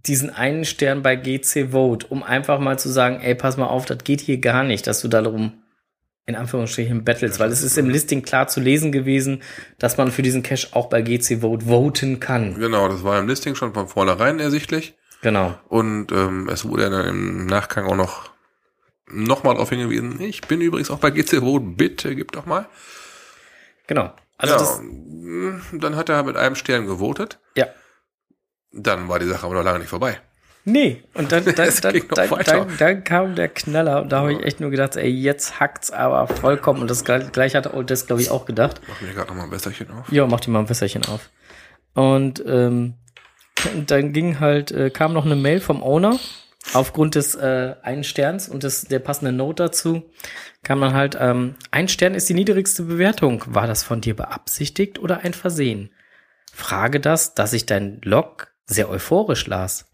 diesen 0.06 0.30
einen 0.30 0.66
Stern 0.66 1.02
bei 1.02 1.16
GC 1.16 1.72
Vote, 1.72 2.08
um 2.10 2.24
einfach 2.24 2.60
mal 2.60 2.78
zu 2.78 2.89
sagen, 2.89 3.22
ey, 3.22 3.36
pass 3.36 3.58
mal 3.58 3.68
auf, 3.68 3.86
das 3.86 4.04
geht 4.04 4.22
hier 4.22 4.38
gar 4.39 4.63
nicht, 4.63 4.86
dass 4.88 5.02
du 5.02 5.08
darum 5.08 5.54
in 6.26 6.36
Anführungsstrichen 6.36 7.04
Battles, 7.04 7.39
weil 7.39 7.52
es 7.52 7.63
ist 7.63 7.78
im 7.78 7.89
Listing 7.89 8.22
klar 8.22 8.48
zu 8.48 8.62
lesen 8.62 8.92
gewesen, 8.94 9.44
dass 9.78 9.98
man 9.98 10.12
für 10.12 10.22
diesen 10.22 10.42
Cache 10.42 10.68
auch 10.72 10.88
bei 10.88 11.02
GC 11.02 11.42
Vote 11.42 11.66
voten 11.66 12.20
kann. 12.22 12.58
Genau, 12.58 12.88
das 12.88 13.04
war 13.04 13.20
im 13.20 13.28
Listing 13.28 13.56
schon 13.56 13.74
von 13.74 13.88
vornherein 13.88 14.39
ersichtlich. 14.39 14.96
Genau. 15.22 15.58
Und 15.68 16.12
ähm, 16.12 16.50
es 16.50 16.66
wurde 16.66 16.89
dann 16.89 17.08
im 17.08 17.46
Nachgang 17.46 17.86
auch 17.86 17.96
noch 17.96 18.32
nochmal 19.08 19.56
darauf 19.56 19.70
hingewiesen, 19.70 20.20
ich 20.22 20.42
bin 20.42 20.62
übrigens 20.62 20.89
auch 20.89 21.00
bei 21.00 21.12
GC 21.12 21.42
Vote, 21.42 21.66
bitte 21.66 22.16
gib 22.16 22.32
doch 22.32 22.46
mal. 22.46 22.68
Genau. 23.88 24.13
Also 24.38 24.56
ja, 24.56 25.60
dann 25.74 25.96
hat 25.96 26.10
er 26.10 26.24
mit 26.24 26.38
einem 26.38 26.56
Stern 26.56 26.88
gewotet. 26.88 27.39
ja. 27.56 27.68
Dann 28.84 29.08
war 29.10 29.19
die 29.19 29.28
Sache 29.28 29.46
aber 29.46 29.56
noch 29.56 29.63
lange 29.63 29.80
nicht 29.80 29.89
vorbei. 29.89 30.19
Nee, 30.65 31.04
und 31.13 31.32
dann, 31.32 31.43
dann, 31.56 31.56
dann, 31.56 32.04
dann, 32.46 32.78
dann, 32.78 33.04
kam 33.04 33.36
der 33.36 33.50
Knaller 33.50 34.02
und 34.02 34.12
da 34.12 34.22
habe 34.22 34.34
ich 34.34 34.43
echt 34.43 34.60
nur 34.62 34.69
gedacht, 34.69 34.96
ey, 34.96 35.10
jetzt 35.10 35.60
hackt's 35.60 35.91
aber 35.91 36.28
vollkommen. 36.28 36.82
Und 36.82 36.89
das 36.89 37.04
gleich, 37.04 37.56
hat 37.56 37.74
Old 37.74 37.89
Desk, 37.89 38.08
glaube 38.08 38.22
ich, 38.22 38.32
auch 38.32 38.46
gedacht. 38.46 38.80
Mach 38.88 39.02
mir 39.02 39.13
gerade 39.13 39.28
nochmal 39.30 39.46
ein 39.46 39.52
Wässerchen 39.52 39.91
auf. 39.91 40.12
Ja, 40.12 40.26
mach 40.26 40.39
dir 40.39 40.52
mal 40.52 40.60
ein 40.60 40.69
Wässerchen 40.69 41.04
auf. 41.06 41.30
Und 41.93 42.43
ähm, 42.48 42.96
dann 43.88 44.13
ging 44.13 44.39
halt, 44.39 44.72
äh, 44.72 44.89
kam 44.89 45.13
noch 45.13 45.26
eine 45.26 45.36
Mail 45.36 45.60
vom 45.60 45.84
Owner 45.84 46.17
aufgrund 46.74 47.15
des 47.15 47.36
äh, 47.36 47.76
einen 47.82 48.06
Sterns 48.06 48.48
und 48.48 48.63
des, 48.63 48.84
der 48.84 49.00
passenden 49.00 49.36
Note 49.36 49.63
dazu. 49.63 50.10
Kam 50.63 50.80
dann 50.80 50.93
halt, 50.93 51.17
ähm, 51.19 51.56
ein 51.72 51.89
Stern 51.89 52.15
ist 52.15 52.30
die 52.30 52.34
niedrigste 52.34 52.84
Bewertung. 52.84 53.43
War 53.48 53.67
das 53.67 53.84
von 53.84 54.00
dir 54.00 54.15
beabsichtigt 54.15 54.98
oder 54.98 55.19
ein 55.19 55.34
Versehen? 55.34 55.91
Frage 56.54 57.02
das, 57.02 57.34
dass 57.34 57.52
ich 57.52 57.65
dein 57.65 58.00
Log 58.02 58.53
sehr 58.65 58.89
euphorisch 58.89 59.47
las. 59.47 59.86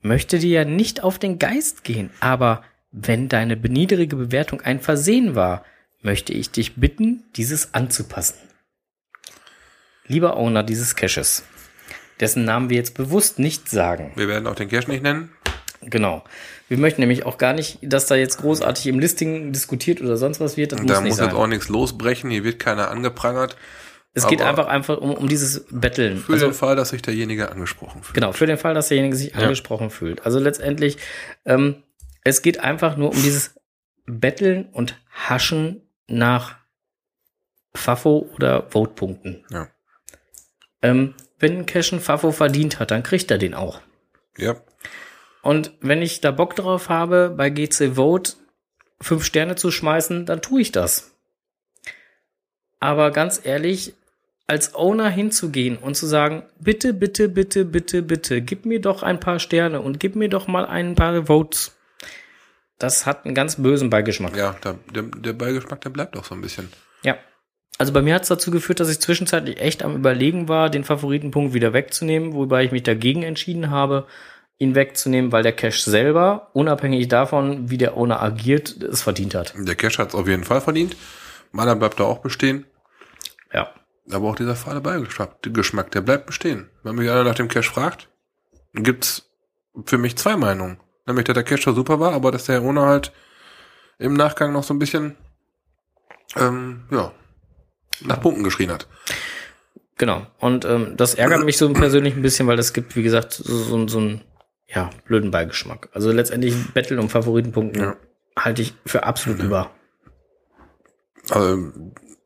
Möchte 0.00 0.38
dir 0.38 0.50
ja 0.60 0.64
nicht 0.64 1.02
auf 1.02 1.18
den 1.18 1.38
Geist 1.38 1.84
gehen, 1.84 2.10
aber 2.20 2.62
wenn 2.90 3.28
deine 3.28 3.56
niedrige 3.56 4.16
Bewertung 4.16 4.60
ein 4.60 4.80
Versehen 4.80 5.34
war, 5.34 5.64
möchte 6.02 6.32
ich 6.32 6.50
dich 6.50 6.76
bitten, 6.76 7.24
dieses 7.36 7.74
anzupassen. 7.74 8.38
Lieber 10.06 10.36
Owner 10.36 10.62
dieses 10.62 10.96
Caches, 10.96 11.44
dessen 12.20 12.44
Namen 12.44 12.70
wir 12.70 12.76
jetzt 12.76 12.94
bewusst 12.94 13.38
nicht 13.38 13.68
sagen. 13.68 14.12
Wir 14.14 14.28
werden 14.28 14.46
auch 14.46 14.54
den 14.54 14.68
Cache 14.68 14.90
nicht 14.90 15.02
nennen. 15.02 15.30
Genau. 15.82 16.24
Wir 16.68 16.78
möchten 16.78 17.00
nämlich 17.00 17.24
auch 17.24 17.38
gar 17.38 17.52
nicht, 17.52 17.78
dass 17.82 18.06
da 18.06 18.14
jetzt 18.14 18.38
großartig 18.38 18.86
im 18.86 18.98
Listing 18.98 19.52
diskutiert 19.52 20.00
oder 20.00 20.16
sonst 20.16 20.40
was 20.40 20.56
wird. 20.56 20.72
Das 20.72 20.80
muss 20.80 20.90
da 20.90 21.00
muss 21.00 21.16
sein. 21.16 21.26
jetzt 21.26 21.34
auch 21.36 21.46
nichts 21.46 21.68
losbrechen, 21.68 22.30
hier 22.30 22.44
wird 22.44 22.58
keiner 22.58 22.90
angeprangert. 22.90 23.56
Es 24.14 24.26
geht 24.26 24.40
aber- 24.40 24.50
einfach 24.50 24.66
einfach 24.66 24.98
um, 24.98 25.12
um 25.14 25.28
dieses 25.28 25.64
Betteln. 25.70 26.18
Für 26.18 26.32
Also, 26.34 26.46
den 26.46 26.54
Fall, 26.54 26.76
dass 26.76 26.90
sich 26.90 27.02
derjenige 27.02 27.50
angesprochen 27.52 28.02
fühlt. 28.02 28.14
genau, 28.14 28.32
für 28.32 28.46
den 28.46 28.58
Fall, 28.58 28.74
dass 28.74 28.88
derjenige 28.88 29.16
sich 29.16 29.32
Ja. 29.32 29.40
angesprochen 29.40 29.90
fühlt. 29.90 30.24
Also 30.24 30.38
letztendlich, 30.38 30.96
ähm, 31.44 31.82
es 32.24 32.42
geht 32.42 32.60
einfach 32.60 32.96
nur 32.96 33.10
um 33.10 33.22
dieses 33.22 33.54
Betteln 34.06 34.68
und 34.72 34.98
Haschen 35.12 35.82
nach 36.08 36.56
Fafo 37.74 38.28
oder 38.34 38.66
Votepunkten. 38.70 39.44
Ja. 39.50 39.68
Ähm, 40.82 41.14
wenn 41.38 41.58
ein 41.58 41.66
Cache 41.66 41.92
einen 41.92 42.00
Fafo 42.00 42.32
verdient 42.32 42.80
hat, 42.80 42.90
dann 42.90 43.02
kriegt 43.02 43.30
er 43.30 43.38
den 43.38 43.54
auch. 43.54 43.80
Ja. 44.36 44.56
Und 45.42 45.72
wenn 45.80 46.02
ich 46.02 46.20
da 46.20 46.30
Bock 46.30 46.56
drauf 46.56 46.88
habe, 46.88 47.32
bei 47.36 47.50
GC 47.50 47.94
Vote 47.96 48.32
fünf 49.00 49.24
Sterne 49.24 49.54
zu 49.54 49.70
schmeißen, 49.70 50.26
dann 50.26 50.42
tue 50.42 50.60
ich 50.60 50.72
das. 50.72 51.12
Aber 52.80 53.10
ganz 53.10 53.40
ehrlich, 53.42 53.94
als 54.46 54.74
Owner 54.74 55.10
hinzugehen 55.10 55.76
und 55.76 55.94
zu 55.94 56.06
sagen, 56.06 56.42
bitte, 56.58 56.94
bitte, 56.94 57.28
bitte, 57.28 57.64
bitte, 57.64 58.02
bitte, 58.02 58.40
gib 58.40 58.64
mir 58.64 58.80
doch 58.80 59.02
ein 59.02 59.20
paar 59.20 59.38
Sterne 59.38 59.80
und 59.80 60.00
gib 60.00 60.16
mir 60.16 60.28
doch 60.28 60.46
mal 60.48 60.64
ein 60.64 60.94
paar 60.94 61.26
Votes. 61.26 61.76
Das 62.78 63.06
hat 63.06 63.26
einen 63.26 63.34
ganz 63.34 63.56
bösen 63.56 63.90
Beigeschmack. 63.90 64.36
Ja, 64.36 64.56
der, 64.64 65.02
der 65.02 65.32
Beigeschmack, 65.34 65.80
der 65.82 65.90
bleibt 65.90 66.16
auch 66.16 66.24
so 66.24 66.34
ein 66.34 66.40
bisschen. 66.40 66.68
Ja. 67.02 67.16
Also 67.76 67.92
bei 67.92 68.02
mir 68.02 68.14
hat 68.14 68.22
es 68.22 68.28
dazu 68.28 68.50
geführt, 68.50 68.80
dass 68.80 68.88
ich 68.88 69.00
zwischenzeitlich 69.00 69.60
echt 69.60 69.82
am 69.84 69.94
Überlegen 69.94 70.48
war, 70.48 70.70
den 70.70 70.84
Favoritenpunkt 70.84 71.54
wieder 71.54 71.72
wegzunehmen, 71.72 72.32
wobei 72.32 72.64
ich 72.64 72.72
mich 72.72 72.82
dagegen 72.82 73.22
entschieden 73.22 73.70
habe, 73.70 74.06
ihn 74.58 74.74
wegzunehmen, 74.74 75.30
weil 75.30 75.42
der 75.42 75.52
Cache 75.52 75.90
selber, 75.90 76.50
unabhängig 76.54 77.08
davon, 77.08 77.70
wie 77.70 77.78
der 77.78 77.96
Owner 77.96 78.20
agiert, 78.22 78.82
es 78.82 79.02
verdient 79.02 79.34
hat. 79.34 79.54
Der 79.56 79.76
Cache 79.76 79.98
hat 79.98 80.08
es 80.08 80.14
auf 80.14 80.26
jeden 80.26 80.44
Fall 80.44 80.60
verdient. 80.60 80.96
Meiner 81.52 81.76
bleibt 81.76 81.98
da 82.00 82.04
auch 82.04 82.18
bestehen. 82.18 82.66
Ja. 83.52 83.72
Aber 84.10 84.28
auch 84.28 84.36
dieser 84.36 84.56
fahle 84.56 84.80
Beigeschmack, 84.80 85.90
der 85.90 86.00
bleibt 86.00 86.26
bestehen. 86.26 86.70
Wenn 86.82 86.94
mich 86.96 87.10
einer 87.10 87.24
nach 87.24 87.34
dem 87.34 87.48
Cache 87.48 87.70
fragt, 87.70 88.08
gibt's 88.74 89.28
für 89.84 89.98
mich 89.98 90.16
zwei 90.16 90.36
Meinungen. 90.36 90.78
Nämlich, 91.06 91.24
dass 91.24 91.34
der 91.34 91.44
Cache 91.44 91.62
schon 91.62 91.74
super 91.74 92.00
war, 92.00 92.12
aber 92.12 92.30
dass 92.32 92.44
der 92.44 92.62
ohne 92.62 92.82
halt 92.82 93.12
im 93.98 94.14
Nachgang 94.14 94.52
noch 94.52 94.62
so 94.62 94.74
ein 94.74 94.78
bisschen, 94.78 95.16
ähm, 96.36 96.84
ja, 96.90 97.12
nach 98.00 98.20
Punkten 98.20 98.44
geschrien 98.44 98.70
hat. 98.70 98.86
Genau. 99.96 100.26
Und 100.38 100.64
ähm, 100.64 100.96
das 100.96 101.14
ärgert 101.14 101.44
mich 101.44 101.58
so 101.58 101.72
persönlich 101.72 102.14
ein 102.14 102.22
bisschen, 102.22 102.46
weil 102.46 102.58
es 102.58 102.72
gibt, 102.72 102.94
wie 102.96 103.02
gesagt, 103.02 103.32
so, 103.32 103.56
so, 103.56 103.88
so 103.88 103.98
einen 103.98 104.22
ja, 104.66 104.90
blöden 105.06 105.30
Beigeschmack. 105.30 105.88
Also 105.92 106.12
letztendlich 106.12 106.54
Battle 106.72 107.00
um 107.00 107.08
Favoritenpunkten 107.08 107.82
Ja. 107.82 107.96
halte 108.38 108.62
ich 108.62 108.74
für 108.86 109.04
absolut 109.04 109.42
über. 109.42 109.70
Also, 111.30 111.72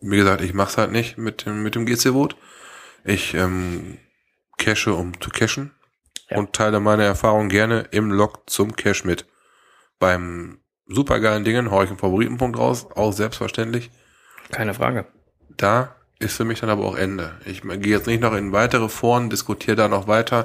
wie 0.01 0.17
gesagt, 0.17 0.43
ich 0.43 0.55
mach's 0.55 0.79
halt 0.79 0.93
nicht 0.93 1.19
mit 1.19 1.47
dem, 1.47 1.63
mit 1.63 1.75
dem 1.75 1.87
GC-Vote. 1.87 2.37
Ich 3.05 3.35
ähm, 3.35 3.99
cache, 4.59 4.95
um 4.95 5.21
zu 5.21 5.31
cachen 5.31 5.73
Ja. 6.31 6.39
und 6.39 6.53
teile 6.53 6.81
meine 6.81 7.05
Erfahrung 7.05 7.49
gerne 7.49 7.87
im 7.91 8.11
Log 8.11 8.49
zum 8.49 8.77
Cache 8.77 9.07
mit. 9.07 9.27
Beim 9.99 10.59
supergeilen 10.87 11.45
Dingen 11.45 11.71
hau 11.71 11.83
ich 11.83 11.89
einen 11.91 11.99
Favoritenpunkt 11.99 12.59
raus, 12.59 12.87
auch 12.95 13.13
selbstverständlich. 13.13 13.91
Keine 14.51 14.75
Frage. 14.75 15.07
Da 15.57 15.95
ist 16.19 16.37
für 16.37 16.45
mich 16.45 16.61
dann 16.61 16.71
aber 16.71 16.85
auch 16.85 16.97
Ende. 16.97 17.33
Ich 17.47 17.63
gehe 17.63 17.81
jetzt 17.97 18.07
nicht 18.07 18.21
noch 18.21 18.35
in 18.35 18.53
weitere 18.53 18.89
Foren, 18.89 19.31
diskutiere 19.31 19.77
da 19.77 19.89
noch 19.89 20.07
weiter. 20.07 20.45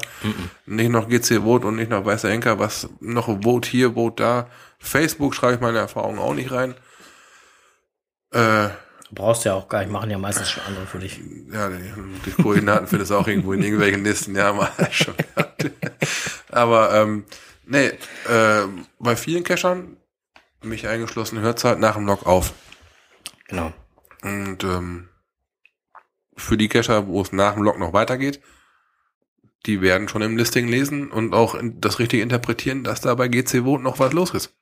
Nicht 0.65 0.89
noch 0.89 1.07
GC-Vote 1.09 1.67
und 1.67 1.75
nicht 1.75 1.91
noch 1.91 2.05
Weißer 2.05 2.29
Enker, 2.29 2.57
was 2.59 2.89
noch 2.99 3.27
Vote 3.43 3.69
hier, 3.69 3.93
Vote 3.93 4.15
da. 4.23 4.47
Facebook 4.79 5.35
schreibe 5.35 5.55
ich 5.55 5.59
meine 5.61 5.77
Erfahrungen 5.79 6.17
auch 6.19 6.33
nicht 6.33 6.51
rein. 6.51 6.75
Äh, 8.31 8.69
Brauchst 9.11 9.45
ja 9.45 9.53
auch 9.53 9.69
gar 9.69 9.79
nicht, 9.79 9.91
machen 9.91 10.09
ja 10.09 10.17
meistens 10.17 10.49
schon 10.49 10.63
andere 10.63 10.85
für 10.85 10.99
dich. 10.99 11.21
Ja, 11.51 11.69
die, 11.69 11.93
die 12.25 12.31
Koordinaten 12.31 12.87
findest 12.87 13.11
du 13.11 13.15
auch 13.15 13.27
irgendwo 13.27 13.53
in 13.53 13.63
irgendwelchen 13.63 14.03
Listen, 14.03 14.35
ja, 14.35 14.51
mal 14.51 14.69
schon 14.91 15.15
gehabt. 15.15 15.71
Aber 16.49 16.93
ähm, 16.93 17.25
nee, 17.65 17.87
äh, 18.27 18.67
bei 18.99 19.15
vielen 19.15 19.45
Cachern, 19.45 19.95
mich 20.61 20.87
eingeschlossen, 20.87 21.39
hört 21.39 21.63
halt 21.63 21.79
nach 21.79 21.95
dem 21.95 22.05
Log 22.05 22.25
auf. 22.25 22.53
Genau. 23.47 23.71
Und 24.23 24.63
ähm, 24.63 25.07
für 26.35 26.57
die 26.57 26.67
Cacher, 26.67 27.07
wo 27.07 27.21
es 27.21 27.31
nach 27.31 27.53
dem 27.53 27.63
Log 27.63 27.79
noch 27.79 27.93
weitergeht, 27.93 28.41
die 29.65 29.81
werden 29.81 30.07
schon 30.07 30.21
im 30.21 30.37
Listing 30.37 30.67
lesen 30.67 31.11
und 31.11 31.33
auch 31.33 31.57
das 31.61 31.99
richtig 31.99 32.21
interpretieren, 32.21 32.83
dass 32.83 33.01
da 33.01 33.15
bei 33.15 33.27
GC 33.27 33.63
Vote 33.63 33.83
noch 33.83 33.99
was 33.99 34.13
los 34.13 34.31
ist. 34.31 34.53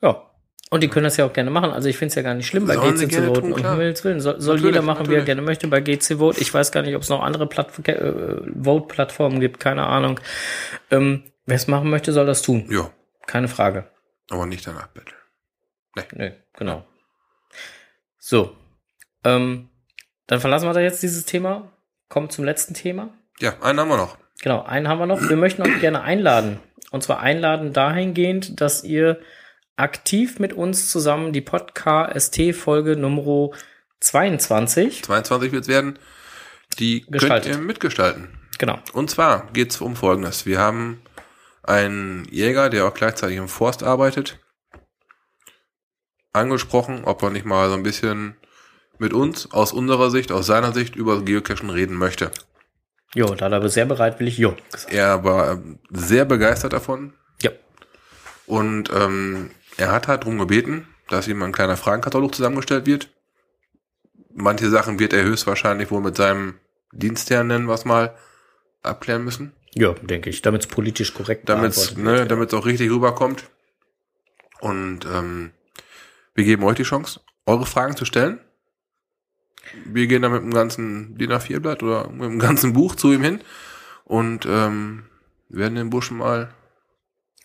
Ja. 0.00 0.30
Und 0.70 0.82
die 0.82 0.88
können 0.88 1.04
das 1.04 1.16
ja 1.16 1.24
auch 1.24 1.32
gerne 1.32 1.50
machen. 1.50 1.70
Also 1.70 1.88
ich 1.88 1.96
finde 1.96 2.08
es 2.10 2.14
ja 2.16 2.22
gar 2.22 2.34
nicht 2.34 2.46
schlimm, 2.48 2.66
bei 2.66 2.74
Sollen 2.74 2.96
GC 2.98 3.12
zu 3.12 3.26
voten. 3.26 3.52
um. 3.52 3.56
Himmels 3.58 4.02
Willen. 4.04 4.20
Soll, 4.20 4.40
soll 4.40 4.56
Natürlich, 4.56 4.74
jeder 4.74 4.84
machen, 4.84 5.06
wie 5.06 5.10
er 5.14 5.18
natürlich. 5.20 5.26
gerne 5.26 5.42
möchte 5.42 5.68
bei 5.68 5.80
GC 5.80 6.18
Vote. 6.18 6.40
Ich 6.40 6.52
weiß 6.52 6.72
gar 6.72 6.82
nicht, 6.82 6.96
ob 6.96 7.02
es 7.02 7.08
noch 7.08 7.22
andere 7.22 7.46
Platt 7.46 7.68
äh, 7.88 8.36
Vote-Plattformen 8.62 9.38
gibt, 9.38 9.60
keine 9.60 9.86
Ahnung. 9.86 10.18
Ähm, 10.90 11.22
Wer 11.48 11.54
es 11.56 11.68
machen 11.68 11.88
möchte, 11.90 12.12
soll 12.12 12.26
das 12.26 12.42
tun. 12.42 12.66
Ja, 12.68 12.90
Keine 13.28 13.46
Frage. 13.46 13.84
aber 14.30 14.46
nicht 14.46 14.66
danach 14.66 14.88
Battle. 14.88 15.14
Nö, 16.16 16.30
genau. 16.54 16.84
So. 18.18 18.56
Ähm, 19.22 19.68
dann 20.26 20.40
verlassen 20.40 20.66
wir 20.68 20.72
da 20.72 20.80
jetzt 20.80 21.04
dieses 21.04 21.24
Thema. 21.24 21.70
Kommen 22.08 22.30
zum 22.30 22.44
letzten 22.44 22.74
Thema. 22.74 23.10
Ja, 23.38 23.54
einen 23.62 23.78
haben 23.78 23.88
wir 23.88 23.96
noch. 23.96 24.18
Genau, 24.42 24.62
einen 24.64 24.88
haben 24.88 24.98
wir 24.98 25.06
noch. 25.06 25.20
Wir 25.28 25.36
möchten 25.36 25.62
euch 25.62 25.80
gerne 25.80 26.02
einladen. 26.02 26.58
Und 26.90 27.02
zwar 27.04 27.20
einladen 27.20 27.72
dahingehend, 27.72 28.60
dass 28.60 28.82
ihr 28.82 29.20
aktiv 29.76 30.38
mit 30.38 30.52
uns 30.52 30.90
zusammen 30.90 31.32
die 31.32 31.40
Podcast-Folge 31.40 32.96
Nummer 32.96 33.50
22, 34.00 35.04
22 35.04 35.52
wird's 35.52 35.68
werden. 35.68 35.98
Die 36.78 37.02
Gestaltet. 37.08 37.52
könnt 37.52 37.62
ihr 37.62 37.66
mitgestalten. 37.66 38.28
genau, 38.58 38.78
Und 38.92 39.10
zwar 39.10 39.48
geht's 39.52 39.80
um 39.80 39.96
Folgendes. 39.96 40.46
Wir 40.46 40.58
haben 40.58 41.00
einen 41.62 42.26
Jäger, 42.30 42.70
der 42.70 42.86
auch 42.86 42.94
gleichzeitig 42.94 43.36
im 43.36 43.48
Forst 43.48 43.82
arbeitet, 43.82 44.38
angesprochen, 46.32 47.04
ob 47.04 47.22
er 47.22 47.30
nicht 47.30 47.46
mal 47.46 47.68
so 47.68 47.74
ein 47.74 47.82
bisschen 47.82 48.36
mit 48.98 49.12
uns 49.12 49.52
aus 49.52 49.72
unserer 49.72 50.10
Sicht, 50.10 50.32
aus 50.32 50.46
seiner 50.46 50.72
Sicht 50.72 50.96
über 50.96 51.22
Geocachen 51.22 51.70
reden 51.70 51.96
möchte. 51.96 52.30
jo, 53.14 53.26
da 53.34 53.46
hat 53.46 53.52
er 53.52 53.68
sehr 53.68 53.86
bereitwillig 53.86 54.38
Jo 54.38 54.54
gesagt. 54.70 54.92
Er 54.92 55.24
war 55.24 55.60
sehr 55.90 56.24
begeistert 56.24 56.72
davon 56.72 57.14
Ja, 57.42 57.50
und 58.46 58.90
ähm, 58.94 59.50
er 59.76 59.92
hat 59.92 60.08
halt 60.08 60.22
darum 60.22 60.38
gebeten, 60.38 60.88
dass 61.08 61.28
ihm 61.28 61.42
ein 61.42 61.52
kleiner 61.52 61.76
Fragenkatalog 61.76 62.34
zusammengestellt 62.34 62.86
wird. 62.86 63.08
Manche 64.34 64.68
Sachen 64.68 64.98
wird 64.98 65.12
er 65.12 65.24
höchstwahrscheinlich 65.24 65.90
wohl 65.90 66.00
mit 66.00 66.16
seinem 66.16 66.54
Dienstherrn, 66.92 67.46
nennen 67.46 67.68
es 67.68 67.84
mal, 67.84 68.14
abklären 68.82 69.24
müssen. 69.24 69.52
ja, 69.74 69.92
denke 69.92 70.30
ich, 70.30 70.42
damit 70.42 70.62
es 70.62 70.66
politisch 70.68 71.14
korrekt 71.14 71.48
damit 71.48 71.74
beantwortet 71.74 71.98
ne, 71.98 72.18
wird. 72.18 72.30
damit 72.30 72.54
auch 72.54 72.66
richtig 72.66 72.90
rüberkommt. 72.90 73.44
Und 74.60 75.06
ähm, 75.06 75.52
wir 76.34 76.44
geben 76.44 76.64
euch 76.64 76.76
die 76.76 76.82
Chance, 76.82 77.20
eure 77.44 77.66
Fragen 77.66 77.96
zu 77.96 78.04
stellen. 78.04 78.40
Wir 79.84 80.06
gehen 80.06 80.22
dann 80.22 80.32
mit 80.32 80.42
dem 80.42 80.54
ganzen 80.54 81.18
DIN 81.18 81.32
A4-Blatt 81.32 81.82
oder 81.82 82.08
mit 82.08 82.22
dem 82.22 82.38
ganzen 82.38 82.72
Buch 82.72 82.94
zu 82.94 83.12
ihm 83.12 83.22
hin 83.22 83.40
und 84.04 84.46
ähm, 84.46 85.04
werden 85.48 85.74
den 85.74 85.90
Burschen 85.90 86.18
mal 86.18 86.54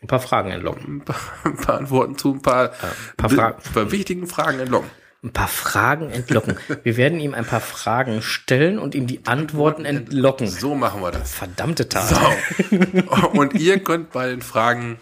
Ein 0.02 0.08
paar 0.08 0.20
Fragen 0.20 0.52
entlocken. 0.52 1.04
ein 1.44 1.56
paar, 1.58 1.78
Antworten 1.78 2.18
zu 2.18 2.34
ein 2.34 2.42
paar, 2.42 2.72
ein 2.72 3.18
paar 3.18 3.30
Fragen. 3.30 3.58
ein 3.64 3.74
paar 3.74 3.92
wichtigen 3.92 4.28
Fragen 4.28 4.60
entlocken. 4.60 4.90
Ein 5.24 5.34
paar 5.34 5.48
Fragen 5.48 6.10
entlocken. 6.10 6.58
Wir 6.84 6.98
werden 6.98 7.20
ihm 7.20 7.36
ein 7.36 7.46
paar 7.46 7.62
Fragen 7.62 8.24
stellen 8.24 8.80
und 8.80 8.96
ihm 8.96 9.06
die 9.06 9.28
Antworten 9.28 9.86
entlocken. 9.86 10.48
So 10.48 10.74
machen 10.74 11.02
wir 11.02 11.12
das. 11.12 11.36
Verdammte 11.36 11.88
Tat. 11.88 12.08
So. 12.08 13.30
Und 13.30 13.54
ihr 13.54 13.84
könnt 13.84 14.12
bei 14.12 14.28
den 14.30 14.42
Fragen 14.42 15.00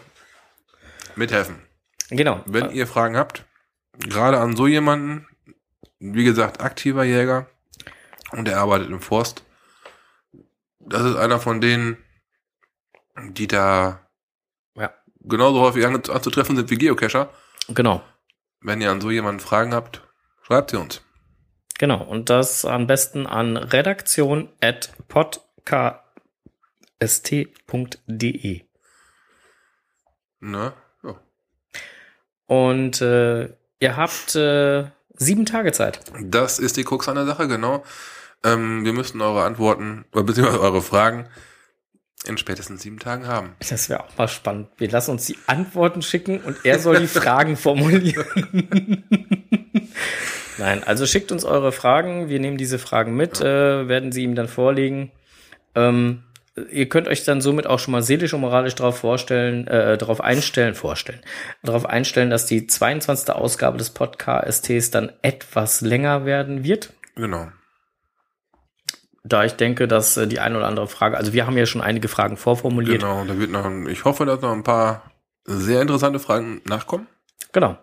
mithelfen. 1.16 1.56
Genau. 2.10 2.42
Wenn 2.44 2.70
ihr 2.70 2.86
Fragen 2.86 3.16
habt, 3.16 3.46
gerade 3.98 4.38
an 4.38 4.56
so 4.56 4.66
jemanden, 4.66 5.26
wie 6.00 6.24
gesagt, 6.24 6.60
aktiver 6.60 7.04
Jäger 7.04 7.46
und 8.32 8.46
er 8.46 8.58
arbeitet 8.58 8.90
im 8.90 9.00
Forst, 9.00 9.44
das 10.80 11.02
ist 11.04 11.16
einer 11.16 11.40
von 11.40 11.62
denen, 11.62 11.96
die 13.30 13.46
da. 13.46 14.06
Genauso 15.30 15.60
häufig 15.60 15.86
an- 15.86 15.94
anzutreffen 15.96 16.56
sind 16.56 16.68
wie 16.70 16.76
Geocacher. 16.76 17.30
Genau. 17.68 18.02
Wenn 18.60 18.80
ihr 18.82 18.90
an 18.90 19.00
so 19.00 19.10
jemanden 19.10 19.40
Fragen 19.40 19.72
habt, 19.72 20.02
schreibt 20.42 20.70
sie 20.70 20.76
uns. 20.78 21.00
Genau. 21.78 22.02
Und 22.02 22.28
das 22.28 22.64
am 22.66 22.86
besten 22.86 23.26
an 23.26 23.56
redaktion 23.56 24.50
at 24.60 24.92
podcast.de. 27.00 28.62
Ne? 30.40 30.72
Ja. 31.02 31.14
Und 32.46 33.00
äh, 33.00 33.44
ihr 33.78 33.96
habt 33.96 34.34
äh, 34.34 34.90
sieben 35.14 35.46
Tage 35.46 35.72
Zeit. 35.72 36.00
Das 36.22 36.58
ist 36.58 36.76
die 36.76 36.84
Krux 36.84 37.08
an 37.08 37.14
der 37.16 37.26
Sache, 37.26 37.48
genau. 37.48 37.84
Ähm, 38.42 38.84
wir 38.84 38.92
müssten 38.92 39.20
eure 39.20 39.44
Antworten, 39.44 40.04
beziehungsweise 40.12 40.60
eure 40.62 40.80
Fragen 40.82 41.28
in 42.26 42.36
spätestens 42.38 42.82
sieben 42.82 42.98
Tagen 42.98 43.26
haben. 43.26 43.54
Das 43.68 43.88
wäre 43.88 44.04
auch 44.04 44.16
mal 44.18 44.28
spannend. 44.28 44.68
Wir 44.76 44.90
lassen 44.90 45.12
uns 45.12 45.26
die 45.26 45.38
Antworten 45.46 46.02
schicken 46.02 46.40
und 46.40 46.58
er 46.64 46.78
soll 46.78 47.00
die 47.00 47.06
Fragen 47.06 47.56
formulieren. 47.56 48.26
Nein, 50.58 50.84
also 50.84 51.06
schickt 51.06 51.32
uns 51.32 51.44
eure 51.44 51.72
Fragen. 51.72 52.28
Wir 52.28 52.38
nehmen 52.38 52.58
diese 52.58 52.78
Fragen 52.78 53.16
mit, 53.16 53.40
äh, 53.40 53.88
werden 53.88 54.12
sie 54.12 54.22
ihm 54.22 54.34
dann 54.34 54.48
vorlegen. 54.48 55.10
Ähm, 55.74 56.24
ihr 56.70 56.88
könnt 56.88 57.08
euch 57.08 57.24
dann 57.24 57.40
somit 57.40 57.66
auch 57.66 57.78
schon 57.78 57.92
mal 57.92 58.02
seelisch 58.02 58.34
und 58.34 58.42
moralisch 58.42 58.74
darauf 58.74 58.98
vorstellen, 58.98 59.66
äh, 59.66 59.96
darauf 59.96 60.20
einstellen, 60.20 60.74
vorstellen, 60.74 61.20
darauf 61.62 61.86
einstellen, 61.86 62.28
dass 62.28 62.44
die 62.44 62.66
22. 62.66 63.34
Ausgabe 63.34 63.78
des 63.78 63.90
Podcast 63.90 64.68
dann 64.94 65.12
etwas 65.22 65.80
länger 65.80 66.26
werden 66.26 66.64
wird. 66.64 66.92
Genau. 67.16 67.48
Da 69.22 69.44
ich 69.44 69.52
denke, 69.52 69.86
dass 69.86 70.16
äh, 70.16 70.26
die 70.26 70.40
eine 70.40 70.56
oder 70.56 70.66
andere 70.66 70.88
Frage, 70.88 71.16
also 71.18 71.32
wir 71.34 71.46
haben 71.46 71.56
ja 71.58 71.66
schon 71.66 71.82
einige 71.82 72.08
Fragen 72.08 72.36
vorformuliert. 72.38 73.00
Genau, 73.02 73.24
da 73.24 73.38
wird 73.38 73.50
noch, 73.50 73.66
ein- 73.66 73.86
ich 73.88 74.04
hoffe, 74.04 74.24
dass 74.24 74.40
noch 74.40 74.52
ein 74.52 74.62
paar 74.62 75.10
sehr 75.44 75.82
interessante 75.82 76.18
Fragen 76.18 76.62
nachkommen. 76.64 77.06
Genau. 77.52 77.76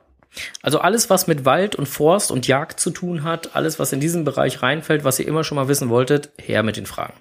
Also 0.62 0.80
alles, 0.80 1.10
was 1.10 1.26
mit 1.28 1.46
Wald 1.46 1.76
und 1.76 1.88
Forst 1.88 2.32
und 2.32 2.48
Jagd 2.48 2.80
zu 2.80 2.92
tun 2.92 3.24
hat, 3.24 3.56
alles, 3.56 3.80
was 3.80 3.92
in 3.94 4.00
diesen 4.00 4.24
Bereich 4.24 4.62
reinfällt, 4.62 5.04
was 5.04 5.20
ihr 5.20 5.28
immer 5.28 5.44
schon 5.44 5.56
mal 5.56 5.68
wissen 5.68 5.90
wolltet, 5.90 6.32
her 6.40 6.62
mit 6.64 6.78
den 6.78 6.86
Fragen. 6.86 7.14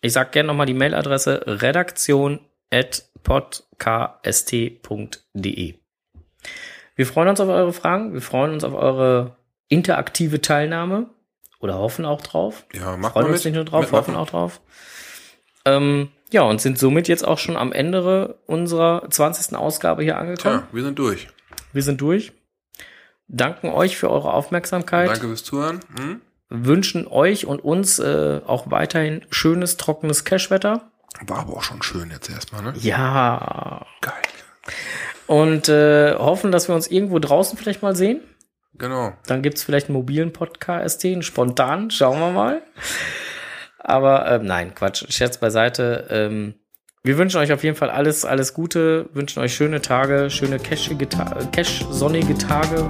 Ich 0.00 0.12
sag 0.12 0.32
gerne 0.32 0.46
nochmal 0.48 0.66
die 0.66 0.74
Mailadresse 0.74 1.42
redaktion 1.46 2.40
at 2.70 3.04
podcast.de. 3.22 5.74
Wir 6.94 7.06
freuen 7.06 7.28
uns 7.28 7.40
auf 7.40 7.48
eure 7.48 7.72
Fragen, 7.72 8.12
wir 8.12 8.22
freuen 8.22 8.52
uns 8.52 8.64
auf 8.64 8.74
eure 8.74 9.36
interaktive 9.68 10.40
Teilnahme 10.40 11.06
oder 11.60 11.78
hoffen 11.78 12.04
auch 12.04 12.20
drauf. 12.22 12.64
Ja, 12.72 12.96
macht 12.96 13.12
Freuen 13.12 13.26
mal 13.26 13.32
uns 13.32 13.44
mit. 13.44 13.52
nicht 13.52 13.56
nur 13.56 13.64
drauf, 13.64 13.92
hoffen 13.92 14.14
auch 14.14 14.28
drauf. 14.28 14.60
Ähm, 15.64 16.10
ja, 16.30 16.42
und 16.42 16.60
sind 16.60 16.78
somit 16.78 17.08
jetzt 17.08 17.26
auch 17.26 17.38
schon 17.38 17.56
am 17.56 17.72
Ende 17.72 18.38
unserer 18.46 19.08
20. 19.08 19.56
Ausgabe 19.56 20.02
hier 20.02 20.18
angekommen. 20.18 20.60
Tja, 20.60 20.68
wir 20.72 20.82
sind 20.82 20.98
durch. 20.98 21.28
Wir 21.72 21.82
sind 21.82 22.00
durch. 22.00 22.32
Danken 23.28 23.70
euch 23.70 23.96
für 23.96 24.10
eure 24.10 24.32
Aufmerksamkeit. 24.32 25.08
Danke 25.08 25.26
fürs 25.28 25.44
Zuhören. 25.44 25.80
Hm? 25.98 26.20
Wünschen 26.48 27.08
euch 27.08 27.46
und 27.46 27.58
uns 27.64 27.98
äh, 27.98 28.40
auch 28.46 28.70
weiterhin 28.70 29.24
schönes, 29.30 29.76
trockenes 29.76 30.24
Cashwetter. 30.24 30.90
War 31.26 31.40
aber 31.40 31.54
auch 31.54 31.62
schon 31.62 31.82
schön 31.82 32.10
jetzt 32.10 32.30
erstmal, 32.30 32.62
ne? 32.62 32.74
Ja. 32.78 33.84
Geil. 34.00 34.12
Und 35.26 35.68
äh, 35.68 36.14
hoffen, 36.14 36.52
dass 36.52 36.68
wir 36.68 36.74
uns 36.74 36.86
irgendwo 36.86 37.18
draußen 37.18 37.58
vielleicht 37.58 37.82
mal 37.82 37.96
sehen. 37.96 38.20
Genau. 38.78 39.12
Dann 39.26 39.42
gibt's 39.42 39.62
vielleicht 39.62 39.88
einen 39.88 39.96
mobilen 39.96 40.32
Podcast, 40.32 41.04
einen 41.04 41.22
spontan. 41.22 41.90
Schauen 41.90 42.20
wir 42.20 42.30
mal. 42.30 42.62
Aber 43.78 44.30
ähm, 44.30 44.44
nein, 44.44 44.74
Quatsch. 44.74 45.04
Scherz 45.10 45.38
beiseite. 45.38 46.06
Ähm, 46.10 46.54
wir 47.02 47.18
wünschen 47.18 47.38
euch 47.38 47.52
auf 47.52 47.62
jeden 47.62 47.76
Fall 47.76 47.90
alles, 47.90 48.24
alles 48.24 48.52
Gute. 48.52 49.08
Wünschen 49.12 49.40
euch 49.40 49.54
schöne 49.54 49.80
Tage, 49.80 50.28
schöne 50.28 50.58
cashige 50.58 51.08
Ta 51.08 51.38
cash-sonnige 51.52 52.36
Tage. 52.36 52.82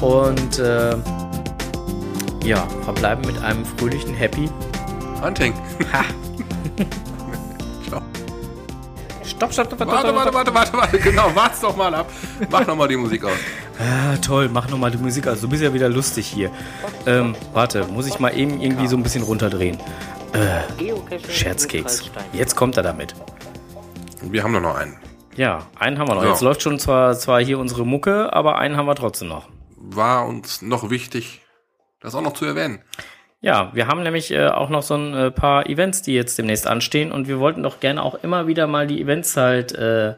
Und 0.00 0.58
äh, 0.60 0.96
ja, 2.44 2.66
verbleiben 2.84 3.24
mit 3.26 3.42
einem 3.42 3.64
fröhlichen 3.64 4.14
Happy. 4.14 4.48
Hunting. 5.20 5.54
Ha! 5.92 6.04
Stopp, 9.24 9.52
stopp, 9.52 9.66
stopp, 9.66 9.78
stopp, 9.78 9.88
Warte, 9.88 10.08
stopp, 10.08 10.14
warte, 10.14 10.30
stopp. 10.30 10.54
warte, 10.54 10.54
warte, 10.54 10.92
warte. 10.92 10.98
Genau, 11.00 11.34
wart's 11.34 11.60
doch 11.60 11.76
mal 11.76 11.92
ab. 11.92 12.08
Mach 12.48 12.64
noch 12.64 12.76
mal 12.76 12.86
die 12.86 12.96
Musik 12.96 13.24
aus. 13.24 13.32
Ah, 13.82 14.16
toll, 14.18 14.48
mach 14.48 14.68
nochmal 14.68 14.92
die 14.92 14.98
Musik. 14.98 15.26
Also, 15.26 15.46
du 15.46 15.50
bist 15.50 15.62
ja 15.62 15.74
wieder 15.74 15.88
lustig 15.88 16.26
hier. 16.26 16.50
Ähm, 17.06 17.34
warte, 17.52 17.84
muss 17.86 18.06
ich 18.06 18.20
mal 18.20 18.30
eben 18.36 18.60
irgendwie 18.60 18.86
so 18.86 18.96
ein 18.96 19.02
bisschen 19.02 19.24
runterdrehen. 19.24 19.78
Scherzkeks. 21.28 22.10
Jetzt 22.32 22.54
kommt 22.54 22.76
er 22.76 22.84
damit. 22.84 23.14
Wir 24.22 24.44
haben 24.44 24.52
doch 24.52 24.60
noch 24.60 24.76
einen. 24.76 24.96
Ja, 25.36 25.66
einen 25.78 25.98
haben 25.98 26.08
wir 26.08 26.14
noch. 26.14 26.22
Ja. 26.22 26.30
Jetzt 26.30 26.42
läuft 26.42 26.62
schon 26.62 26.78
zwar, 26.78 27.14
zwar 27.14 27.42
hier 27.42 27.58
unsere 27.58 27.84
Mucke, 27.84 28.32
aber 28.32 28.58
einen 28.58 28.76
haben 28.76 28.86
wir 28.86 28.94
trotzdem 28.94 29.28
noch. 29.28 29.48
War 29.76 30.26
uns 30.26 30.62
noch 30.62 30.90
wichtig, 30.90 31.40
das 32.00 32.14
auch 32.14 32.22
noch 32.22 32.34
zu 32.34 32.44
erwähnen. 32.44 32.80
Ja, 33.40 33.70
wir 33.74 33.88
haben 33.88 34.04
nämlich 34.04 34.30
äh, 34.30 34.46
auch 34.46 34.68
noch 34.68 34.82
so 34.82 34.94
ein 34.94 35.14
äh, 35.14 35.30
paar 35.32 35.68
Events, 35.68 36.02
die 36.02 36.14
jetzt 36.14 36.38
demnächst 36.38 36.68
anstehen 36.68 37.10
und 37.10 37.26
wir 37.26 37.40
wollten 37.40 37.62
doch 37.64 37.80
gerne 37.80 38.00
auch 38.02 38.14
immer 38.22 38.46
wieder 38.46 38.68
mal 38.68 38.86
die 38.86 39.00
Events 39.00 39.36
halt 39.36 39.72
äh, 39.72 40.14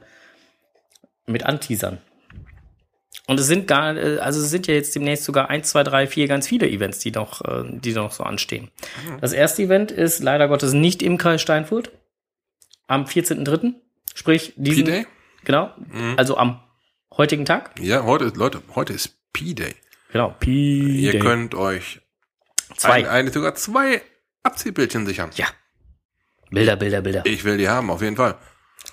mit 1.26 1.46
anteasern. 1.46 1.98
Und 3.27 3.41
es 3.41 3.47
sind 3.47 3.66
gar, 3.66 3.97
äh, 3.97 4.18
also 4.18 4.41
es 4.41 4.51
sind 4.51 4.66
ja 4.66 4.75
jetzt 4.75 4.95
demnächst 4.95 5.25
sogar 5.25 5.49
eins, 5.49 5.70
zwei, 5.70 5.83
drei, 5.83 6.07
vier 6.07 6.29
ganz 6.29 6.47
viele 6.47 6.68
Events, 6.68 6.99
die 6.99 7.11
noch, 7.11 7.41
äh, 7.43 7.64
die 7.66 7.93
noch 7.93 8.12
so 8.12 8.25
anstehen. 8.25 8.70
Das 9.20 9.33
erste 9.33 9.62
Event 9.62 9.91
ist 9.91 10.22
leider 10.22 10.49
Gottes 10.49 10.72
nicht 10.72 11.03
im 11.03 11.16
Kreis 11.16 11.41
Steinfurt 11.41 11.91
am 12.87 13.05
14.3., 13.05 13.75
sprich 14.14 14.53
diesen, 14.57 14.85
P-Day? 14.85 15.07
genau, 15.45 15.70
also 16.16 16.37
am 16.37 16.61
heutigen 17.16 17.47
Tag. 17.47 17.70
Ja, 17.81 18.05
heute 18.05 18.27
ist, 18.27 18.37
Leute, 18.37 18.61
heute 18.75 18.93
ist 18.93 19.16
P-Day. 19.33 19.75
Genau, 20.12 20.35
Pi 20.39 21.01
Ihr 21.01 21.18
könnt 21.18 21.55
euch 21.55 22.01
zwei. 22.77 22.93
Ein, 22.93 23.07
eine, 23.07 23.33
sogar 23.33 23.55
zwei 23.55 24.03
Abziehbildchen 24.43 25.07
sichern. 25.07 25.31
ja. 25.35 25.47
Bilder, 26.51 26.77
Bilder, 26.77 27.01
Bilder. 27.01 27.22
Ich 27.27 27.43
will 27.43 27.57
die 27.57 27.68
haben, 27.68 27.91
auf 27.91 28.01
jeden 28.01 28.14
Fall. 28.14 28.37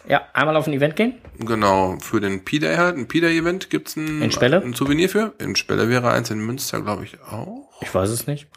Ja, 0.08 0.22
einmal 0.34 0.56
auf 0.56 0.68
ein 0.68 0.74
Event 0.74 0.95
gehen. 0.95 1.14
Genau, 1.39 1.97
für 1.99 2.20
den 2.20 2.43
P-Day 2.43 2.76
halt, 2.78 2.97
ein 2.97 3.08
P-Day-Event 3.08 3.70
gibt's 3.70 3.95
ein, 3.95 4.22
In 4.22 4.32
Spelle? 4.32 4.62
ein 4.62 4.74
Souvenir 4.74 5.10
für. 5.10 5.34
In 5.38 5.56
Spelle 5.56 5.89
wäre 5.89 6.12
eins, 6.12 6.30
in 6.32 6.39
Münster 6.45 6.82
glaube 6.82 7.04
ich 7.06 7.20
auch. 7.22 7.70
Ich 7.82 7.93
weiß 7.93 8.10
es 8.10 8.26
nicht. 8.28 8.47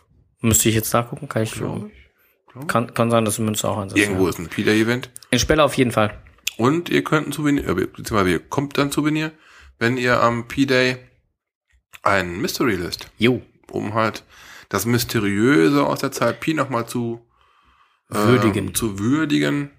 Müsste 0.41 0.69
ich 0.69 0.75
jetzt 0.75 0.93
nachgucken, 0.93 1.29
kann 1.29 1.43
ich. 1.43 1.53
Glaub 1.53 1.87
ich. 1.91 2.67
Kann, 2.69 2.95
kann 2.95 3.11
sein, 3.11 3.25
dass 3.25 3.39
in 3.39 3.45
Münster 3.47 3.69
auch 3.71 3.79
eins 3.79 3.93
ist. 3.93 3.99
Irgendwo 3.99 4.25
Ja. 4.25 4.31
ist 4.31 4.39
ein 4.39 4.49
P-Day-Event. 4.49 5.11
In 5.31 5.39
Spelle 5.39 5.63
auf 5.65 5.75
jeden 5.75 5.91
Fall. 5.91 6.19
Und 6.57 6.89
ihr 6.89 7.03
könnt 7.03 7.27
ein 7.29 7.33
Souvenir, 7.33 7.69
äh, 7.69 7.75
beziehungsweise 7.75 8.31
ihr 8.31 8.39
kommt 8.39 8.79
dann 8.79 8.91
Souvenir, 8.93 9.33
wenn 9.79 9.97
ihr 9.97 10.23
am 10.23 10.47
P-Day 10.49 10.99
ein 12.03 12.41
Mystery 12.41 12.77
löst, 12.77 13.11
Jo. 13.19 13.43
um 13.71 13.95
halt 13.95 14.25
das 14.69 14.87
Mysteriöse 14.87 15.85
aus 15.85 16.01
der 16.01 16.13
Zeit 16.13 16.41
Pi 16.41 16.55
nochmal 16.55 16.87
zu 16.87 17.21
Würdigen. 18.09 18.69
Ähm, 18.69 18.75
zu 18.75 18.99
würdigen. 18.99 19.71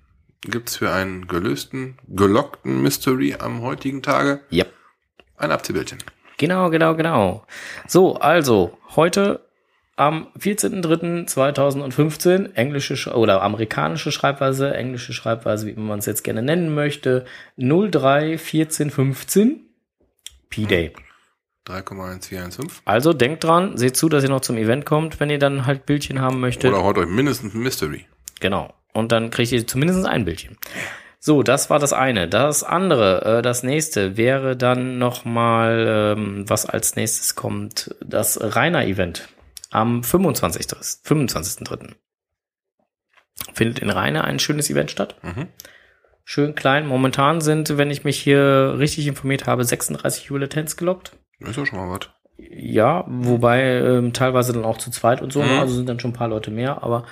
Gibt's 0.42 0.76
für 0.78 0.92
einen 0.92 1.28
gelösten, 1.28 1.98
gelockten 2.08 2.82
Mystery 2.82 3.36
am 3.40 3.62
heutigen 3.62 4.02
Tage 4.04 4.42
Ja. 4.50 4.66
ein 5.38 5.52
Abziehbildchen. 5.52 6.00
Genau, 6.38 6.70
genau, 6.70 6.96
genau. 6.96 7.46
So, 7.88 8.16
also, 8.18 8.78
heute 8.96 9.46
am 9.96 10.28
14.03.2015, 10.38 12.54
englische 12.56 12.96
Sch- 12.96 13.14
oder 13.14 13.42
amerikanische 13.42 14.12
Schreibweise, 14.12 14.74
englische 14.76 15.14
Schreibweise, 15.14 15.68
wie 15.68 15.74
man 15.80 16.00
es 16.00 16.06
jetzt 16.06 16.26
gerne 16.26 16.42
nennen 16.42 16.76
möchte, 16.76 17.24
031415 17.58 19.62
P-Day. 20.50 20.92
3,1415. 21.66 22.82
Also 22.86 23.14
denkt 23.14 23.44
dran, 23.44 23.76
seht 23.78 23.98
zu, 23.98 24.08
dass 24.10 24.24
ihr 24.24 24.30
noch 24.30 24.42
zum 24.42 24.58
Event 24.58 24.86
kommt, 24.86 25.20
wenn 25.20 25.30
ihr 25.32 25.40
dann 25.40 25.66
halt 25.66 25.86
Bildchen 25.88 26.22
haben 26.22 26.40
möchtet. 26.40 26.72
Oder 26.74 26.84
haut 26.84 26.98
euch 26.98 27.08
mindestens 27.08 27.54
ein 27.56 27.62
Mystery. 27.62 28.06
Genau. 28.40 28.74
Und 28.96 29.12
dann 29.12 29.30
kriegt 29.30 29.52
ihr 29.52 29.68
zumindest 29.68 30.06
ein 30.06 30.26
Bildchen. 30.26 30.58
So, 31.20 31.44
das 31.44 31.70
war 31.70 31.80
das 31.80 31.92
eine. 31.92 32.28
Das 32.28 32.64
andere, 32.64 33.40
äh, 33.40 33.42
das 33.42 33.62
nächste 33.64 34.16
wäre 34.16 34.56
dann 34.56 34.98
noch 34.98 35.26
mal, 35.26 36.16
ähm, 36.18 36.46
was 36.48 36.66
als 36.66 36.96
nächstes 36.96 37.36
kommt, 37.36 37.94
das 38.06 38.40
Rainer-Event 38.42 39.28
am 39.72 40.04
25. 40.04 40.68
25.3. 41.04 41.96
Findet 43.54 43.80
in 43.80 43.90
Rainer 43.90 44.24
ein 44.24 44.40
schönes 44.40 44.70
Event 44.70 44.92
statt. 44.92 45.16
Mhm. 45.24 45.48
Schön 46.24 46.56
klein. 46.56 46.88
Momentan 46.88 47.42
sind, 47.42 47.78
wenn 47.78 47.92
ich 47.92 48.04
mich 48.04 48.20
hier 48.20 48.76
richtig 48.80 49.08
informiert 49.08 49.46
habe, 49.46 49.64
36 49.64 50.30
Bulletins 50.30 50.78
gelockt. 50.78 51.12
Ist 51.40 51.58
ja 51.58 51.66
schon 51.66 51.80
mal 51.80 51.90
was. 51.90 52.10
Ja, 52.38 53.04
wobei 53.08 53.62
ähm, 53.64 54.14
teilweise 54.14 54.54
dann 54.54 54.66
auch 54.66 54.78
zu 54.78 54.90
zweit 54.92 55.22
und 55.22 55.32
so, 55.34 55.42
Mhm. 55.42 55.48
ne? 55.50 55.60
also 55.60 55.76
sind 55.76 55.88
dann 55.90 56.00
schon 56.00 56.12
ein 56.12 56.16
paar 56.16 56.28
Leute 56.28 56.52
mehr, 56.52 56.84
aber 56.84 57.06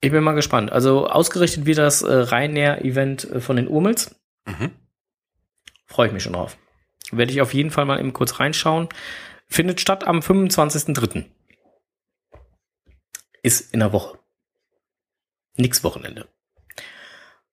ich 0.00 0.10
bin 0.10 0.24
mal 0.24 0.32
gespannt. 0.32 0.72
Also 0.72 1.08
ausgerichtet 1.08 1.66
wie 1.66 1.74
das 1.74 2.02
äh, 2.02 2.12
Rainer-Event 2.12 3.30
äh, 3.30 3.40
von 3.40 3.56
den 3.56 3.68
Urmels. 3.68 4.14
Mhm. 4.46 4.72
Freue 5.86 6.06
ich 6.06 6.12
mich 6.12 6.22
schon 6.22 6.32
drauf. 6.32 6.56
Werde 7.10 7.32
ich 7.32 7.40
auf 7.40 7.52
jeden 7.52 7.70
Fall 7.70 7.84
mal 7.84 7.98
eben 7.98 8.12
kurz 8.12 8.40
reinschauen. 8.40 8.88
Findet 9.48 9.80
statt 9.80 10.06
am 10.06 10.20
25.03. 10.20 11.24
Ist 13.42 13.74
in 13.74 13.80
der 13.80 13.92
Woche. 13.92 14.18
Nix 15.56 15.82
Wochenende. 15.84 16.28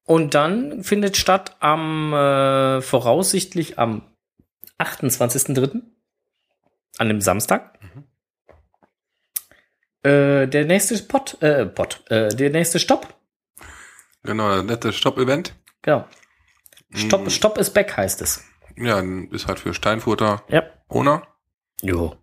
Und 0.04 0.36
dann 0.36 0.84
findet 0.84 1.18
statt 1.18 1.58
am 1.60 2.14
äh, 2.14 2.82
voraussichtlich 2.82 3.78
am 3.78 4.04
28.03. 4.80 5.82
an 6.98 7.08
dem 7.10 7.20
Samstag. 7.20 7.78
Äh, 10.04 10.48
der 10.48 10.66
nächste 10.66 10.98
Pot, 11.04 11.42
äh, 11.42 11.66
Pot, 11.66 12.04
äh, 12.10 12.30
der 12.30 12.50
nächste 12.50 12.80
Stopp. 12.80 13.16
Genau, 14.24 14.50
das 14.50 14.64
nette 14.64 14.94
Stopp-Event. 14.94 15.56
Genau. 15.82 16.06
Stopp, 16.94 17.22
Mhm. 17.26 17.30
Stopp 17.30 17.58
ist 17.58 17.74
back 17.74 17.96
heißt 17.98 18.22
es. 18.22 18.44
Ja, 18.78 19.02
ist 19.32 19.48
halt 19.48 19.60
für 19.60 19.74
Steinfurter 19.74 20.44
Ja. 20.50 20.64
Owner. 20.88 21.28
Jo. 21.82 22.16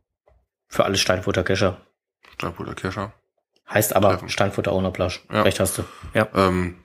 Für 0.68 0.84
alle 0.84 0.96
Steinfurter 0.96 1.42
Kescher. 1.44 1.80
Steinfurter 2.34 2.74
Kescher. 2.74 3.12
Heißt 3.68 3.94
aber 3.96 4.10
Treffen. 4.10 4.28
Steinfurter 4.28 4.72
Ownerplasch. 4.72 5.24
Ja. 5.30 5.42
Recht 5.42 5.60
hast 5.60 5.78
du. 5.78 5.84
Ja, 6.14 6.28
Ähm, 6.34 6.84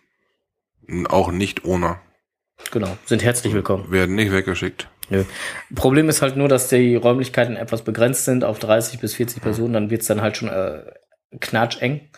auch 1.10 1.32
nicht 1.32 1.66
Owner. 1.66 2.02
genau. 2.72 2.98
Sind 3.06 3.24
herzlich 3.24 3.54
willkommen. 3.54 3.92
Werden 3.92 4.16
nicht 4.16 4.32
weggeschickt. 4.32 4.90
Nö. 5.10 5.24
Problem 5.76 6.10
ist 6.10 6.22
halt 6.22 6.38
nur, 6.38 6.48
dass 6.48 6.70
die 6.70 6.96
Räumlichkeiten 6.96 7.56
etwas 7.56 7.84
begrenzt 7.84 8.26
sind 8.26 8.44
auf 8.44 8.60
30 8.60 9.00
bis 9.00 9.16
40 9.16 9.42
Personen. 9.42 9.74
Dann 9.74 9.90
wird's 9.90 10.08
dann 10.08 10.22
halt 10.22 10.38
schon 10.38 10.50
äh, 10.50 10.84
knatscheng. 11.40 12.10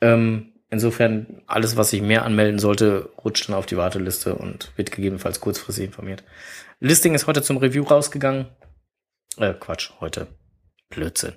Ähm, 0.00 0.52
insofern, 0.70 1.42
alles, 1.46 1.76
was 1.76 1.90
sich 1.90 2.02
mehr 2.02 2.24
anmelden 2.24 2.58
sollte, 2.58 3.10
rutscht 3.24 3.48
dann 3.48 3.56
auf 3.56 3.66
die 3.66 3.76
Warteliste 3.76 4.34
und 4.34 4.72
wird 4.76 4.92
gegebenenfalls 4.92 5.40
kurzfristig 5.40 5.86
informiert. 5.86 6.24
Listing 6.80 7.14
ist 7.14 7.26
heute 7.26 7.42
zum 7.42 7.58
Review 7.58 7.84
rausgegangen. 7.84 8.46
Äh, 9.36 9.54
Quatsch, 9.54 9.90
heute. 10.00 10.28
Blödsinn. 10.90 11.34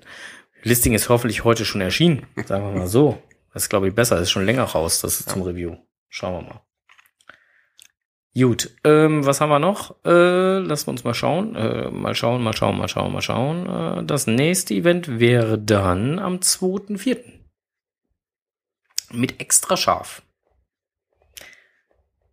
Listing 0.62 0.94
ist 0.94 1.08
hoffentlich 1.08 1.44
heute 1.44 1.64
schon 1.64 1.80
erschienen. 1.80 2.26
Sagen 2.44 2.64
wir 2.64 2.78
mal 2.78 2.88
so. 2.88 3.22
Das 3.52 3.62
ist, 3.64 3.68
glaube 3.68 3.88
ich, 3.88 3.94
besser. 3.94 4.16
Das 4.16 4.24
ist 4.24 4.30
schon 4.30 4.44
länger 4.44 4.64
raus. 4.64 5.00
Das 5.00 5.20
ist 5.20 5.30
zum 5.30 5.42
Review. 5.42 5.76
Schauen 6.08 6.34
wir 6.34 6.42
mal. 6.42 6.65
Gut, 8.38 8.70
ähm, 8.84 9.24
was 9.24 9.40
haben 9.40 9.48
wir 9.48 9.58
noch? 9.58 9.96
Äh, 10.04 10.58
lassen 10.58 10.88
wir 10.88 10.90
uns 10.90 11.04
mal 11.04 11.14
schauen. 11.14 11.56
Äh, 11.56 11.90
mal 11.90 12.14
schauen, 12.14 12.42
mal 12.42 12.54
schauen, 12.54 12.76
mal 12.76 12.88
schauen, 12.88 13.12
mal 13.12 13.22
schauen. 13.22 13.66
Äh, 13.66 14.04
das 14.04 14.26
nächste 14.26 14.74
Event 14.74 15.18
wäre 15.18 15.58
dann 15.58 16.18
am 16.18 16.36
2.4. 16.36 17.18
Mit 19.12 19.40
extra 19.40 19.78
scharf. 19.78 20.20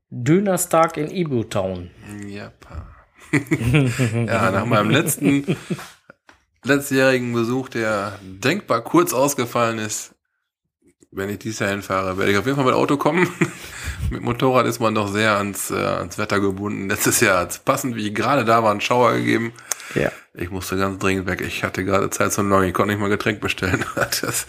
Dönerstag 0.10 0.98
in 0.98 1.10
Ibu 1.10 1.46
Town. 1.46 1.90
Ja, 2.28 2.52
ja, 3.32 4.52
nach 4.52 4.66
meinem 4.66 4.90
letzten 4.90 5.58
letztjährigen 6.64 7.32
Besuch, 7.32 7.70
der 7.70 8.20
denkbar 8.22 8.82
kurz 8.82 9.14
ausgefallen 9.14 9.80
ist, 9.80 10.14
wenn 11.12 11.30
ich 11.30 11.40
dieses 11.40 11.60
Jahr 11.60 11.70
hinfahre, 11.70 12.18
werde 12.18 12.32
ich 12.32 12.38
auf 12.38 12.46
jeden 12.46 12.58
Fall 12.58 12.66
mit 12.66 12.76
Auto 12.76 12.98
kommen. 12.98 13.28
Mit 14.14 14.22
Motorrad 14.22 14.66
ist 14.66 14.80
man 14.80 14.96
doch 14.96 15.08
sehr 15.08 15.38
ans, 15.38 15.72
äh, 15.72 15.76
ans 15.76 16.18
Wetter 16.18 16.40
gebunden. 16.40 16.90
Letztes 16.90 17.20
Jahr 17.20 17.40
hat 17.42 17.52
es 17.52 17.60
passend, 17.60 17.96
wie 17.96 18.08
ich 18.08 18.16
gerade 18.16 18.46
da 18.46 18.64
war, 18.64 18.72
einen 18.72 18.82
Schauer 18.82 19.14
gegeben. 19.14 19.54
Ja. 19.96 20.12
Ich 20.34 20.50
musste 20.50 20.78
ganz 20.78 21.00
dringend 21.00 21.28
weg. 21.28 21.42
Ich 21.42 21.64
hatte 21.64 21.84
gerade 21.84 22.10
Zeit 22.10 22.32
zum 22.32 22.50
Long. 22.50 22.64
Ich 22.64 22.74
konnte 22.74 22.94
nicht 22.94 23.02
mal 23.02 23.10
Getränk 23.10 23.42
bestellen. 23.42 23.84
Das, 23.96 24.46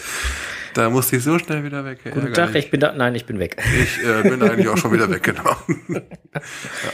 da 0.74 0.90
musste 0.90 1.16
ich 1.16 1.22
so 1.22 1.38
schnell 1.38 1.62
wieder 1.64 1.84
weg. 1.84 2.00
Guten 2.02 2.26
Tag, 2.32 2.38
Ärgerlich. 2.38 2.64
ich 2.64 2.70
bin 2.70 2.80
da. 2.80 2.92
Nein, 2.92 3.14
ich 3.14 3.26
bin 3.26 3.38
weg. 3.38 3.62
Ich 3.82 4.04
äh, 4.04 4.22
bin 4.22 4.42
eigentlich 4.42 4.68
auch 4.68 4.76
schon 4.76 4.92
wieder 4.92 5.08
weg, 5.10 5.22
genau. 5.22 5.56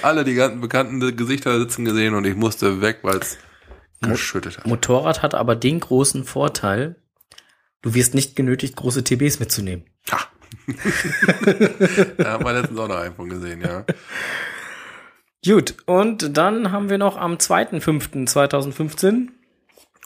Alle 0.03 0.25
die 0.25 0.35
ganzen 0.35 0.61
bekannten 0.61 1.17
Gesichter 1.17 1.59
sitzen 1.59 1.85
gesehen 1.85 2.15
und 2.15 2.27
ich 2.27 2.37
musste 2.37 2.81
weg, 2.83 2.99
weil 3.03 3.17
es 3.17 3.39
geschüttet 4.01 4.59
hat. 4.59 4.67
Motorrad 4.67 5.23
hat 5.23 5.35
aber 5.35 5.57
den 5.57 5.81
großen 5.81 6.25
Vorteil, 6.25 6.97
du 7.83 7.95
wirst 7.95 8.15
nicht 8.15 8.37
genötigt, 8.37 8.77
große 8.77 9.03
TBs 9.03 9.41
mitzunehmen. 9.41 9.85
Ha. 10.11 10.19
Da 12.19 12.33
haben 12.33 12.45
wir 12.45 12.53
letztens 12.53 12.79
auch 12.79 12.89
noch 12.89 12.97
einen 12.99 13.15
von 13.15 13.29
gesehen, 13.29 13.61
ja. 13.61 13.85
Gut, 15.45 15.77
und 15.87 16.37
dann 16.37 16.71
haben 16.73 16.91
wir 16.91 16.99
noch 16.99 17.17
am 17.17 17.35
2.5.2015 17.35 19.29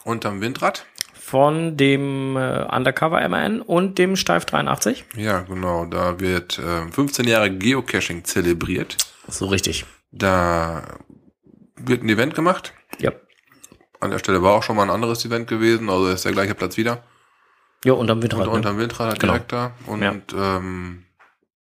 Unterm 0.03 0.41
Windrad? 0.41 0.85
von 1.25 1.75
dem 1.75 2.37
äh, 2.37 2.65
Undercover 2.71 3.27
MAN 3.27 3.59
und 3.59 3.97
dem 3.97 4.15
Steif 4.15 4.45
83. 4.45 5.05
Ja, 5.15 5.41
genau. 5.41 5.85
Da 5.85 6.19
wird 6.19 6.59
äh, 6.59 6.87
15 6.91 7.27
Jahre 7.27 7.49
Geocaching 7.49 8.23
zelebriert. 8.25 8.97
So 9.27 9.47
richtig. 9.47 9.85
Da 10.11 10.83
wird 11.75 12.03
ein 12.03 12.09
Event 12.09 12.35
gemacht. 12.35 12.73
Ja. 12.99 13.11
An 13.99 14.11
der 14.11 14.19
Stelle 14.19 14.43
war 14.43 14.53
auch 14.53 14.61
schon 14.61 14.75
mal 14.75 14.83
ein 14.83 14.91
anderes 14.91 15.25
Event 15.25 15.47
gewesen, 15.47 15.89
also 15.89 16.09
ist 16.09 16.25
der 16.25 16.33
gleiche 16.33 16.53
Platz 16.53 16.77
wieder. 16.77 17.03
Ja, 17.85 17.93
und 17.93 18.09
am 18.11 18.21
Windrad. 18.21 18.41
Und 18.41 18.47
ne? 18.47 18.51
unterm 18.57 18.77
Windrad 18.77 19.19
Genau. 19.19 19.33
direkt 19.33 19.53
da. 19.53 19.71
Und 19.85 20.01
Ja. 20.01 20.15
ähm, 20.35 21.05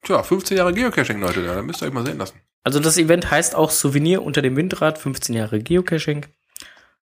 tja, 0.04 0.22
15 0.22 0.58
Jahre 0.58 0.74
Geocaching, 0.74 1.20
Leute, 1.20 1.44
da 1.44 1.62
müsst 1.64 1.82
ihr 1.82 1.88
euch 1.88 1.94
mal 1.94 2.06
sehen 2.06 2.18
lassen. 2.20 2.40
Also 2.64 2.80
das 2.80 2.98
Event 2.98 3.32
heißt 3.32 3.56
auch 3.56 3.72
Souvenir 3.72 4.22
unter 4.22 4.42
dem 4.42 4.56
Windrad, 4.56 4.98
15 5.00 5.34
Jahre 5.34 5.60
Geocaching. 5.62 6.26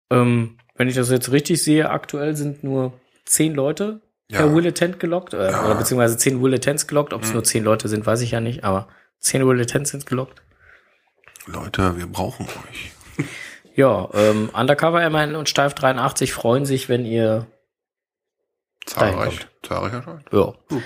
Ähm, 0.09 0.57
wenn 0.76 0.88
ich 0.88 0.95
das 0.95 1.09
jetzt 1.09 1.32
richtig 1.32 1.61
sehe, 1.63 1.89
aktuell 1.89 2.36
sind 2.36 2.63
nur 2.63 2.93
10 3.26 3.53
Leute 3.55 4.01
Ja. 4.30 4.39
per 4.43 4.55
Willetent 4.55 4.99
gelockt, 4.99 5.34
äh, 5.34 5.51
Ja. 5.51 5.65
oder 5.65 5.76
beziehungsweise 5.76 6.15
10 6.18 6.41
Willetents 6.41 6.86
gelockt. 6.88 7.11
Ob 7.13 7.24
es 7.24 7.30
Mhm. 7.30 7.34
nur 7.36 7.43
10 7.43 7.63
Leute 7.63 7.88
sind, 7.89 8.05
weiß 8.05 8.22
ich 8.22 8.32
ja 8.32 8.39
nicht, 8.39 8.63
aber 8.63 8.88
10 9.20 9.45
Willetents 9.47 9.89
sind 9.91 10.05
gelockt. 10.05 10.41
Leute, 11.47 11.97
wir 11.97 12.05
brauchen 12.07 12.45
euch. 12.70 12.91
Ja, 13.76 14.09
ähm, 14.13 14.49
Undercover 14.53 15.07
MAN 15.09 15.36
und 15.36 15.49
Steif 15.49 15.74
83 15.74 16.34
freuen 16.34 16.65
sich, 16.65 16.89
wenn 16.89 17.05
ihr 17.05 17.47
Zahlreich, 18.88 19.48
zahlreich 19.62 19.94
erscheint. 19.94 20.24
Ja. 20.32 20.54
Gut. 20.70 20.84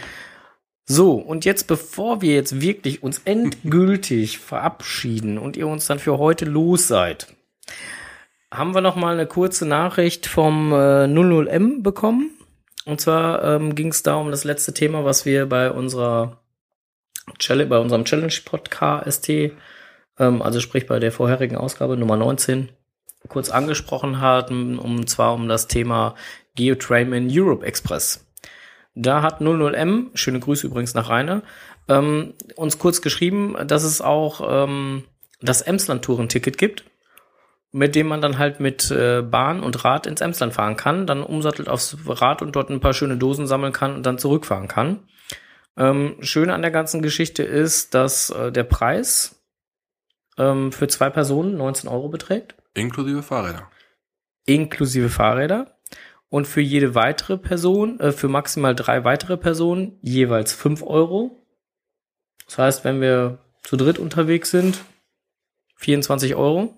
So, 0.86 1.14
und 1.14 1.46
jetzt, 1.46 1.68
bevor 1.68 2.22
wir 2.22 2.34
jetzt 2.34 2.60
wirklich 2.60 3.02
uns 3.02 3.22
endgültig 3.24 4.40
verabschieden 4.40 5.38
und 5.38 5.56
ihr 5.56 5.68
uns 5.68 5.88
dann 5.88 6.00
für 6.00 6.18
heute 6.18 6.46
los 6.46 6.88
seid, 6.88 7.28
haben 8.54 8.76
wir 8.76 8.82
noch 8.82 8.98
mal 8.98 9.14
eine 9.14 9.28
kurze 9.28 9.66
Nachricht 9.66 10.26
vom 10.26 10.74
äh, 10.74 11.06
00M 11.06 11.82
bekommen. 11.82 12.32
Und 12.86 13.00
zwar 13.00 13.44
ähm, 13.44 13.76
ging 13.76 13.90
es 13.90 14.04
da 14.04 14.16
um 14.16 14.32
das 14.32 14.44
letzte 14.44 14.74
Thema, 14.74 15.06
was 15.06 15.26
wir 15.26 15.46
bei 15.46 15.72
unserer 15.72 16.42
Challenge, 17.38 17.70
bei 17.70 17.78
unserem 17.78 18.04
Challenge 18.04 18.34
Podcast, 18.44 19.30
ähm, 19.30 19.54
also 20.18 20.60
sprich 20.60 20.88
bei 20.88 21.00
der 21.00 21.12
vorherigen 21.12 21.56
Ausgabe 21.56 21.96
Nummer 21.96 22.18
19, 22.18 22.70
kurz 23.28 23.50
angesprochen 23.50 24.20
hatten, 24.20 24.80
um 24.80 25.06
zwar 25.08 25.34
um 25.36 25.48
das 25.48 25.68
Thema 25.68 26.16
Geotrainman 26.56 27.28
Europe 27.30 27.66
Express. 27.66 28.28
Da 28.94 29.22
hat 29.22 29.42
00M, 29.42 30.08
schöne 30.16 30.40
Grüße 30.40 30.68
übrigens 30.68 30.94
nach 30.94 31.10
Rainer, 31.10 31.44
ähm, 31.88 32.34
uns 32.56 32.78
kurz 32.78 33.02
geschrieben, 33.02 33.56
dass 33.66 33.84
es 33.84 34.02
auch 34.02 34.66
ähm, 34.66 35.04
das 35.42 35.62
Emsland-Tourenticket 35.62 36.58
gibt, 36.58 36.84
mit 37.72 37.96
dem 37.96 38.08
man 38.08 38.22
dann 38.22 38.38
halt 38.38 38.60
mit 38.60 38.92
äh, 38.92 39.22
Bahn 39.22 39.64
und 39.64 39.86
Rad 39.86 40.08
ins 40.08 40.20
Emsland 40.22 40.54
fahren 40.54 40.76
kann, 40.76 41.08
dann 41.08 41.24
umsattelt 41.24 41.70
aufs 41.70 41.98
Rad 42.06 42.42
und 42.42 42.56
dort 42.56 42.70
ein 42.70 42.82
paar 42.82 42.94
schöne 42.94 43.18
Dosen 43.18 43.48
sammeln 43.48 43.72
kann 43.72 43.96
und 43.96 44.06
dann 44.06 44.18
zurückfahren 44.18 44.68
kann. 44.68 45.00
Ähm, 45.78 46.18
schön 46.20 46.50
an 46.50 46.62
der 46.62 46.72
ganzen 46.72 47.02
Geschichte 47.02 47.44
ist, 47.44 47.94
dass 47.94 48.30
äh, 48.30 48.52
der 48.52 48.66
Preis 48.66 49.42
ähm, 50.38 50.74
für 50.74 50.90
zwei 50.90 51.10
Personen 51.10 51.56
19 51.58 51.90
Euro 51.90 52.10
beträgt 52.10 52.56
Inklusive 52.74 53.24
Fahrräder. 53.24 53.70
inklusive 54.46 55.10
Fahrräder. 55.10 55.78
Und 56.32 56.48
für 56.48 56.62
jede 56.62 56.96
weitere 56.96 57.38
Person, 57.38 58.00
äh, 58.00 58.14
für 58.14 58.30
maximal 58.30 58.74
drei 58.74 59.04
weitere 59.04 59.36
Personen, 59.36 60.00
jeweils 60.02 60.54
fünf 60.54 60.82
Euro. 60.82 61.46
Das 62.46 62.58
heißt, 62.58 62.86
wenn 62.86 63.02
wir 63.02 63.40
zu 63.64 63.76
dritt 63.76 64.00
unterwegs 64.00 64.50
sind, 64.50 64.80
24 65.76 66.36
Euro. 66.36 66.74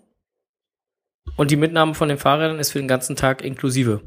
Und 1.38 1.51
die 1.51 1.56
Mitnahme 1.56 1.93
von 1.93 2.10
den 2.10 2.18
Fahrrädern 2.18 2.58
ist 2.58 2.72
für 2.72 2.80
den 2.80 2.88
ganzen 2.88 3.16
Tag 3.16 3.43
inklusive. 3.43 4.01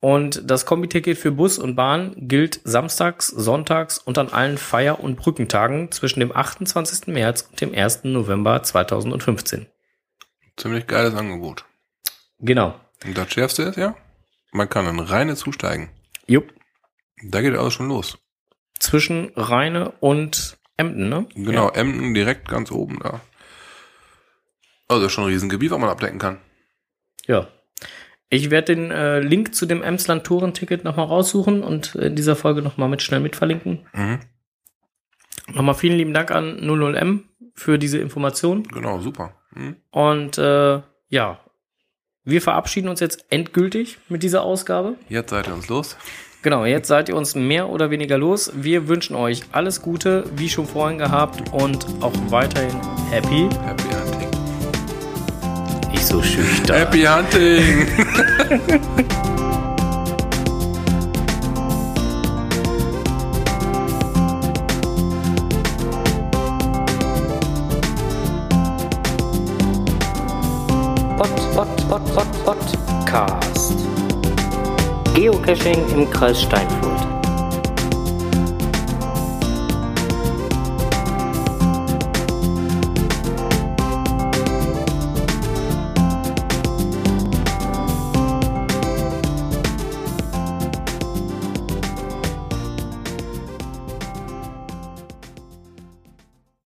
Und 0.00 0.50
das 0.50 0.64
Kombiticket 0.64 1.18
für 1.18 1.30
Bus 1.30 1.58
und 1.58 1.76
Bahn 1.76 2.14
gilt 2.16 2.62
samstags, 2.64 3.26
sonntags 3.26 3.98
und 3.98 4.16
an 4.16 4.30
allen 4.30 4.56
Feier- 4.56 5.00
und 5.00 5.16
Brückentagen 5.16 5.92
zwischen 5.92 6.20
dem 6.20 6.34
28. 6.34 7.08
März 7.08 7.48
und 7.50 7.60
dem 7.60 7.74
1. 7.74 8.04
November 8.04 8.62
2015. 8.62 9.66
Ziemlich 10.56 10.86
geiles 10.86 11.14
Angebot. 11.14 11.66
Genau. 12.38 12.80
Und 13.04 13.18
das 13.18 13.30
Schärfste 13.30 13.64
ist 13.64 13.76
ja, 13.76 13.94
man 14.56 14.68
kann 14.68 14.86
in 14.86 14.98
Rheine 14.98 15.36
zusteigen. 15.36 15.90
Jupp. 16.26 16.52
Da 17.22 17.40
geht 17.40 17.54
alles 17.54 17.74
schon 17.74 17.88
los. 17.88 18.18
Zwischen 18.78 19.32
Rheine 19.36 19.92
und 20.00 20.58
Emden, 20.76 21.08
ne? 21.08 21.26
Genau, 21.34 21.70
Emden 21.70 22.12
direkt 22.14 22.48
ganz 22.48 22.70
oben 22.70 22.98
da. 22.98 23.20
Also 24.88 25.08
schon 25.08 25.24
ein 25.24 25.30
Riesengebiet, 25.30 25.70
was 25.70 25.78
man 25.78 25.88
abdecken 25.88 26.18
kann. 26.18 26.38
Ja. 27.26 27.48
Ich 28.28 28.50
werde 28.50 28.74
den 28.74 28.90
äh, 28.90 29.20
Link 29.20 29.54
zu 29.54 29.66
dem 29.66 29.82
Emsland 29.82 30.24
Tourenticket 30.24 30.84
nochmal 30.84 31.06
raussuchen 31.06 31.62
und 31.62 31.94
in 31.94 32.16
dieser 32.16 32.36
Folge 32.36 32.60
nochmal 32.60 32.88
mit 32.88 33.02
schnell 33.02 33.20
mitverlinken. 33.20 33.86
Mhm. 33.92 34.20
Nochmal 35.54 35.74
vielen 35.74 35.96
lieben 35.96 36.12
Dank 36.12 36.30
an 36.32 36.58
00M 36.60 37.20
für 37.54 37.78
diese 37.78 37.98
Information. 37.98 38.64
Genau, 38.64 38.98
super. 39.00 39.36
Mhm. 39.52 39.76
Und 39.90 40.38
äh, 40.38 40.82
ja, 41.08 41.40
wir 42.26 42.42
verabschieden 42.42 42.88
uns 42.88 42.98
jetzt 42.98 43.24
endgültig 43.30 43.98
mit 44.08 44.24
dieser 44.24 44.42
Ausgabe. 44.42 44.96
Jetzt 45.08 45.30
seid 45.30 45.46
ihr 45.46 45.54
uns 45.54 45.68
los. 45.68 45.96
Genau, 46.42 46.64
jetzt 46.64 46.88
seid 46.88 47.08
ihr 47.08 47.14
uns 47.14 47.36
mehr 47.36 47.68
oder 47.68 47.90
weniger 47.90 48.18
los. 48.18 48.50
Wir 48.52 48.88
wünschen 48.88 49.14
euch 49.14 49.42
alles 49.52 49.80
Gute, 49.80 50.24
wie 50.34 50.48
schon 50.48 50.66
vorhin 50.66 50.98
gehabt, 50.98 51.52
und 51.52 51.86
auch 52.00 52.12
weiterhin 52.28 52.74
happy. 53.10 53.48
Happy 53.64 53.84
Hunting. 53.94 54.28
Nicht 55.92 56.04
so 56.04 56.20
schüchtern. 56.20 56.76
Happy 56.76 57.04
Hunting! 57.04 57.86
Geocaching 75.16 75.82
im 75.94 76.10
Kreis 76.10 76.42
Steinfurt. 76.42 76.95